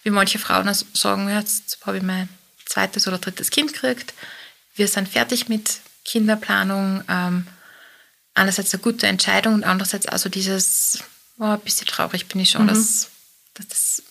[0.09, 2.31] wie manche Frauen sagen, jetzt habe ich mein
[2.65, 4.15] zweites oder drittes Kind gekriegt,
[4.75, 7.05] wir sind fertig mit Kinderplanung.
[7.09, 7.47] Ähm,
[8.33, 11.03] einerseits eine gute Entscheidung und andererseits also dieses,
[11.39, 12.69] oh, ein bisschen traurig bin ich schon, mhm.
[12.69, 13.11] dass,
[13.55, 14.03] dass, das,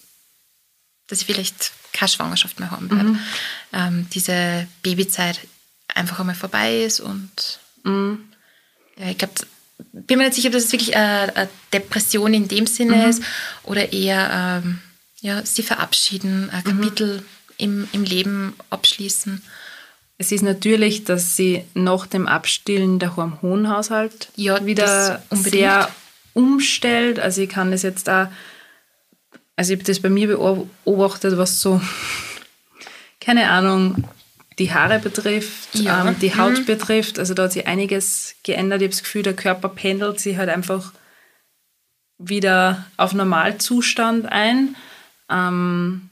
[1.07, 3.09] dass ich vielleicht keine Schwangerschaft mehr haben werde.
[3.09, 3.19] Mhm.
[3.73, 5.39] Ähm, diese Babyzeit
[5.87, 8.31] einfach einmal vorbei ist und mhm.
[8.97, 9.33] Ja, ich glaube,
[9.91, 13.09] bin mir nicht sicher, ob das wirklich eine, eine Depression in dem Sinne mhm.
[13.09, 13.23] ist
[13.63, 14.79] oder eher ähm,
[15.21, 16.81] ja, sie verabschieden, ein mhm.
[16.81, 17.23] Kapitel mhm.
[17.57, 19.41] im, im Leben abschließen.
[20.19, 25.89] Es ist natürlich, dass sie nach dem Abstillen der Hormonhaushalt ja, wieder sehr
[26.33, 27.19] umstellt.
[27.19, 28.31] Also ich kann das jetzt da,
[29.55, 31.81] also ich habe das bei mir beobachtet, was so,
[33.19, 34.07] keine Ahnung,
[34.59, 36.07] die Haare betrifft, ja.
[36.07, 36.65] ähm, die Haut mhm.
[36.65, 37.19] betrifft.
[37.19, 38.81] Also da hat sich einiges geändert.
[38.81, 40.93] Ich habe das Gefühl, der Körper pendelt sich halt einfach
[42.17, 44.75] wieder auf Normalzustand ein.
[45.29, 46.09] Ähm,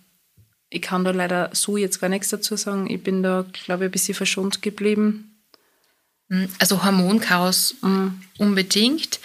[0.69, 2.89] ich kann da leider so jetzt gar nichts dazu sagen.
[2.89, 5.41] Ich bin da, glaube ich, ein bisschen verschont geblieben.
[6.29, 8.21] Hm, also Hormonchaos mhm.
[8.37, 9.19] unbedingt.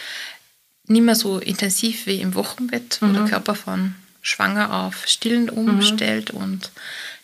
[0.87, 3.15] Nicht mehr so intensiv wie im Wochenbett, wo mhm.
[3.15, 6.71] der Körper von schwanger auf Stillen umstellt und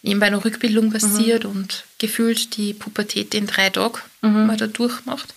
[0.06, 3.98] nebenbei noch Rückbildung passiert und gefühlt die Pubertät in drei Tagen
[4.46, 5.34] mal da durchmacht.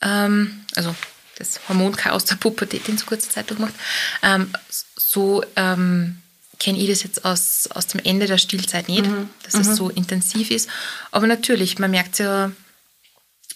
[0.00, 0.94] Ähm, also
[1.36, 3.74] das Hormonchaos der Pubertät in so kurzer Zeit durchmacht.
[4.22, 4.50] Ähm,
[4.96, 6.18] so ähm,
[6.58, 9.04] kenne ich das jetzt aus, aus dem Ende der Stillzeit nicht,
[9.42, 10.68] dass es so intensiv ist.
[11.10, 12.52] Aber natürlich, man merkt ja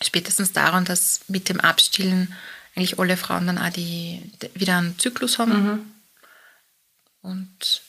[0.02, 2.34] spätestens daran, dass mit dem Abstillen
[2.74, 5.92] eigentlich alle Frauen dann auch die, die wieder einen Zyklus haben.
[7.22, 7.87] Und ja,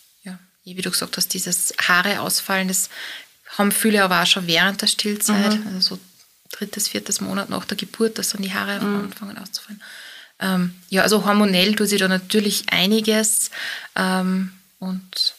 [0.78, 2.90] wie du gesagt hast, dieses Haare ausfallen, das
[3.58, 6.00] haben viele aber auch schon während der Stillzeit, also so
[6.52, 9.82] drittes, viertes Monat nach der Geburt, dass dann die Haare anfangen auszufallen.
[10.40, 13.52] Ähm, ja, also hormonell tut sich da natürlich einiges
[13.96, 15.36] ähm, und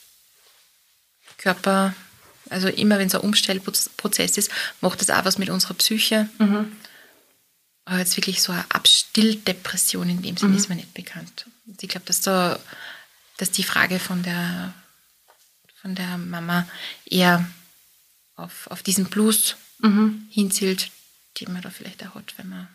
[1.39, 1.95] Körper,
[2.51, 4.51] also immer wenn es ein Umstellprozess ist,
[4.81, 6.29] macht das auch was mit unserer Psyche.
[7.87, 11.47] Aber jetzt wirklich so eine Abstilldepression in dem Sinne ist mir nicht bekannt.
[11.67, 12.59] Und ich glaube, dass da,
[13.39, 14.75] dass die Frage von der,
[15.81, 16.67] von der Mama
[17.07, 17.45] eher
[18.37, 19.57] auf, auf diesen Blues
[20.31, 20.91] hinzielt,
[21.41, 22.69] den man da vielleicht auch hat, wenn man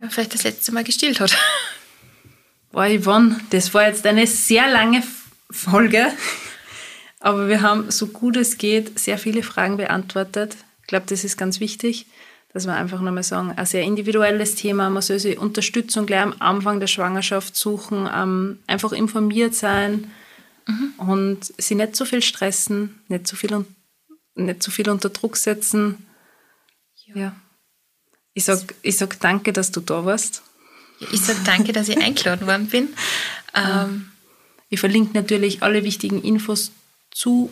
[0.00, 1.36] ja, vielleicht das letzte Mal gestillt hat.
[2.70, 5.02] Boah, Yvonne, das war jetzt eine sehr lange
[5.50, 6.12] Folge,
[7.20, 10.56] aber wir haben so gut es geht sehr viele Fragen beantwortet.
[10.82, 12.06] Ich glaube, das ist ganz wichtig,
[12.52, 16.34] dass wir einfach nochmal sagen, ein sehr individuelles Thema, man soll sich Unterstützung gleich am
[16.38, 20.10] Anfang der Schwangerschaft suchen, ähm, einfach informiert sein
[20.98, 23.64] und sich nicht so viel stressen, nicht so viel,
[24.34, 26.06] nicht so viel unter Druck setzen.
[27.14, 27.34] Ja.
[28.34, 30.42] Ich sag, ich sag danke, dass du da warst.
[31.12, 32.88] Ich sage danke, dass ich eingeladen worden bin.
[33.54, 34.10] Ähm,
[34.70, 36.72] Ich verlinke natürlich alle wichtigen Infos
[37.10, 37.50] zu,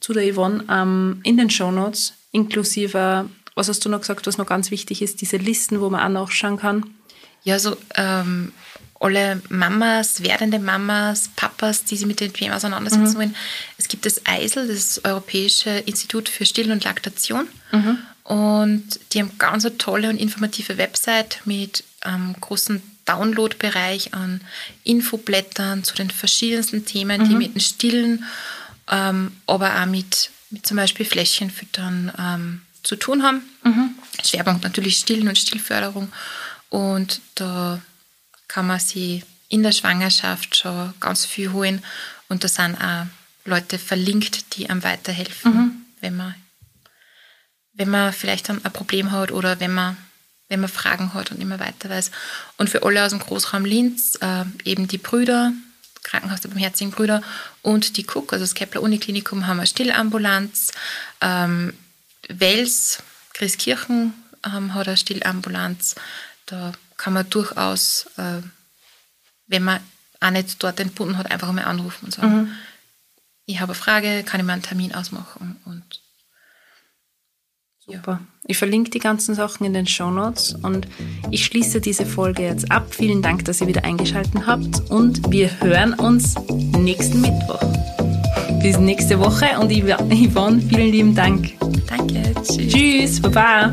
[0.00, 4.46] zu der Yvonne ähm, in den Shownotes, inklusive, was hast du noch gesagt, was noch
[4.46, 6.94] ganz wichtig ist, diese Listen, wo man auch nachschauen kann.
[7.44, 8.52] ja, so ähm,
[9.00, 13.36] alle Mamas, werdende Mamas, Papas, die sich mit dem Thema auseinandersetzen wollen.
[13.76, 17.46] Es gibt das EISL, das Europäische Institut für Stillen und Laktation.
[18.24, 24.42] Und die haben ganz eine tolle und informative Website mit ähm, großem Downloadbereich an
[24.84, 28.24] Infoblättern zu den verschiedensten Themen, die mit dem Stillen,
[28.90, 33.42] ähm, aber auch mit, mit zum Beispiel Fläschchenfüttern ähm, zu tun haben.
[34.24, 36.12] Schwerpunkt natürlich Stillen und Stillförderung.
[36.68, 37.80] Und da
[38.48, 41.84] kann man sie in der Schwangerschaft schon ganz viel holen.
[42.28, 43.06] Und da sind auch
[43.44, 46.34] Leute verlinkt, die einem weiterhelfen, wenn man
[47.78, 49.96] wenn man vielleicht ein ein Problem hat oder wenn man,
[50.48, 52.10] wenn man Fragen hat und immer weiter weiß.
[52.58, 55.52] Und für alle aus dem Großraum Linz äh, eben die Brüder,
[56.02, 57.22] Krankenhaus der Barmherzigen Brüder
[57.62, 60.72] und die Cook, also das Kepler Uniklinikum, haben eine Stillambulanz.
[61.20, 61.72] Ähm,
[62.28, 62.98] Wels,
[63.32, 64.12] Christkirchen
[64.44, 65.94] ähm, hat eine Stillambulanz.
[66.46, 68.42] Da kann man durchaus, äh,
[69.46, 69.80] wenn man
[70.20, 72.52] auch nicht dort entbunden hat, einfach mal anrufen und sagen,
[73.46, 76.02] ich habe eine Frage, kann ich mir einen Termin ausmachen und
[77.90, 78.20] Super.
[78.46, 80.86] Ich verlinke die ganzen Sachen in den Shownotes und
[81.30, 82.94] ich schließe diese Folge jetzt ab.
[82.94, 86.34] Vielen Dank, dass ihr wieder eingeschaltet habt und wir hören uns
[86.76, 87.62] nächsten Mittwoch.
[88.60, 91.54] Bis nächste Woche und Yvonne, vielen lieben Dank.
[91.86, 92.72] danke, tschüss.
[92.72, 93.72] Tschüss, Baba.